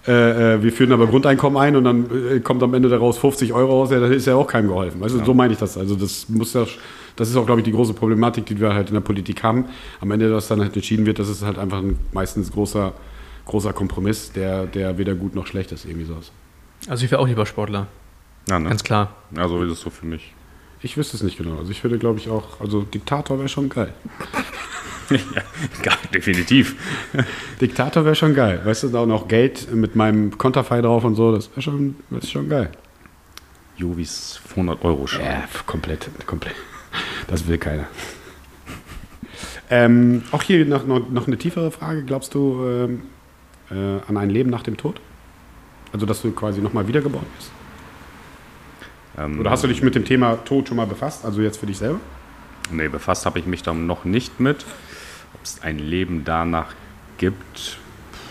[0.07, 3.51] äh, äh, wir führen aber Grundeinkommen ein und dann äh, kommt am Ende daraus 50
[3.53, 5.01] Euro raus, ja, dann ist ja auch keinem geholfen.
[5.01, 5.77] Weißt du, so meine ich das.
[5.77, 6.65] Also das muss ja,
[7.15, 9.65] das ist auch, glaube ich, die große Problematik, die wir halt in der Politik haben.
[9.99, 12.93] Am Ende, dass dann halt entschieden wird, das ist halt einfach ein meistens großer,
[13.45, 16.31] großer Kompromiss, der, der weder gut noch schlecht ist, irgendwie sowas.
[16.87, 17.87] Also ich wäre auch lieber Sportler.
[18.47, 18.69] Ja, ne?
[18.69, 19.09] Ganz klar.
[19.35, 20.33] ja, so ist es so für mich.
[20.81, 21.57] Ich wüsste es nicht genau.
[21.57, 23.93] Also ich würde, glaube ich, auch, also Diktator wäre schon geil.
[25.09, 26.75] ja, definitiv.
[27.59, 28.61] Diktator wäre schon geil.
[28.63, 31.95] Weißt du, da auch noch Geld mit meinem Konterfei drauf und so, das wäre schon,
[32.11, 32.69] ist schon geil.
[33.77, 35.25] Jovis 100-Euro-Schein.
[35.25, 36.55] Ja, f- komplett, komplett.
[37.27, 37.85] Das will keiner.
[39.69, 42.03] ähm, auch hier noch, noch, noch eine tiefere Frage.
[42.03, 43.01] Glaubst du ähm,
[43.71, 44.99] äh, an ein Leben nach dem Tod?
[45.93, 47.51] Also, dass du quasi nochmal wiedergeboren bist?
[49.17, 51.25] Ähm, Oder hast du dich mit dem Thema Tod schon mal befasst?
[51.25, 51.99] Also jetzt für dich selber?
[52.71, 54.65] Nee, befasst habe ich mich da noch nicht mit.
[55.33, 56.73] Ob es ein Leben danach
[57.17, 57.77] gibt,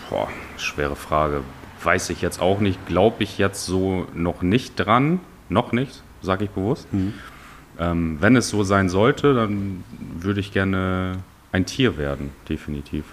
[0.09, 1.41] boah, schwere Frage.
[1.83, 2.85] Weiß ich jetzt auch nicht.
[2.87, 5.19] Glaube ich jetzt so noch nicht dran.
[5.49, 6.87] Noch nicht, sage ich bewusst.
[7.79, 9.83] Ähm, wenn es so sein sollte, dann
[10.19, 11.19] würde ich gerne
[11.51, 13.05] ein Tier werden, definitiv.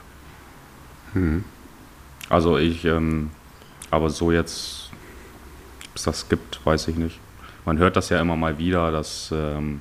[2.29, 3.31] Also ich, ähm,
[3.91, 4.91] aber so jetzt,
[5.91, 7.21] ob es das gibt, weiß ich nicht.
[7.65, 9.81] Man hört das ja immer mal wieder, dass ähm,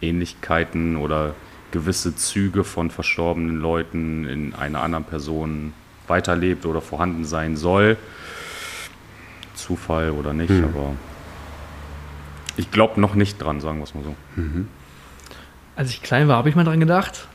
[0.00, 1.34] Ähnlichkeiten oder
[1.70, 5.72] gewisse Züge von verstorbenen Leuten in einer anderen Person
[6.06, 7.96] weiterlebt oder vorhanden sein soll.
[9.54, 10.92] Zufall oder nicht, aber
[12.56, 14.14] ich glaube noch nicht dran, sagen wir es mal so.
[15.76, 17.26] Als ich klein war, habe ich mal dran gedacht.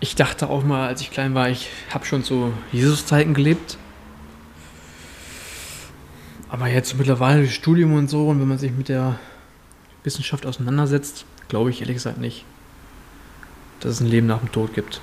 [0.00, 3.78] Ich dachte auch mal, als ich klein war, ich habe schon so Jesus-Zeiten gelebt.
[6.48, 9.18] Aber jetzt mittlerweile das Studium und so, und wenn man sich mit der
[10.04, 12.44] Wissenschaft auseinandersetzt, glaube ich ehrlich gesagt nicht,
[13.80, 15.00] dass es ein Leben nach dem Tod gibt.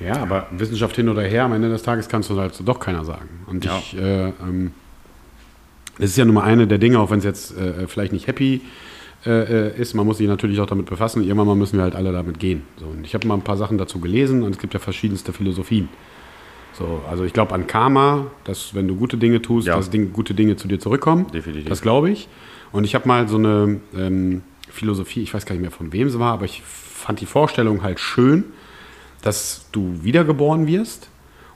[0.00, 2.80] Ja, aber Wissenschaft hin oder her, am Ende des Tages kannst du halt so doch
[2.80, 3.28] keiner sagen.
[3.46, 3.76] Und Ja.
[3.78, 4.72] ich, äh, ähm,
[5.98, 8.26] das ist ja nun mal eine der Dinge, auch wenn es jetzt äh, vielleicht nicht
[8.26, 8.62] happy
[9.26, 9.30] äh,
[9.68, 9.92] äh, ist.
[9.92, 11.22] Man muss sich natürlich auch damit befassen.
[11.22, 12.62] Irgendwann mal müssen wir halt alle damit gehen.
[12.78, 15.34] So, und ich habe mal ein paar Sachen dazu gelesen und es gibt ja verschiedenste
[15.34, 15.90] Philosophien.
[16.72, 19.76] So, also ich glaube an Karma, dass wenn du gute Dinge tust, Ja.
[19.76, 21.26] dass Ding, gute Dinge zu dir zurückkommen.
[21.32, 21.68] Definitiv.
[21.68, 22.28] Das glaube ich.
[22.72, 26.06] Und ich habe mal so eine ähm, Philosophie, ich weiß gar nicht mehr von wem
[26.06, 28.44] es war, aber ich fand die Vorstellung halt schön,
[29.22, 31.08] dass du wiedergeboren wirst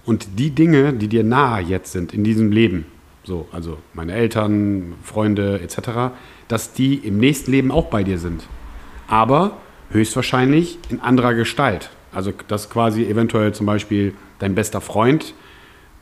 [0.05, 2.85] und die Dinge, die dir nahe jetzt sind in diesem Leben,
[3.23, 6.12] so, also meine Eltern, Freunde etc.,
[6.49, 8.47] dass die im nächsten Leben auch bei dir sind.
[9.07, 9.59] Aber
[9.91, 11.91] höchstwahrscheinlich in anderer Gestalt.
[12.12, 14.15] Also, dass quasi eventuell zum Beispiel
[14.45, 15.35] dein bester Freund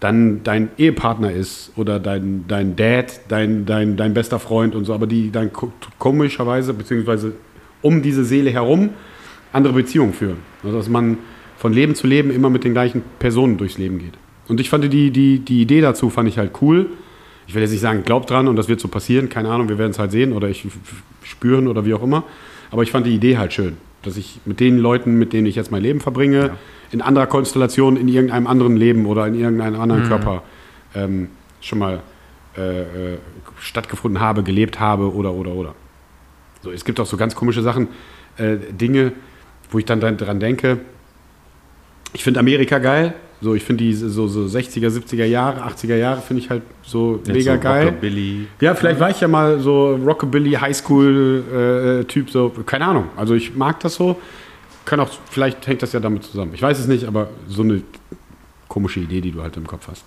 [0.01, 4.94] dann dein Ehepartner ist oder dein, dein Dad, dein, dein, dein bester Freund und so,
[4.94, 7.35] aber die dann ko- komischerweise, beziehungsweise
[7.82, 8.90] um diese Seele herum,
[9.52, 10.39] andere Beziehungen führen.
[10.64, 11.19] Also, dass man
[11.56, 14.14] von Leben zu Leben immer mit den gleichen Personen durchs Leben geht.
[14.48, 16.86] Und ich fand die, die, die Idee dazu fand ich halt cool.
[17.47, 19.78] Ich will jetzt nicht sagen, glaubt dran und das wird so passieren, keine Ahnung, wir
[19.78, 20.66] werden es halt sehen oder ich
[21.23, 22.24] spüren oder wie auch immer.
[22.73, 25.55] Aber ich fand die Idee halt schön, dass ich mit den Leuten, mit denen ich
[25.55, 26.56] jetzt mein Leben verbringe,
[26.93, 30.43] in anderer Konstellation, in irgendeinem anderen Leben oder in irgendeinem anderen Körper
[30.94, 31.28] ähm,
[31.60, 32.02] schon mal
[32.56, 33.19] äh, äh,
[33.59, 35.74] stattgefunden habe, gelebt habe oder oder oder.
[36.62, 37.89] So, es gibt auch so ganz komische Sachen,
[38.36, 39.12] äh, Dinge,
[39.70, 40.78] wo ich dann dran, denke.
[42.12, 43.14] Ich finde Amerika geil.
[43.40, 47.16] So, ich finde die so, so 60er, 70er Jahre, 80er Jahre finde ich halt so
[47.16, 47.86] Jetzt mega so geil.
[47.86, 48.47] Rockabilly.
[48.60, 53.06] Ja, vielleicht war ich ja mal so Rockabilly Highschool-Typ, so, keine Ahnung.
[53.16, 54.20] Also ich mag das so.
[54.84, 56.52] Kann auch, vielleicht hängt das ja damit zusammen.
[56.54, 57.82] Ich weiß es nicht, aber so eine
[58.68, 60.04] komische Idee, die du halt im Kopf hast.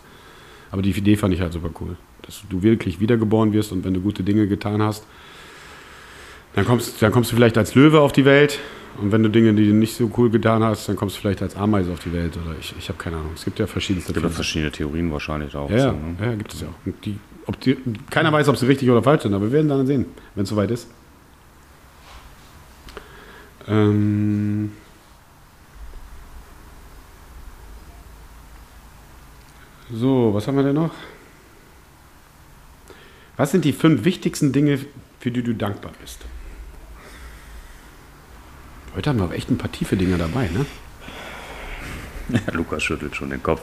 [0.72, 1.95] Aber die Idee fand ich halt super cool.
[2.23, 5.06] Dass du wirklich wiedergeboren wirst und wenn du gute Dinge getan hast,
[6.56, 8.60] dann kommst, dann kommst du vielleicht als Löwe auf die Welt.
[9.02, 11.41] Und wenn du Dinge, die du nicht so cool getan hast, dann kommst du vielleicht
[11.41, 12.38] als Ameise auf die Welt.
[12.38, 13.31] Oder ich, ich habe keine Ahnung.
[13.35, 14.64] Es gibt ja verschiedenste Es gibt ja Philosophien.
[14.64, 15.69] verschiedene Theorien wahrscheinlich auch.
[15.69, 16.15] Ja, ja, so, ne?
[16.22, 16.91] ja, gibt es ja auch.
[17.03, 17.18] Die,
[17.65, 17.77] die,
[18.10, 20.49] keiner weiß, ob sie richtig oder falsch sind, aber wir werden dann sehen, wenn es
[20.49, 20.88] soweit ist.
[23.67, 24.71] Ähm
[29.91, 30.93] so, was haben wir denn noch?
[33.37, 34.79] Was sind die fünf wichtigsten Dinge,
[35.19, 36.25] für die du dankbar bist?
[38.95, 40.65] Heute haben wir aber echt ein paar tiefe Dinge dabei, ne?
[42.29, 43.61] Ja, Lukas schüttelt schon den Kopf.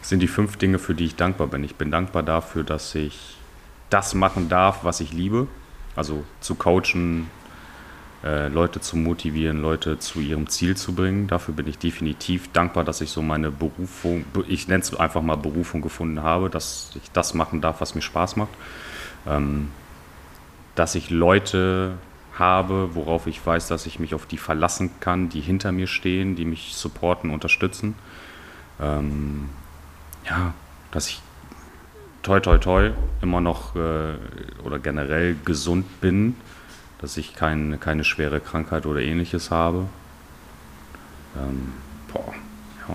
[0.00, 1.62] Was sind die fünf Dinge, für die ich dankbar bin?
[1.62, 3.36] Ich bin dankbar dafür, dass ich
[3.88, 5.46] das machen darf, was ich liebe.
[5.94, 7.28] Also zu coachen,
[8.22, 11.26] äh, Leute zu motivieren, Leute zu ihrem Ziel zu bringen.
[11.26, 15.36] Dafür bin ich definitiv dankbar, dass ich so meine Berufung, ich nenne es einfach mal
[15.36, 18.50] Berufung gefunden habe, dass ich das machen darf, was mir Spaß macht.
[19.26, 19.70] Ähm,
[20.74, 21.94] dass ich Leute
[22.38, 26.36] habe, worauf ich weiß, dass ich mich auf die verlassen kann, die hinter mir stehen,
[26.36, 27.94] die mich supporten, unterstützen.
[28.80, 29.48] Ähm,
[30.28, 30.54] ja,
[30.90, 31.22] dass ich
[32.22, 32.90] toi toi toi
[33.22, 34.14] immer noch äh,
[34.64, 36.36] oder generell gesund bin,
[37.00, 39.86] dass ich kein, keine schwere Krankheit oder ähnliches habe.
[41.36, 41.72] Ähm,
[42.12, 42.34] boah,
[42.88, 42.94] ja.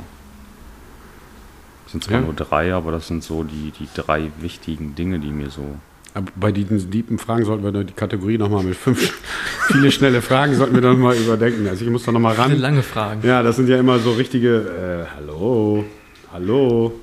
[1.84, 2.22] Das sind zwar Ja.
[2.22, 5.78] nur drei, aber das sind so die, die drei wichtigen Dinge, die mir so
[6.14, 9.14] Aber bei diesen tiefen Fragen sollten wir die Kategorie nochmal mit fünf
[9.68, 11.68] viele schnelle Fragen sollten wir dann mal überdenken.
[11.68, 12.58] Also ich muss da nochmal Viele ran.
[12.60, 13.26] lange Fragen.
[13.28, 15.86] Ja, das sind ja immer so richtige, äh, hallo,
[16.32, 16.94] hallo,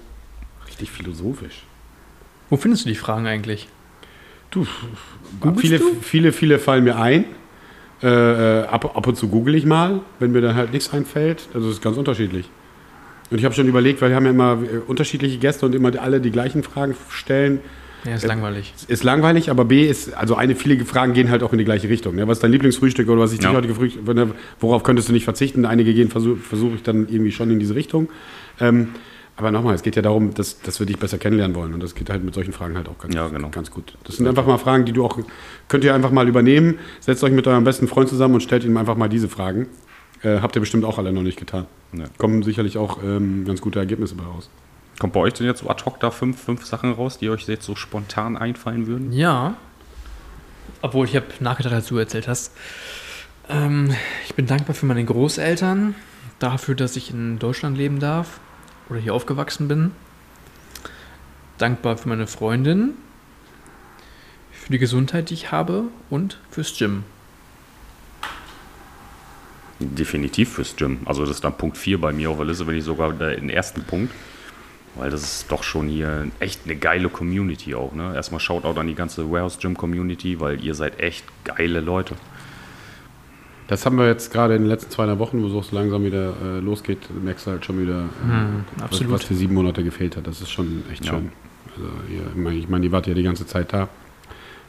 [0.66, 1.64] richtig philosophisch.
[2.48, 3.68] Wo findest du die Fragen eigentlich?
[4.52, 4.66] Du,
[5.56, 5.84] viele, du?
[6.02, 7.24] viele, viele fallen mir ein.
[8.02, 11.48] Äh, äh, ab, ab und zu google ich mal, wenn mir dann halt nichts einfällt.
[11.54, 12.48] Also es ist ganz unterschiedlich.
[13.30, 15.90] Und ich habe schon überlegt, weil wir haben ja immer äh, unterschiedliche Gäste und immer
[16.00, 17.60] alle die gleichen Fragen stellen.
[18.04, 18.74] Ja, ist Äh, langweilig.
[18.88, 21.88] Ist langweilig, aber B ist, also eine, viele Fragen gehen halt auch in die gleiche
[21.88, 22.16] Richtung.
[22.16, 22.26] Ne?
[22.26, 23.50] Was ist dein Lieblingsfrühstück oder was ist Ja.
[23.50, 24.02] die heutige Frühstück?
[24.06, 25.64] wenn du- Worauf könntest du nicht verzichten?
[25.64, 28.08] Einige gehen, versuche versuch ich dann irgendwie schon in diese Richtung.
[28.60, 28.88] Ähm,
[29.42, 31.74] aber nochmal, es geht ja darum, dass, dass wir dich besser kennenlernen wollen.
[31.74, 33.48] Und das geht halt mit solchen Fragen halt auch ganz, Ja, genau.
[33.48, 33.98] ganz gut.
[34.04, 35.18] Das sind einfach mal Fragen, die du auch,
[35.66, 36.78] könnt ihr einfach mal übernehmen.
[37.00, 39.66] Setzt euch mit eurem besten Freund zusammen und stellt ihm einfach mal diese Fragen.
[40.22, 41.66] Äh, habt ihr bestimmt auch alle noch nicht getan.
[41.92, 42.04] Ja.
[42.18, 44.48] Kommen sicherlich auch ähm, ganz gute Ergebnisse bei raus.
[45.00, 47.48] Kommt bei euch denn jetzt so ad hoc da fünf, fünf Sachen raus, die euch
[47.48, 49.12] jetzt so spontan einfallen würden?
[49.12, 49.56] Ja.
[50.82, 52.52] Obwohl, ich habe nachgedacht, als du erzählt hast.
[53.48, 53.92] Ähm,
[54.24, 55.96] ich bin dankbar für meine Großeltern,
[56.38, 58.38] dafür, dass ich in Deutschland leben darf
[58.92, 59.92] oder hier aufgewachsen bin.
[61.56, 62.90] Dankbar für meine Freundin,
[64.52, 67.04] für die Gesundheit, die ich habe und fürs Gym.
[69.80, 71.00] Definitiv fürs Gym.
[71.06, 73.48] Also das ist dann Punkt 4 bei mir auf der Liste, wenn ich sogar den
[73.48, 74.12] ersten Punkt.
[74.94, 77.94] Weil das ist doch schon hier echt eine geile Community auch.
[77.94, 78.14] Ne?
[78.14, 82.14] Erstmal Shoutout an die ganze Warehouse Gym Community, weil ihr seid echt geile Leute.
[83.72, 86.34] Das haben wir jetzt gerade in den letzten zwei Wochen, wo es so langsam wieder
[86.44, 88.64] äh, losgeht, merkst du halt schon wieder, äh, Hm,
[89.10, 90.26] was, für sieben Monate gefehlt hat.
[90.26, 91.12] Das ist schon echt Ja.
[91.12, 91.30] schön.
[91.74, 92.20] Also ihr,
[92.54, 93.88] ich meine, ich ihr wart ja die ganze Zeit da.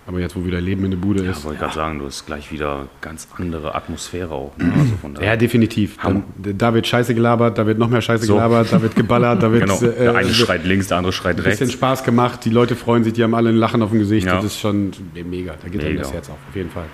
[0.07, 1.43] Aber jetzt, wo wieder Leben in der Bude Ja, ist.
[1.43, 4.53] wollte gerade sagen, du hast gleich wieder ganz andere Atmosphäre auch.
[4.57, 4.71] Ne?
[4.79, 5.97] Also von Ja, definitiv.
[6.01, 8.35] Dann, da wird Scheiße gelabert, da wird noch mehr Scheiße So.
[8.35, 9.81] gelabert, da wird geballert, da wird genau.
[9.81, 11.73] äh, Der eine wird schreit links, der andere schreit ein bisschen rechts.
[11.73, 14.27] Spaß gemacht, die Leute freuen sich, die haben alle ein Lachen auf dem Gesicht.
[14.27, 14.35] Ja.
[14.35, 14.91] Das ist schon
[15.29, 15.55] mega.
[15.61, 16.03] Da geht einem Mega.
[16.03, 16.85] das Herz auf, auf jeden Fall.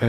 [0.00, 0.06] Äh,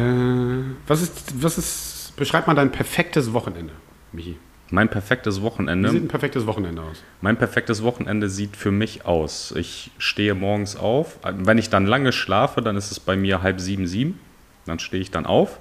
[0.87, 3.73] was ist, was ist, beschreib mal dein perfektes Wochenende,
[4.11, 4.37] Michi.
[4.71, 5.89] Mein perfektes Wie Wochenende.
[5.89, 7.03] sieht ein perfektes Wochenende aus?
[7.21, 9.53] Mein perfektes Wochenende sieht für mich aus.
[9.55, 11.19] Ich stehe morgens auf.
[11.23, 14.19] Wenn ich dann lange schlafe, dann ist es bei mir halb sieben, sieben.
[14.65, 15.59] Dann stehe ich dann auf.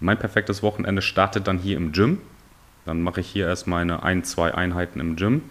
[0.00, 2.18] Mein perfektes Wochenende startet dann hier im Gym.
[2.86, 5.42] Dann mache ich hier erst meine ein, zwei Einheiten im Gym.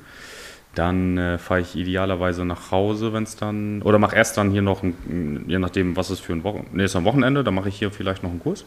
[0.76, 3.82] Dann äh, fahre ich idealerweise nach Hause, wenn es dann.
[3.82, 6.70] Oder mache erst dann hier noch, ein, je nachdem, was es für ein Wochenende.
[6.74, 8.66] Nee, ist ein Wochenende, dann mache ich hier vielleicht noch einen Kurs.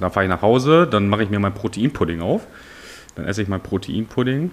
[0.00, 2.46] Dann fahre ich nach Hause, dann mache ich mir mein Proteinpudding auf.
[3.16, 4.50] Dann esse ich mein Proteinpudding.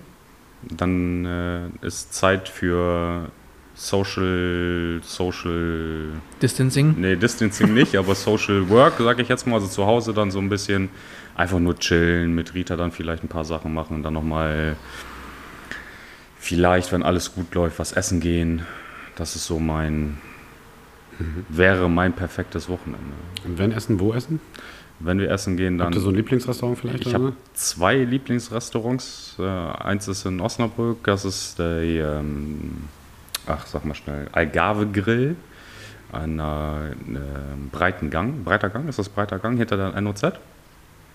[0.64, 3.30] Dann äh, ist Zeit für
[3.76, 6.10] Social, Social,
[6.42, 6.96] Distancing.
[6.98, 9.56] nee, Distancing nicht, aber Social Work, sage ich jetzt mal.
[9.56, 10.90] Also zu Hause dann so ein bisschen
[11.36, 14.78] einfach nur chillen, mit Rita dann vielleicht ein paar Sachen machen und dann nochmal
[16.46, 18.62] vielleicht, wenn alles gut läuft, was essen gehen.
[19.16, 20.18] Das ist so mein,
[21.50, 23.16] wäre mein perfektes Wochenende.
[23.46, 24.40] Und wenn essen, wo essen?
[25.00, 25.88] Wenn wir essen gehen, dann.
[25.88, 27.06] Habt ihr so ein Lieblingsrestaurant vielleicht?
[27.06, 29.36] Ich habe zwei Lieblingsrestaurants.
[29.40, 32.88] Äh, eins ist in Osnabrück, das ist der, ähm,
[33.46, 35.36] ach sag mal schnell, Algarve Grill
[36.12, 38.46] an einer ähm, breiten Gang.
[38.46, 40.22] Breiter Gang, ist das breiter Gang hinter der NOZ?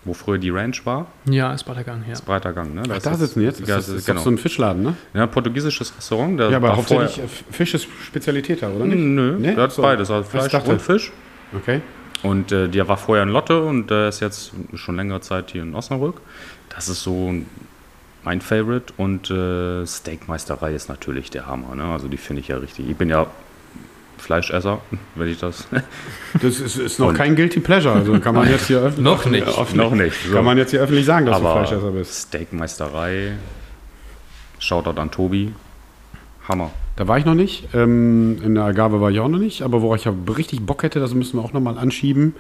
[0.05, 1.09] Wo früher die Ranch war.
[1.27, 2.15] Ja, ist breiter Gang, ja.
[2.15, 2.83] Ist breiter Gang, ne?
[2.91, 3.61] Ach, ist da sitzen jetzt?
[3.61, 4.23] Das das ist genau.
[4.23, 4.97] so ein Fischladen, ne?
[5.13, 6.41] ja, portugiesisches Restaurant.
[6.41, 8.97] Ja, aber hauptsächlich vorher- äh, Fisch ist Spezialität da, oder nicht?
[8.99, 9.55] Nö, Nee?
[9.55, 9.83] der hat So.
[9.83, 11.13] beides, also Fleisch und Fisch.
[11.55, 11.83] Okay.
[12.23, 15.63] Und äh, der war vorher in Lotte und der ist jetzt schon längere Zeit hier
[15.63, 16.21] in Osnabrück.
[16.71, 17.35] Das ist so
[18.25, 18.93] mein Favorite.
[18.97, 21.75] Und äh, Steakmeisterei ist natürlich der Hammer.
[21.75, 21.85] Ne?
[21.85, 22.89] Also die finde ich ja richtig.
[22.89, 23.27] Ich bin ja
[24.21, 24.81] Fleischesser,
[25.15, 25.67] wenn ich das.
[26.41, 27.95] Das ist, ist noch Und- kein Guilty Pleasure.
[27.95, 29.47] Also kann man jetzt hier öffentlich, Noch nicht.
[29.47, 30.17] öffentlich- Noch nicht.
[30.29, 30.35] So.
[30.35, 32.29] Kann man jetzt hier öffentlich sagen, dass Aber du Fleischesser bist.
[32.29, 33.33] Steakmeisterei,
[34.59, 35.53] Shoutout an Tobi.
[36.49, 36.71] Hammer.
[36.97, 37.69] Da war ich noch nicht.
[37.75, 39.63] Ähm, in der Agave war ich auch noch nicht.
[39.63, 42.35] Aber wo ich ja richtig Bock hätte, das müssen wir auch nochmal anschieben.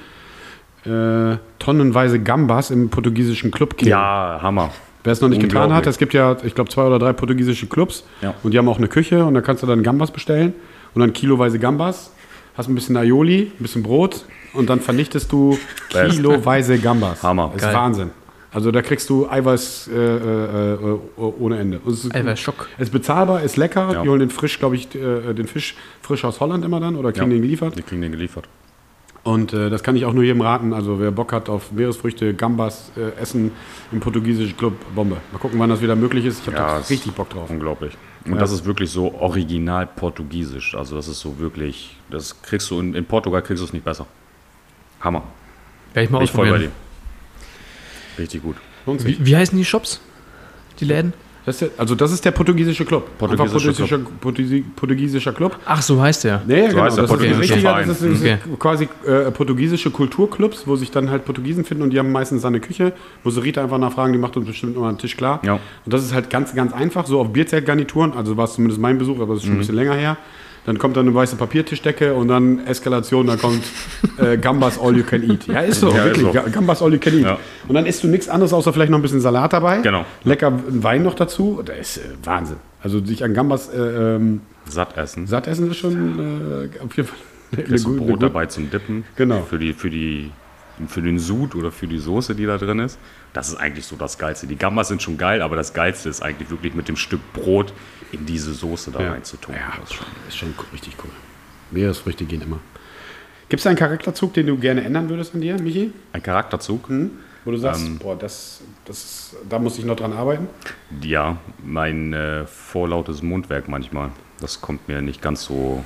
[0.84, 3.88] Äh, tonnenweise Gambas im portugiesischen Club Kiel.
[3.88, 4.70] Ja, Hammer.
[5.04, 7.66] Wer es noch nicht getan hat, es gibt ja, ich glaube, zwei oder drei portugiesische
[7.68, 8.04] Clubs.
[8.20, 8.34] Ja.
[8.42, 10.52] Und die haben auch eine Küche und da kannst du dann Gambas bestellen.
[10.94, 12.12] Und dann kiloweise Gambas.
[12.56, 15.56] Hast ein bisschen Aioli, ein bisschen Brot und dann vernichtest du
[15.92, 16.16] Best.
[16.16, 17.22] kiloweise Gambas.
[17.22, 17.46] Hammer.
[17.54, 17.74] Das ist Geil.
[17.74, 18.10] Wahnsinn.
[18.52, 21.78] Also da kriegst du Eiweiß äh, äh, äh, ohne Ende.
[21.84, 22.68] Und es ist, Eiweißschock.
[22.78, 23.92] ist bezahlbar, ist lecker.
[23.92, 24.02] Ja.
[24.02, 27.12] Die holen den frisch, glaube ich, äh, den Fisch frisch aus Holland immer dann oder
[27.12, 27.36] kriegen Ja.
[27.36, 27.78] den geliefert.
[27.78, 28.48] Die kriegen den geliefert.
[29.22, 30.72] Und äh, das kann ich auch nur jedem raten.
[30.72, 33.52] Also wer Bock hat auf Meeresfrüchte, Gambas äh, essen
[33.92, 35.18] im portugiesischen Club, Bombe.
[35.30, 36.40] Mal gucken, wann das wieder möglich ist.
[36.40, 37.48] Ich habe Ja, da richtig Bock drauf.
[37.50, 37.92] Unglaublich.
[38.24, 38.38] Und Ja.
[38.38, 40.74] das ist wirklich so original portugiesisch.
[40.74, 43.84] Also das ist so wirklich, das kriegst du in, in Portugal kriegst du es nicht
[43.84, 44.06] besser.
[45.00, 45.22] Hammer.
[45.94, 46.70] Werde ich mal Bin voll bei dir.
[48.18, 48.56] Richtig gut.
[48.86, 50.00] Wie, wie heißen die Shops?
[50.80, 51.12] Die Läden?
[51.46, 53.08] Das ist der, also das ist der portugiesische Club.
[53.18, 55.56] Einfach Portugiesischer portugiesischer, Portugiesi- portugiesischer Club.
[55.64, 56.42] Ach, so heißt der.
[56.46, 56.82] Nee, So genau.
[56.82, 57.88] heißt der das ist portugiesische richtiger, Verein.
[57.88, 58.38] das ist, Okay.
[58.52, 62.44] ist quasi äh, portugiesische Kulturclubs, wo sich dann halt Portugiesen finden und die haben meistens
[62.44, 62.92] eine Küche,
[63.24, 65.40] wo sie Rita einfach nachfragen, die macht uns bestimmt immer einen Tisch klar.
[65.44, 65.54] Ja.
[65.54, 68.98] Und das ist halt ganz, ganz einfach, so auf Bierzeltgarnituren, also war es zumindest mein
[68.98, 69.48] Besuch, aber das ist Mhm.
[69.48, 70.16] schon ein bisschen länger her.
[70.66, 73.62] Dann kommt dann eine weiße Papiertischdecke und dann Eskalation, dann kommt
[74.18, 75.46] äh, Gambas All You Can Eat.
[75.46, 76.26] Ja, ist so, Ja, ist wirklich.
[76.26, 76.32] so.
[76.32, 77.22] Ga- Gambas All You Can Eat.
[77.24, 77.38] Ja.
[77.66, 79.78] Und dann isst du nichts anderes, außer vielleicht noch ein bisschen Salat dabei.
[79.78, 80.04] Genau.
[80.24, 81.62] Lecker Wein noch dazu.
[81.64, 82.56] Das ist äh, Wahnsinn.
[82.82, 83.78] Also sich an Gambas äh,
[84.16, 85.26] ähm, Satt essen.
[85.26, 87.18] satt essen ist schon äh, auf jeden Fall
[87.56, 89.04] eine, gute- Brot eine dabei zum Dippen.
[89.16, 89.40] Genau.
[89.42, 90.30] Für, die, für, die,
[90.88, 92.98] für den Sud oder für die Soße, die da drin ist.
[93.32, 94.46] Das ist eigentlich so das Geilste.
[94.46, 97.72] Die Gambas sind schon geil, aber das Geilste ist eigentlich wirklich mit dem Stück Brot
[98.12, 99.12] in diese Soße da Ja.
[99.12, 99.54] reinzutun.
[99.54, 101.10] Ja, Das ist schon- ist schon richtig cool.
[101.70, 102.58] Meeresfrüchte gehen immer.
[103.48, 105.92] Gibt es einen Charakterzug, den du gerne ändern würdest an dir, Michi?
[106.12, 106.88] Ein Charakterzug.
[107.44, 107.98] Wo du sagst, Ähm.
[107.98, 110.46] boah, das, das, da muss ich noch dran arbeiten?
[111.02, 114.10] Ja, mein äh, vorlautes Mundwerk manchmal.
[114.40, 115.82] Das kommt mir nicht ganz so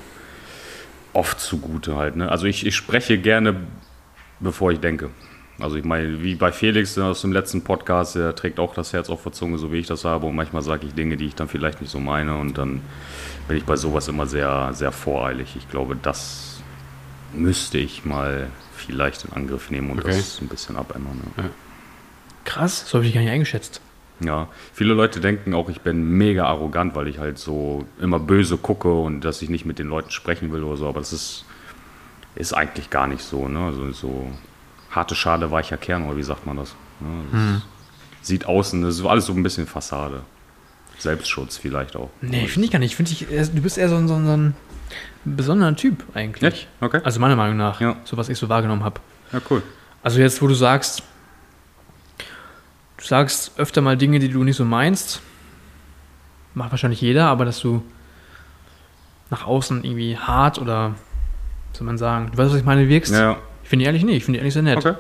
[1.13, 2.17] oft zugute halt.
[2.17, 2.29] Ne?
[2.31, 3.57] Also ich, ich spreche gerne,
[4.41, 5.11] bevor ich denke.
[5.61, 9.09] Also ich meine, wie bei Felix aus dem letzten Podcast, der trägt auch das Herz
[9.09, 10.27] auf der Zunge, so wie ich das habe.
[10.27, 12.37] Und manchmal sage ich Dinge, die ich dann vielleicht nicht so meine.
[12.37, 12.81] Und dann
[13.47, 15.55] bin ich bei sowas immer sehr, sehr voreilig.
[15.57, 16.59] Ich glaube, das
[17.33, 20.09] müsste ich mal vielleicht in Angriff nehmen und Okay.
[20.17, 21.21] das ein bisschen abändern.
[21.37, 21.51] Ne?
[22.45, 23.81] Krass, so habe ich gar nicht eingeschätzt.
[24.21, 28.57] Ja, viele Leute denken auch, ich bin mega arrogant, weil ich halt so immer böse
[28.57, 31.45] gucke und dass ich nicht mit den Leuten sprechen will oder so, aber das ist,
[32.35, 33.67] ist eigentlich gar nicht so, ne?
[33.67, 34.31] Also so
[34.91, 36.75] harte Schale, weicher Kern, oder wie sagt man das?
[37.01, 37.63] Ne?
[38.21, 40.23] das Sieht außen, das ist alles so ein bisschen Fassade.
[40.99, 42.11] Selbstschutz vielleicht auch.
[42.21, 42.99] Nee, finde ich gar nicht.
[42.99, 44.55] Ich finde, du bist eher so ein, so ein, so ein
[45.25, 46.69] besonderer Typ eigentlich.
[46.81, 47.01] Ja, okay.
[47.05, 47.97] Also meiner Meinung nach, Ja.
[48.05, 49.01] so was ich so wahrgenommen habe.
[49.33, 49.63] Ja, cool.
[50.03, 51.03] Also jetzt, wo du sagst,
[52.99, 55.21] du sagst öfter mal Dinge, die du nicht so meinst,
[56.55, 57.83] macht wahrscheinlich jeder, aber dass du
[59.31, 60.95] nach außen irgendwie hart oder,
[61.77, 63.37] soll man sagen, du weißt, was ich meine, wirkst, Ja, ja.
[63.63, 64.79] ich finde die ehrlich nicht, ich finde die ehrlich sehr nett.
[64.79, 64.95] okay.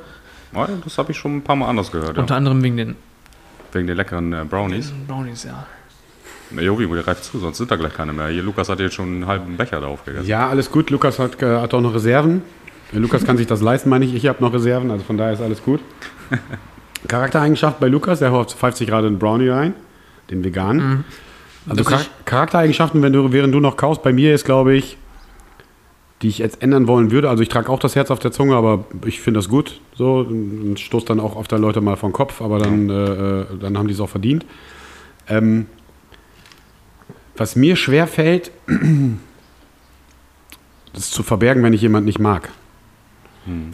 [0.55, 2.17] Ja, das habe ich schon ein paar Mal anders gehört.
[2.17, 2.21] Ja.
[2.23, 2.97] Unter anderem wegen den
[3.73, 4.93] Wegen den leckeren äh, Brownies.
[5.09, 5.67] Brownies, ja.
[6.53, 8.29] Na, Jovi, der reift zu, sonst sind da gleich keine mehr.
[8.29, 10.29] Hier, Lukas hat jetzt schon einen halben Becher da aufgegessen.
[10.29, 10.91] Ja, alles gut.
[10.91, 12.43] Lukas hat, äh, hat auch noch Reserven.
[12.93, 14.15] Äh, Lukas kann sich das leisten, meine ich.
[14.15, 15.81] Ich habe noch Reserven, also von daher ist alles gut.
[17.09, 19.75] Charaktereigenschaft bei Lukas, der pfeift sich gerade einen Brownie rein,
[20.31, 21.05] den veganen.
[21.69, 24.97] Also Char ich- Charaktereigenschaften, wenn du, während du noch kaust, bei mir ist, glaube ich,
[26.25, 27.29] die ich jetzt ändern wollen würde.
[27.29, 29.79] Also ich trage auch das Herz auf der Zunge, aber ich finde das gut.
[29.95, 33.45] So, und stoß dann auch oft da Leute mal vom Kopf, aber dann, äh, äh,
[33.61, 34.47] dann haben die es auch verdient.
[35.29, 35.67] Ähm,
[37.37, 38.51] was mir schwer fällt,
[40.95, 42.49] das zu verbergen, wenn ich jemand nicht mag.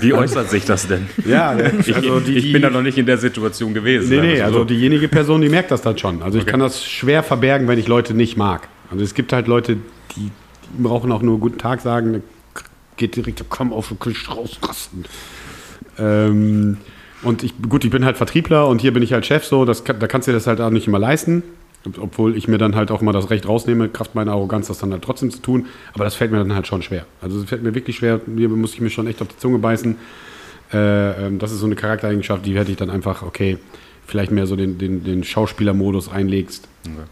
[0.00, 1.08] Wie äußert sich das denn?
[1.26, 4.08] Ja, Ich, also die, ich die, bin da noch nicht in der Situation gewesen.
[4.08, 4.64] Nee, nee, also so.
[4.64, 6.22] diejenige Person, die merkt das dann schon.
[6.22, 6.52] Also ich Okay.
[6.52, 8.66] kann das schwer verbergen, wenn ich Leute nicht mag.
[8.90, 9.76] Also es gibt halt Leute,
[10.16, 10.30] die,
[10.76, 12.22] die brauchen auch nur guten Tag sagen, dann
[12.96, 15.04] geht direkt, komm auf den Tisch rausrasten.
[15.98, 16.78] Ähm,
[17.22, 19.84] und ich, gut, ich bin halt Vertriebler und hier bin ich halt Chef, so, das,
[19.84, 21.42] da kannst du dir das halt auch nicht immer leisten.
[22.00, 24.90] Obwohl ich mir dann halt auch immer das Recht rausnehme, Kraft meiner Arroganz, das dann
[24.90, 25.66] halt trotzdem zu tun.
[25.94, 27.06] Aber das fällt mir dann halt schon schwer.
[27.20, 29.58] Also es fällt mir wirklich schwer, hier muss ich mir schon echt auf die Zunge
[29.58, 29.96] beißen.
[30.72, 33.58] Äh, ähm, das ist so eine Charaktereigenschaft, die hätte ich dann einfach, okay,
[34.04, 36.66] vielleicht mehr so den, den, den Schauspielermodus einlegst.
[36.84, 37.04] Okay.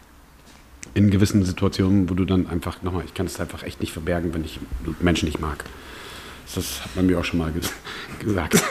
[0.95, 4.33] In gewissen Situationen, wo du dann einfach, nochmal, ich kann es einfach echt nicht verbergen,
[4.33, 4.61] wenn ich
[5.01, 5.65] Menschen nicht mag.
[6.55, 7.73] Das hat man mir auch schon mal ges
[8.21, 8.62] gesagt.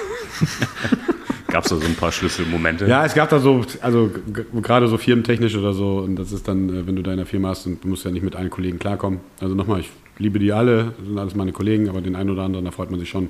[1.47, 2.87] Gab es da so ein paar Schlüsselmomente?
[2.87, 4.09] Ja, es gab da so, also
[4.59, 7.67] gerade so firmentechnisch oder so, und das ist dann, äh, wenn du deiner Firma hast
[7.67, 9.19] und du musst ja nicht mit allen Kollegen klarkommen.
[9.39, 12.41] Also nochmal, ich liebe die alle, das sind alles meine Kollegen, aber den einen oder
[12.41, 13.29] anderen, da freut man sich schon,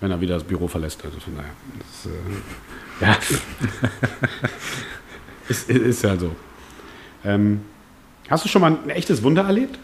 [0.00, 1.02] wenn er wieder das Büro verlässt.
[1.02, 3.16] Also von daher, das, äh, ja,
[5.48, 6.36] ist, ist, ist ja so.
[7.24, 7.62] Ähm,
[8.32, 9.78] hast du schon mal ein echtes Wunder erlebt?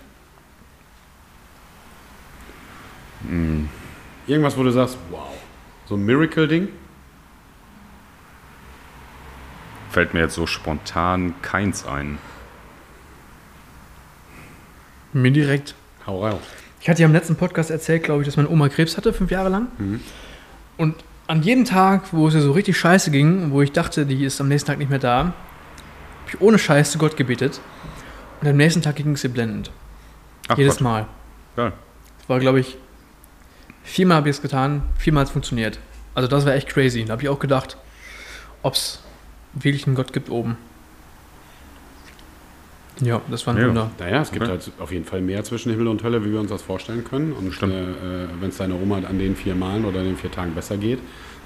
[4.26, 5.34] Irgendwas, wo du sagst, wow,
[5.86, 6.68] so ein Miracle-Ding?
[9.90, 12.18] Fällt mir jetzt so spontan keins ein.
[15.12, 15.74] Mir direkt.
[16.06, 16.40] Hau raus.
[16.80, 19.30] Ich hatte ja im letzten Podcast erzählt, glaube ich, dass meine Oma Krebs hatte, fünf
[19.30, 19.68] Jahre lang.
[20.76, 20.94] Und
[21.26, 24.40] an jedem Tag, wo es ihr so richtig scheiße ging, wo ich dachte, die ist
[24.40, 25.34] am nächsten Tag nicht mehr da, habe
[26.28, 27.60] ich ohne Scheiß zu Gott gebetet.
[28.40, 29.70] Und am nächsten Tag ging es ihr blendend.
[30.48, 30.82] Ach, Jedes Gott.
[30.82, 31.06] Mal.
[31.56, 31.72] Geil.
[32.20, 32.76] Das war, glaube ich,
[33.82, 35.78] viermal habe ich es getan, viermal hat es funktioniert.
[36.14, 37.04] Also das war echt crazy.
[37.04, 37.76] Da habe ich auch gedacht,
[38.62, 39.00] ob es
[39.54, 40.56] wirklich einen Gott gibt oben.
[43.00, 43.68] Ja, das war ein Ja.
[43.68, 43.90] Wunder.
[43.98, 44.50] Naja, es gibt Okay.
[44.52, 47.32] halt auf jeden Fall mehr zwischen Himmel und Hölle, wie wir uns das vorstellen können.
[47.32, 50.32] Und äh, äh, wenn es deiner Oma an den vier Malen oder an den vier
[50.32, 50.98] Tagen besser geht,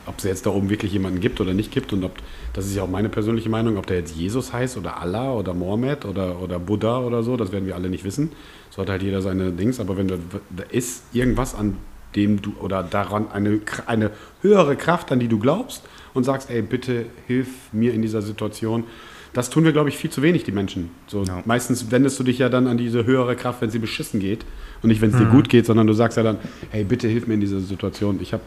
[0.06, 2.12] ob es jetzt da oben wirklich jemanden gibt oder nicht gibt und ob,
[2.52, 5.54] das ist ja auch meine persönliche Meinung, ob der jetzt Jesus heißt oder Allah oder
[5.54, 8.30] Mohammed oder, oder Buddha oder so, das werden wir alle nicht wissen.
[8.70, 10.18] So hat halt jeder seine Dings, aber wenn du,
[10.50, 11.76] da ist irgendwas, an
[12.16, 14.10] dem du, oder daran eine, eine
[14.40, 15.82] höhere Kraft, an die du glaubst
[16.14, 18.84] und sagst, ey, bitte hilf mir in dieser Situation.
[19.32, 20.90] Das tun wir, glaube ich, viel zu wenig, die Menschen.
[21.06, 21.42] So, Ja.
[21.46, 24.44] Meistens wendest du dich ja dann an diese höhere Kraft, wenn sie beschissen geht
[24.82, 26.36] und nicht, wenn es dir gut geht, sondern du sagst ja dann,
[26.70, 28.18] hey, bitte hilf mir in dieser Situation.
[28.20, 28.42] Ich habe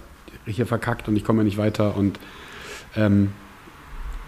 [0.46, 2.20] hier verkackt und ich komme nicht weiter und
[2.96, 3.30] ähm,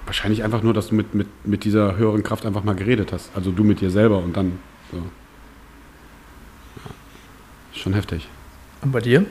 [0.06, 3.32] wahrscheinlich einfach nur, dass du mit, mit, mit dieser höheren Kraft einfach mal geredet hast.
[3.36, 4.60] Also du mit dir selber und dann
[4.92, 4.98] so.
[4.98, 5.04] Ja.
[7.74, 8.28] Schon heftig.
[8.82, 9.26] Und bei dir?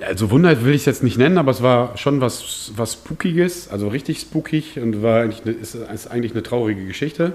[0.00, 3.68] Also Wunder will ich es jetzt nicht nennen, aber es war schon was, was Spookiges,
[3.68, 7.34] also richtig spookig und war eigentlich eine, ist, ist eigentlich eine traurige Geschichte.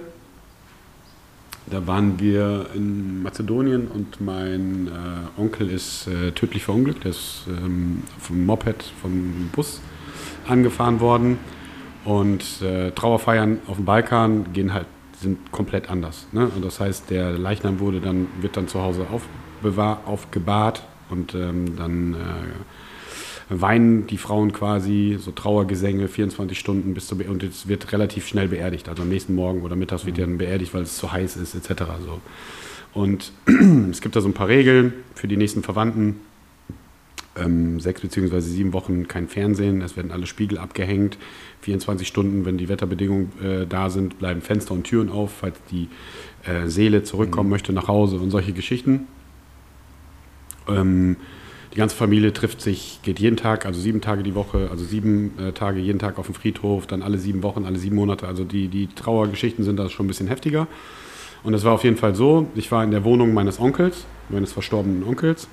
[1.67, 7.03] Da waren wir in Mazedonien und mein äh, Onkel ist äh, tödlich verunglückt.
[7.03, 9.81] Der ist ähm, vom Moped, vom Bus
[10.47, 11.37] angefahren worden.
[12.05, 14.87] Und äh, Trauerfeiern auf dem Balkan gehen halt,
[15.17, 16.27] sind komplett anders.
[16.33, 16.49] Ne?
[16.53, 21.77] Und das heißt, der Leichnam wurde dann, wird dann zu Hause aufbewahr, aufgebahrt und ähm,
[21.77, 22.17] dann äh,
[23.49, 28.27] weinen die Frauen quasi, so Trauergesänge, 24 Stunden bis zur Be und es wird relativ
[28.27, 28.89] schnell beerdigt.
[28.89, 31.55] Also am nächsten Morgen oder mittags wird ja dann beerdigt, weil es zu heiß ist,
[31.55, 31.83] etc.
[32.05, 32.21] So.
[32.93, 33.31] Und
[33.91, 36.19] es gibt da so ein paar Regeln für die nächsten Verwandten.
[37.35, 41.17] Ähm, sechs beziehungsweise sieben Wochen kein Fernsehen, es werden alle Spiegel abgehängt.
[41.61, 45.89] 24 Stunden, wenn die Wetterbedingungen äh, da sind, bleiben Fenster und Türen auf, falls die
[46.45, 49.07] äh, Seele zurückkommen möchte nach Hause und solche Geschichten.
[50.67, 51.15] Ähm,
[51.73, 55.33] die ganze Familie trifft sich, geht jeden Tag, also sieben Tage die Woche, also sieben
[55.39, 58.27] äh, Tage jeden Tag auf dem Friedhof, dann alle sieben Wochen, alle sieben Monate.
[58.27, 60.67] Also die, die Trauergeschichten sind da schon ein bisschen heftiger.
[61.43, 64.53] Und es war auf jeden Fall so, ich war in der Wohnung meines Onkels, meines
[64.53, 65.47] verstorbenen Onkels.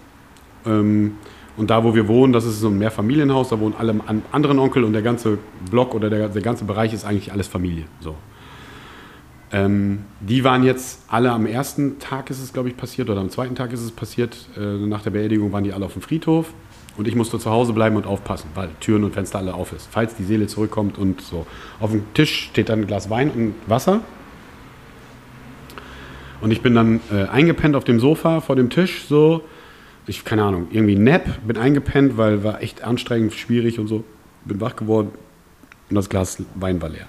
[0.67, 1.15] Ähm,
[1.57, 4.59] und da, wo wir wohnen, das ist so ein Mehrfamilienhaus, da wohnen alle an- anderen
[4.59, 5.39] Onkel und der ganze
[5.71, 7.85] Block oder der, der ganze Bereich ist eigentlich alles Familie.
[8.01, 8.15] So.
[9.53, 13.31] Ähm, die waren jetzt alle am ersten Tag ist es, glaube ich, passiert oder am
[13.31, 14.37] zweiten Tag ist es passiert.
[14.57, 16.53] Äh, nach der Beerdigung waren die alle auf dem Friedhof
[16.97, 19.89] und ich musste zu Hause bleiben und aufpassen, weil Türen und Fenster alle auf ist.
[19.91, 21.47] Falls die Seele zurückkommt und so.
[21.81, 24.01] Auf dem Tisch steht dann ein Glas Wein und Wasser.
[26.41, 29.43] Und ich bin dann äh, eingepennt auf dem Sofa vor dem Tisch, so.
[30.07, 34.05] Ich, keine Ahnung, irgendwie Nap, bin eingepennt, weil war echt anstrengend, schwierig und so.
[34.45, 35.11] Bin wach geworden
[35.91, 37.07] und das Glas Wein war leer.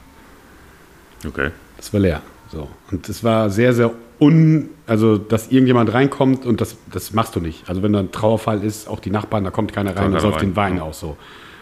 [1.26, 1.52] Okay.
[1.78, 2.22] Das war leer.
[2.52, 2.68] So.
[2.92, 7.40] Und es war sehr, sehr un, also dass irgendjemand reinkommt und das, das machst du
[7.40, 7.68] nicht.
[7.70, 10.42] Also wenn da ein Trauerfall ist, auch die Nachbarn, da kommt keiner rein und säuft
[10.42, 10.84] den Wein ja.
[10.84, 11.00] aus.
[11.00, 11.18] So.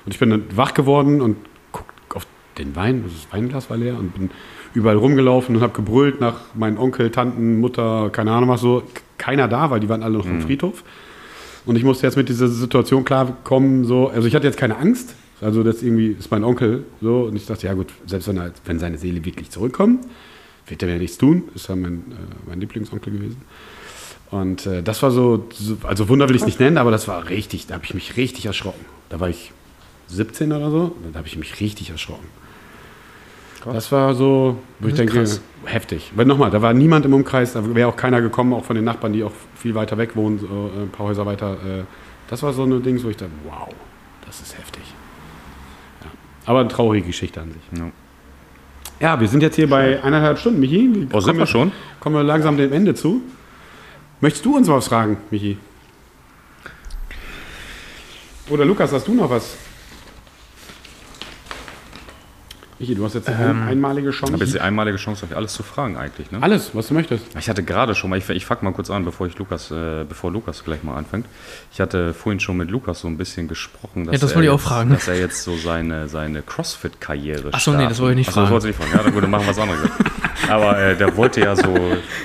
[0.06, 1.38] Und ich bin dann wach geworden und
[1.72, 1.86] guck
[2.16, 2.26] auf
[2.58, 4.32] den Wein, das Weinglas war leer und bin
[4.74, 8.84] überall rumgelaufen und habe gebrüllt nach meinen Onkel, Tanten, Mutter, keine Ahnung was so.
[9.18, 10.36] Keiner da, weil die waren alle noch Mhm.
[10.36, 10.84] im Friedhof.
[11.66, 13.84] Und ich musste jetzt mit dieser Situation klarkommen.
[13.86, 14.08] So.
[14.08, 15.14] Also ich hatte jetzt keine Angst.
[15.42, 17.24] Also das irgendwie ist mein Onkel so.
[17.24, 20.06] Und ich dachte, ja gut, selbst wenn, er, wenn seine Seele wirklich zurückkommt,
[20.70, 21.50] wird er mir nichts tun.
[21.56, 23.42] Ist ja mein, äh, mein Lieblingsonkel gewesen.
[24.32, 27.08] Und äh, das war so, so, also Wunder will ich es nicht nennen, aber das
[27.08, 28.86] war richtig, da habe ich mich richtig erschrocken.
[29.10, 29.52] Da war ich
[30.08, 32.28] 17 oder so, da habe ich mich richtig erschrocken.
[33.66, 35.42] Das war so, wo ich denke, krass.
[35.66, 36.12] heftig.
[36.16, 38.86] Weil nochmal, da war niemand im Umkreis, da wäre auch keiner gekommen, auch von den
[38.86, 41.54] Nachbarn, die auch viel weiter weg wohnen, so, äh, ein paar Häuser weiter.
[41.54, 41.84] Äh,
[42.30, 43.68] das war so ein Ding, wo ich dachte, wow,
[44.26, 44.84] das ist heftig.
[46.02, 46.12] Ja.
[46.46, 47.62] Aber eine traurige Geschichte an sich.
[47.78, 47.92] Ja.
[49.00, 50.90] Ja, wir sind jetzt hier bei eineinhalb Stunden, Michi.
[50.94, 51.72] Wir Oh, sind wir schon?
[52.00, 53.22] Kommen wir langsam dem Ende zu.
[54.20, 55.58] Möchtest du uns was fragen, Michi?
[58.50, 59.56] Oder Lukas, hast du noch was?
[62.80, 64.54] Michi, du hast jetzt eine Ähm, einmalige Ich habe jetzt Chance.
[64.54, 66.32] die einmalige Chance, euch alles zu fragen eigentlich.
[66.32, 66.42] Ne?
[66.42, 67.26] Alles, was du möchtest.
[67.38, 70.06] Ich hatte gerade schon mal, ich, ich fange mal kurz an, bevor ich Lukas, äh,
[70.08, 71.26] bevor Lukas gleich mal anfängt.
[71.74, 74.50] Ich hatte vorhin schon mit Lukas so ein bisschen gesprochen, dass, Ja, das er, ich
[74.50, 74.92] auch jetzt, fragen.
[74.92, 78.40] dass er jetzt so seine, seine CrossFit-Karriere Ach so, nee, das wollte ich nicht Achso,
[78.42, 78.64] das fragen.
[78.64, 78.98] wollte ich nicht fragen.
[78.98, 79.80] Ja, dann gut, dann machen wir was anderes.
[80.50, 81.76] Aber äh, der wollte ja so,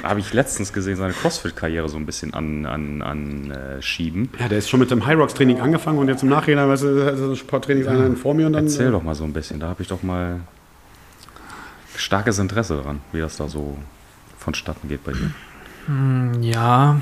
[0.02, 4.30] habe ich letztens gesehen, seine CrossFit-Karriere so ein bisschen an, an, an äh, schieben.
[4.38, 6.82] Ja, der ist schon mit dem High Rocks Training angefangen und jetzt im Nachhinein, weißt
[6.84, 8.64] du, hat er so ein Sporttrainingseinheiten vor mir und dann.
[8.64, 10.40] Erzähl äh, doch mal so ein bisschen, da habe ich doch mal
[11.96, 13.76] starkes Interesse daran, wie das da so
[14.38, 15.30] vonstatten geht bei dir.
[15.86, 17.00] Hm, Ja.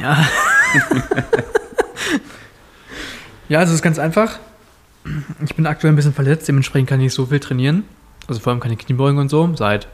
[0.00, 0.24] Ja.
[3.48, 4.38] ja, also es ist ganz einfach.
[5.44, 7.84] Ich bin aktuell ein bisschen verletzt, dementsprechend kann ich nicht so viel trainieren.
[8.26, 9.88] Also vor allem keine Kniebeugen und so, seit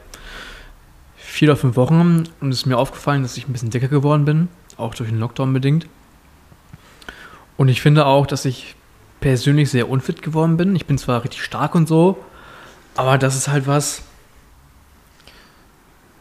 [1.15, 2.23] vier oder fünf Wochen.
[2.39, 4.47] Und es ist mir aufgefallen, dass ich ein bisschen dicker geworden bin,
[4.77, 5.87] auch durch den Lockdown bedingt.
[7.57, 8.75] Und ich finde auch, dass ich
[9.19, 10.75] persönlich sehr unfit geworden bin.
[10.75, 12.17] Ich bin zwar richtig stark und so,
[12.95, 14.03] aber das ist halt was,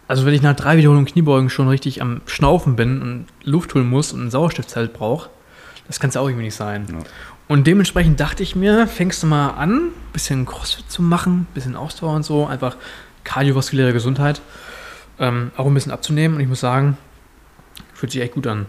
[0.07, 3.89] also wenn ich nach drei Wiederholungen Kniebeugen schon richtig am Schnaufen bin und Luft holen
[3.89, 5.31] muss und ein Sauerstoffzelt brauche,
[5.87, 6.87] das kann es auch irgendwie nicht sein.
[6.91, 6.99] Ja.
[7.51, 11.47] Und dementsprechend dachte ich mir, fängst du mal an, ein bisschen Crossfit zu machen, ein
[11.53, 12.77] bisschen Ausdauer und so, einfach
[13.25, 14.41] kardiovaskuläre Gesundheit,
[15.19, 16.37] ähm, auch ein bisschen abzunehmen.
[16.37, 16.97] Und ich muss sagen,
[17.93, 18.67] fühlt sich echt gut an.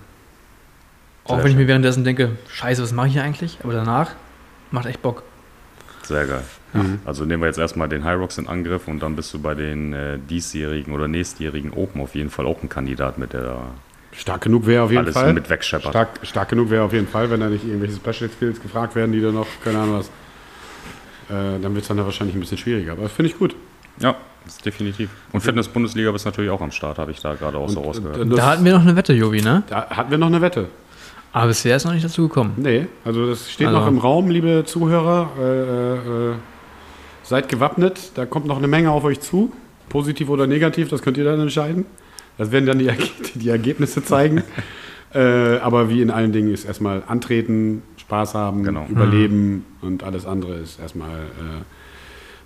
[1.25, 3.59] Auch Sehr wenn ich mir währenddessen denke, scheiße, was mache ich hier eigentlich?
[3.61, 4.15] Aber danach
[4.71, 5.21] macht echt Bock.
[6.01, 6.43] Sehr geil.
[6.73, 7.01] Mhm.
[7.05, 9.53] Also nehmen wir jetzt erstmal den High Rocks in Angriff und dann bist du bei
[9.53, 13.59] den äh, diesjährigen oder nächstjährigen Open auf jeden Fall auch ein Kandidat mit der
[14.13, 15.33] Stark genug wäre auf jeden alles Fall.
[15.33, 15.91] mit wegscheppert.
[15.91, 19.11] Stark, stark genug wäre auf jeden Fall, wenn da nicht irgendwelche Special Skills gefragt werden,
[19.11, 20.07] die dann noch, keine Ahnung was.
[21.29, 22.91] Äh, dann wird es dann wahrscheinlich ein bisschen schwieriger.
[22.93, 23.55] Aber finde ich gut.
[23.99, 24.15] Ja,
[24.45, 25.09] das ist definitiv.
[25.31, 28.17] Und Fitness-Bundesliga bist natürlich auch am Start, habe ich da gerade auch so Und- rausgehört.
[28.19, 29.63] und- das- Da hatten wir noch eine Wette, Jovi, ne?
[29.69, 30.67] Da hatten wir noch eine Wette.
[31.33, 32.53] Aber bisher ist noch nicht dazu gekommen.
[32.57, 35.29] Nee, also das steht Also- noch im Raum, liebe Zuhörer.
[35.39, 36.33] Äh, äh,
[37.23, 39.53] seid gewappnet, da kommt noch eine Menge auf euch zu.
[39.88, 41.85] Positiv oder negativ, das könnt ihr dann entscheiden.
[42.41, 42.89] Das werden dann die,
[43.35, 44.41] die Ergebnisse zeigen.
[45.13, 48.88] äh, aber wie in allen Dingen ist erstmal antreten, Spaß haben, Genau.
[48.89, 51.61] überleben und alles andere ist erstmal äh,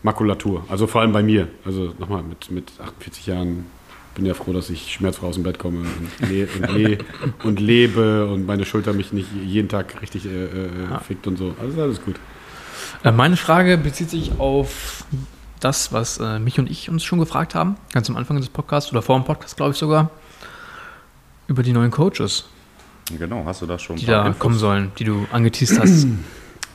[0.03, 0.65] Makulatur.
[0.67, 1.47] Also vor allem bei mir.
[1.63, 3.67] Also nochmal, mit, mit 48 Jahren
[4.15, 6.97] bin ja froh, dass ich schmerzfrei aus dem Bett komme und, le und, le
[7.45, 11.55] und lebe und meine Schulter mich nicht jeden Tag richtig äh, äh, fickt und so.
[11.61, 12.15] Also alles gut.
[13.05, 15.05] Äh, Meine Frage bezieht sich auf
[15.59, 18.91] das, was äh, mich und ich uns schon gefragt haben, ganz am Anfang des Podcasts
[18.91, 20.09] oder vor dem Podcast, glaube ich sogar,
[21.47, 22.45] über die neuen Coaches,
[23.19, 24.39] Genau, hast du da schon die da Infos?
[24.39, 26.07] kommen sollen, die du angeteased hast.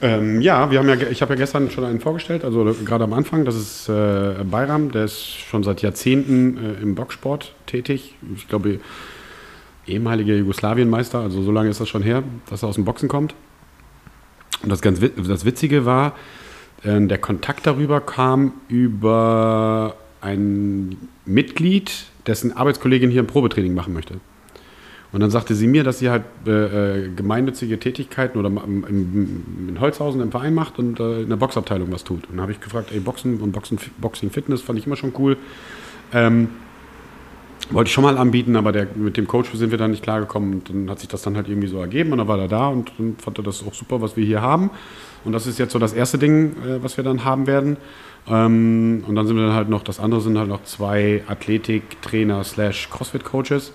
[0.02, 3.12] Ähm, ja, wir haben ja, ich habe ja gestern schon einen vorgestellt, also gerade am
[3.12, 3.44] Anfang.
[3.44, 8.15] Das ist äh, Bayram, der ist schon seit Jahrzehnten äh, im Boxsport tätig.
[8.35, 8.81] Ich glaube,
[9.86, 13.35] ehemaliger Jugoslawienmeister, also so lange ist das schon her, dass er aus dem Boxen kommt.
[14.62, 16.15] Und das ganz das Witzige war,
[16.82, 24.15] äh, der Kontakt darüber kam über ein Mitglied, dessen Arbeitskollegin hier ein Probetraining machen möchte.
[25.12, 26.51] Und dann sagte sie mir, dass sie halt äh,
[27.05, 31.36] äh gemeinnützige Tätigkeiten oder im, im, in Holzhausen im Verein macht und äh, in der
[31.36, 32.24] Boxabteilung was tut.
[32.27, 35.12] Und dann habe ich gefragt, ey, Boxen und Boxen, Boxing Fitness fand ich immer schon
[35.19, 35.36] cool.
[36.12, 36.48] Ähm,
[37.70, 40.55] wollte ich schon mal anbieten, aber der, mit dem Coach sind wir dann nicht klargekommen
[40.55, 42.69] und dann hat sich das dann halt irgendwie so ergeben und dann war er da
[42.69, 44.70] und dann fand er das auch super, was wir hier haben.
[45.24, 47.76] Und das ist jetzt so das erste Ding, äh, was wir dann haben werden.
[48.28, 52.44] Ähm, und dann sind wir dann halt noch, das andere sind halt noch zwei Athletik-Trainer
[52.44, 53.72] slash Crossfit-Coaches.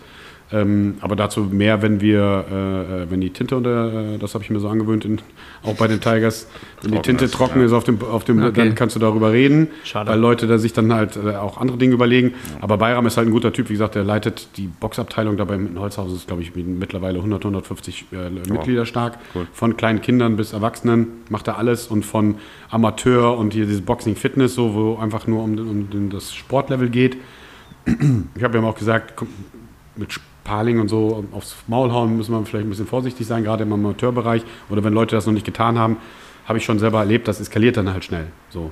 [0.51, 4.43] Ähm, aber dazu mehr, wenn wir, äh, äh wenn die Tinte unter, äh, das habe
[4.43, 5.19] ich mir so angewöhnt, in,
[5.63, 6.47] auch bei den Tigers,
[6.83, 7.65] wenn die Tinte ist, trocken ja.
[7.65, 8.51] ist auf dem, auf dem okay.
[8.53, 10.09] dann kannst du darüber reden, Schade.
[10.09, 12.29] weil Leute da sich dann halt äh, auch andere Dinge überlegen.
[12.29, 12.57] Ja.
[12.61, 15.79] Aber Bayram ist halt ein guter Typ, wie gesagt, der leitet die Boxabteilung dabei in
[15.79, 18.53] Holzhaus, ist glaube ich mittlerweile 100, 150 äh, oh.
[18.53, 19.17] Mitglieder stark.
[19.33, 19.47] Cool.
[19.51, 22.35] Von kleinen Kindern bis Erwachsenen macht er alles und von
[22.69, 27.17] Amateur und hier dieses Boxing Fitness, so, wo einfach nur um, um das Sportlevel geht.
[28.35, 29.13] Ich habe ihm auch gesagt,
[29.95, 33.43] mit Sport Paling und so aufs Maul hauen, müssen wir vielleicht ein bisschen vorsichtig sein,
[33.43, 34.43] gerade im Amateurbereich.
[34.69, 35.97] Oder wenn Leute das noch nicht getan haben,
[36.45, 38.27] habe ich schon selber erlebt, das eskaliert dann halt schnell.
[38.49, 38.71] So.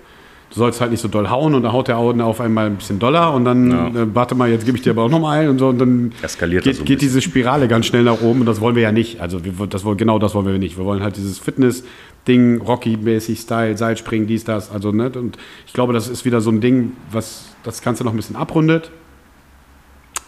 [0.52, 2.76] Du sollst halt nicht so doll hauen und dann haut der Augen auf einmal ein
[2.76, 3.88] bisschen doller und dann, ja.
[3.88, 6.12] äh, warte mal, jetzt gebe ich dir aber auch nochmal ein und so und dann
[6.22, 8.92] eskaliert geht, so geht diese Spirale ganz schnell nach oben und das wollen wir ja
[8.92, 9.20] nicht.
[9.20, 10.78] Also wir, das, genau das wollen wir nicht.
[10.78, 14.70] Wir wollen halt dieses Fitness-Ding, Rocky-mäßig Style, Seilspringen, dies, das.
[14.70, 15.10] Also, ne?
[15.16, 18.36] Und ich glaube, das ist wieder so ein Ding, was das Ganze noch ein bisschen
[18.36, 18.92] abrundet.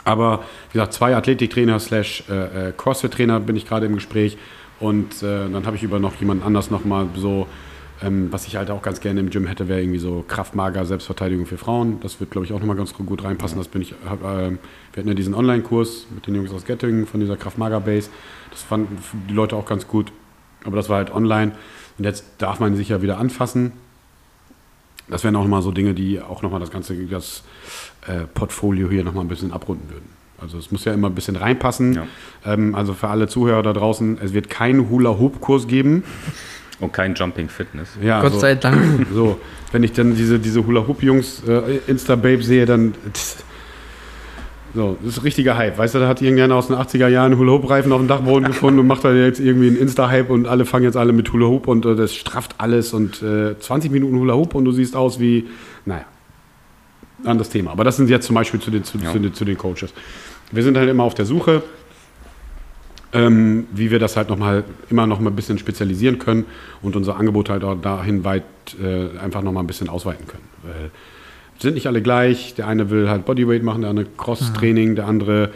[0.06, 4.38] Aber wie gesagt, zwei Athletiktrainer slash äh, äh, Crossfit-Trainer bin ich gerade im Gespräch.
[4.80, 7.48] Und äh, dann habe ich über noch jemand anders nochmal so,
[8.04, 11.46] ähm, was ich halt auch ganz gerne im Gym hätte, wäre irgendwie so Kraftmager, Selbstverteidigung
[11.46, 12.00] für Frauen.
[12.02, 13.58] Das wird, glaube ich, auch nochmal ganz gut reinpassen.
[13.58, 14.58] Das bin ich, hab, äh, wir
[14.98, 18.10] hatten ja diesen Online-Kurs mit den Jungs aus Göttingen von dieser Kraftmager-Base.
[18.52, 20.12] Das fanden die Leute auch ganz gut.
[20.66, 21.54] Aber das war halt online.
[21.98, 23.72] Und jetzt darf man sich ja wieder anfassen.
[25.08, 27.44] Das wären auch nochmal so Dinge, die auch nochmal das ganze, das
[28.08, 30.10] äh, Portfolio hier nochmal ein bisschen abrunden würden.
[30.40, 31.94] Also es muss ja immer ein bisschen reinpassen.
[31.94, 32.08] Ja.
[32.46, 36.04] Ähm, also für alle Zuhörer da draußen, es wird keinen Hula-Hoop-Kurs geben.
[36.82, 37.90] Und kein Jumping Fitness.
[38.02, 39.08] Ja, Gott so, sei Dank.
[39.14, 39.40] So,
[39.72, 42.94] wenn ich dann diese, diese Hula-Hoop-Jungs äh, Insta-Babe sehe, dann.
[43.14, 43.38] Tss,
[44.76, 45.78] so, das ist richtiger Hype.
[45.78, 48.88] Weißt du, da hat irgendeiner aus den 80er Jahren Hula-Hoop-Reifen auf dem Dachboden gefunden und
[48.88, 51.96] macht da jetzt irgendwie einen Insta-Hype und alle fangen jetzt alle mit Hula-Hoop und äh,
[51.96, 55.48] das strafft alles und äh, 20 Minuten Hula-Hoop und du siehst aus wie,
[55.86, 56.06] naja
[57.24, 57.72] anderes Thema.
[57.72, 59.12] Aber das sind jetzt zum Beispiel zu den, zu, ja.
[59.12, 59.94] zu, zu den Coaches.
[60.52, 61.64] Wir sind halt immer auf der Suche,
[63.14, 66.46] ähm, wie wir das halt noch mal, immer noch mal ein bisschen spezialisieren können
[66.82, 68.44] und unser Angebot halt auch dahin weit
[68.82, 70.44] äh, einfach noch mal ein bisschen ausweiten können.
[70.64, 70.92] Weil
[71.60, 72.56] sind nicht alle gleich.
[72.56, 74.96] Der eine will halt Bodyweight machen, der andere Cross-Training, mhm.
[74.96, 75.52] der andere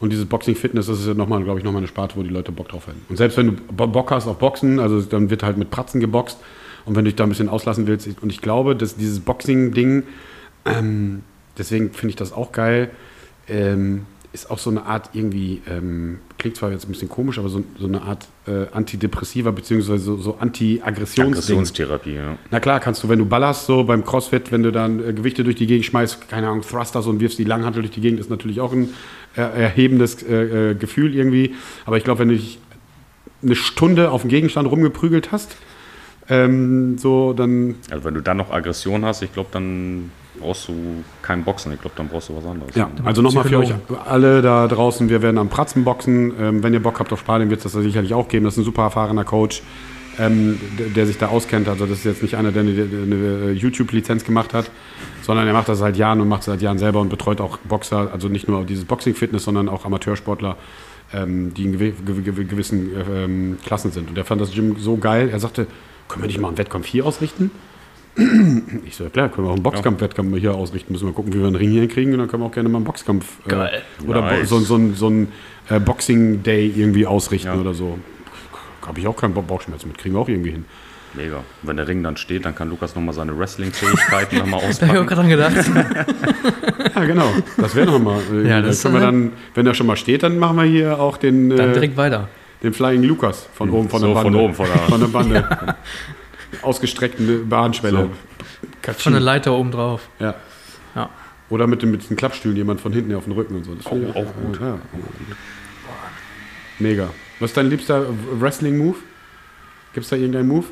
[0.00, 2.52] und dieses Boxing-Fitness, das ist ja nochmal, glaube ich, nochmal eine Sparte, wo die Leute
[2.52, 3.00] Bock drauf haben.
[3.08, 6.38] Und selbst wenn du Bock hast auf Boxen, also dann wird halt mit Pratzen geboxt.
[6.84, 10.02] Und wenn du dich da ein bisschen auslassen willst, und ich glaube, dass dieses Boxing-Ding,
[10.66, 11.22] ähm,
[11.56, 12.90] deswegen finde ich das auch geil.
[13.48, 17.48] Ähm, ist auch so eine Art irgendwie, ähm, klingt zwar jetzt ein bisschen komisch, aber
[17.48, 22.36] so, so eine Art äh, Antidepressiva beziehungsweise so, so Anti-Aggressions Aggressionstherapie, ja.
[22.50, 25.44] Na klar, kannst du, wenn du ballerst, so beim Crossfit, wenn du dann äh, Gewichte
[25.44, 28.28] durch die Gegend schmeißt, keine Ahnung, Thrusters und wirfst die Langhantel durch die Gegend, ist
[28.28, 28.90] natürlich auch ein
[29.36, 31.54] äh, erhebendes äh, äh, Gefühl irgendwie.
[31.86, 32.58] Aber ich glaube, wenn du dich
[33.40, 35.56] eine Stunde auf dem Gegenstand rumgeprügelt hast,
[36.28, 37.76] ähm, so dann.
[37.90, 41.72] Also wenn du dann noch Aggression hast, ich glaube, dann brauchst du keinen Boxen.
[41.72, 42.74] Ich glaube, dann brauchst du was anderes.
[42.74, 43.72] Ja, also nochmal für euch
[44.06, 46.32] alle da draußen, wir werden am Pratzen boxen.
[46.38, 48.44] Ähm, wenn ihr Bock habt auf Sparring, wird es das sicherlich auch geben.
[48.44, 49.62] Das ist ein super erfahrener Coach,
[50.18, 51.68] ähm, der, der, sich da auskennt.
[51.68, 54.70] Also das ist jetzt nicht einer, der eine, eine YouTube-Lizenz gemacht hat,
[55.22, 57.58] sondern er macht das seit Jahren und macht es seit Jahren selber und betreut auch
[57.58, 60.56] Boxer, also nicht nur dieses Boxing-Fitness, sondern auch Amateursportler,
[61.12, 64.10] ähm, die in gew gew gewissen ähm, Klassen sind.
[64.10, 65.66] Und er fand das Gym so geil, er sagte,
[66.08, 67.50] können wir nicht mal einen Wettkampf hier ausrichten?
[68.86, 70.92] Ich so, ja klar, können wir auch einen Boxkampf-Wettkampf hier ausrichten.
[70.92, 72.68] Müssen wir gucken, wie wir einen Ring hier kriegen und dann können wir auch gerne
[72.68, 74.48] mal einen Boxkampf äh, oder nice.
[74.48, 75.28] so, so, so, ein
[75.68, 77.60] äh, Boxing-Day irgendwie ausrichten ja.
[77.60, 77.98] oder so.
[78.86, 80.64] Habe ich auch keinen Bauchschmerz mit, kriegen wir auch irgendwie hin.
[81.14, 81.44] Mega.
[81.62, 84.78] Wenn der Ring dann steht, dann kann Lukas nochmal seine Wrestling-Fähigkeiten nochmal auspacken.
[84.80, 86.94] da habe ich auch gerade dran gedacht.
[86.96, 87.32] ja, genau.
[87.56, 88.20] Das wäre nochmal.
[88.32, 90.98] Äh, ja, das können wir dann, wenn er schon mal steht, dann machen wir hier
[90.98, 91.50] auch den.
[91.50, 92.28] Dann äh, direkt weiter.
[92.62, 94.32] Den Flying Lukas von oben von so, der Bande.
[94.32, 95.34] Von oben von der, von der Bande.
[95.34, 95.76] ja
[96.62, 98.10] ausgestreckten Bahnschwelle.
[98.84, 98.92] So.
[98.92, 100.08] Von der Leiter oben drauf.
[100.18, 100.34] Ja.
[100.94, 101.10] ja.
[101.50, 103.74] Oder mit dem, mit den Klappstühlen jemand von hinten auf den Rücken und so.
[103.74, 104.60] Das auch, auch, auch gut.
[104.60, 104.78] Ja,
[106.78, 107.10] Mega.
[107.38, 108.06] Was ist dein liebster
[108.40, 108.96] Wrestling-Move?
[109.92, 110.66] Gibt es da irgendeinen Move?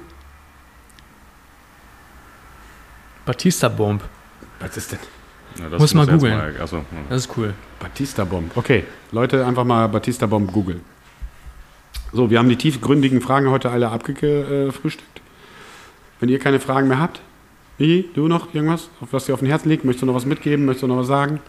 [3.25, 4.03] Batista Bomb.
[4.59, 4.99] Was ist denn?
[5.59, 6.57] Ja, muss mal googeln.
[6.61, 6.85] Achso, ja.
[7.09, 7.55] Das ist cool.
[7.79, 8.57] Batista Bomb.
[8.57, 10.81] Okay, Leute, einfach mal Batista Bomb googeln.
[12.13, 15.22] So, wir haben die tiefgründigen Fragen heute alle abgefrühstückt.
[16.23, 17.20] Wenn ihr keine Fragen mehr habt,
[17.78, 19.85] Michi, du noch irgendwas, auf was dir auf dem Herzen liegt?
[19.85, 20.66] Möchtest du noch was mitgeben?
[20.66, 21.40] Möchtest du noch was sagen?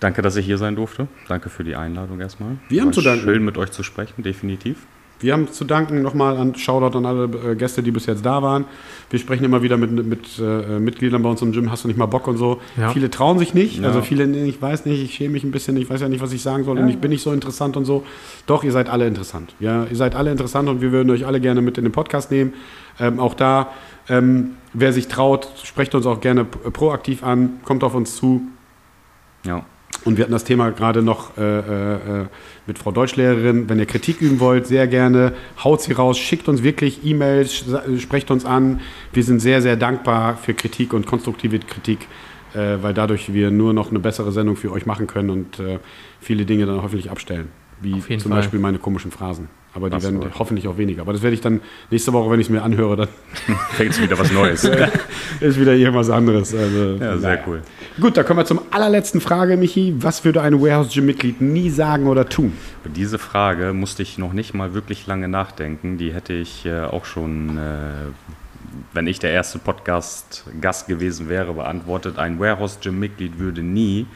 [0.00, 1.08] Danke, dass ich hier sein durfte.
[1.28, 2.58] Danke für die Einladung erstmal.
[2.68, 3.24] Wir haben zu danken.
[3.24, 4.84] Schön mit euch zu sprechen, definitiv.
[5.20, 8.40] Wir haben zu danken nochmal an Shoutout an alle äh, Gäste, die bis jetzt da
[8.42, 8.66] waren.
[9.10, 11.96] Wir sprechen immer wieder mit, mit äh, Mitgliedern bei uns im Gym, hast du nicht
[11.96, 12.60] mal Bock und so.
[12.76, 12.90] Ja.
[12.90, 13.88] Viele trauen sich nicht, Ja.
[13.88, 16.32] also viele, ich weiß nicht, ich schäme mich ein bisschen, ich weiß ja nicht, was
[16.32, 18.04] ich sagen soll und ich bin nicht so interessant und so.
[18.46, 19.54] Doch, ihr seid alle interessant.
[19.58, 22.30] Ja, ihr seid alle interessant und wir würden euch alle gerne mit in den Podcast
[22.30, 22.52] nehmen.
[23.00, 23.70] Ähm, auch da,
[24.08, 28.42] ähm, wer sich traut, sprecht uns auch gerne proaktiv an, kommt auf uns zu.
[29.44, 29.64] Ja.
[30.04, 32.26] Und wir hatten das Thema gerade noch äh, äh, äh,
[32.66, 33.68] mit Frau Deutschlehrerin.
[33.68, 37.64] Wenn ihr Kritik üben wollt, sehr gerne, haut sie raus, schickt uns wirklich E-Mails,
[37.98, 38.80] sprecht uns an.
[39.12, 42.06] Wir sind sehr, sehr dankbar für Kritik und konstruktive Kritik,
[42.54, 45.78] äh, weil dadurch wir nur noch eine bessere Sendung für euch machen können und äh,
[46.20, 47.48] viele Dinge dann hoffentlich abstellen.
[47.80, 48.40] Wie zum Fall.
[48.40, 49.48] Beispiel meine komischen Phrasen.
[49.78, 50.22] Aber die Absolut.
[50.24, 51.02] werden hoffentlich auch weniger.
[51.02, 51.60] Aber das werde ich dann
[51.90, 53.08] nächste Woche, wenn ich es mir anhöre, dann
[53.76, 54.64] Fängt wieder was Neues.
[55.40, 56.52] ist wieder irgendwas anderes.
[56.52, 57.42] Also, Ja, sehr naja.
[57.46, 57.62] cool.
[58.00, 59.94] Gut, da kommen wir zum allerletzten Frage, Michi.
[60.00, 62.52] Was würde ein Warehouse Gym Mitglied nie sagen oder tun?
[62.84, 65.96] Über diese Frage musste ich noch nicht mal wirklich lange nachdenken.
[65.96, 67.60] Die hätte ich äh, auch schon, äh,
[68.92, 72.18] wenn ich der erste Podcast-Gast gewesen wäre, beantwortet.
[72.18, 74.06] Ein Warehouse-Gym-Mitglied würde nie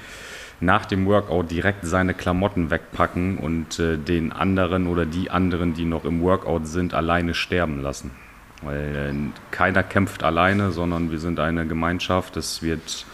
[0.63, 5.85] nach dem Workout direkt seine Klamotten wegpacken und äh, den anderen oder die anderen, die
[5.85, 8.13] noch im Workout sind, alleine sterben lassen.
[8.63, 12.37] Weil äh, keiner kämpft alleine, sondern wir sind eine Gemeinschaft.
[12.37, 13.07] Es wird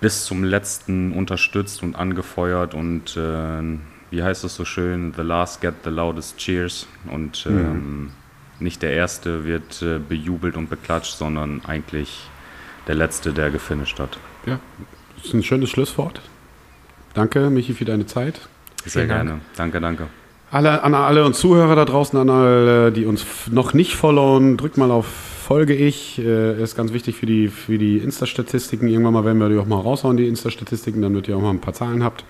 [0.00, 3.78] bis zum letzten unterstützt und angefeuert und äh,
[4.10, 8.12] wie heißt es so schön, the last get the loudest cheers und ähm,
[8.60, 12.30] nicht der Erste wird äh, bejubelt und beklatscht, sondern eigentlich
[12.86, 14.18] der Letzte, der gefinisht hat.
[14.46, 14.60] Ja,
[15.26, 16.20] das ist ein schönes Schlusswort.
[17.14, 18.40] Danke, Michi, für deine Zeit.
[18.84, 19.28] Sehr Vielen Dank.
[19.28, 19.40] gerne.
[19.56, 20.06] Danke, danke.
[20.52, 24.76] Alle, an alle und Zuhörer da draußen, an alle, die uns noch nicht followen, drückt
[24.76, 26.18] mal auf Folge ich.
[26.18, 28.86] Äh, ist ganz wichtig für die, für die Insta-Statistiken.
[28.86, 31.60] Irgendwann mal werden wir die auch mal raushauen, die Insta-Statistiken, damit ihr auch mal ein
[31.60, 32.24] paar Zahlen habt.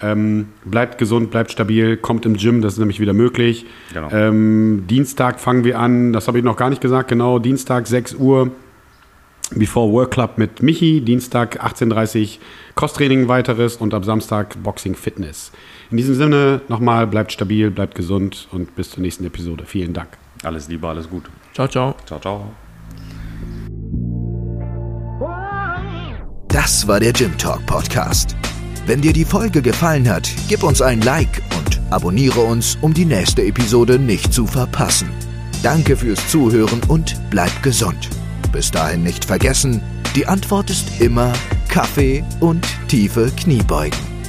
[0.00, 3.66] Ähm, bleibt gesund, bleibt stabil, kommt im Gym, das ist nämlich wieder möglich.
[3.92, 4.08] Genau.
[4.10, 8.14] Ähm, Dienstag fangen wir an, das habe ich noch gar nicht gesagt, genau, Dienstag 6
[8.14, 8.50] Uhr.
[9.52, 12.28] Before Work Club mit Michi, Dienstag 18.30 Uhr
[12.76, 15.50] Crosstraining weiteres und am Samstag Boxing Fitness.
[15.90, 19.64] In diesem Sinne nochmal, bleibt stabil, bleibt gesund und bis zur nächsten Episode.
[19.66, 20.08] Vielen Dank.
[20.44, 21.24] Alles Liebe, alles gut.
[21.52, 21.96] Ciao, ciao.
[22.06, 22.52] Ciao, ciao.
[26.48, 28.36] Das war der Gym Talk Podcast.
[28.86, 33.04] Wenn dir die Folge gefallen hat, gib uns ein Like und abonniere uns, um die
[33.04, 35.10] nächste Episode nicht zu verpassen.
[35.62, 38.08] Danke fürs Zuhören und bleib gesund.
[38.52, 39.80] Bis dahin nicht vergessen,
[40.16, 41.32] die Antwort ist immer
[41.68, 44.19] Kaffee und tiefe Kniebeugen.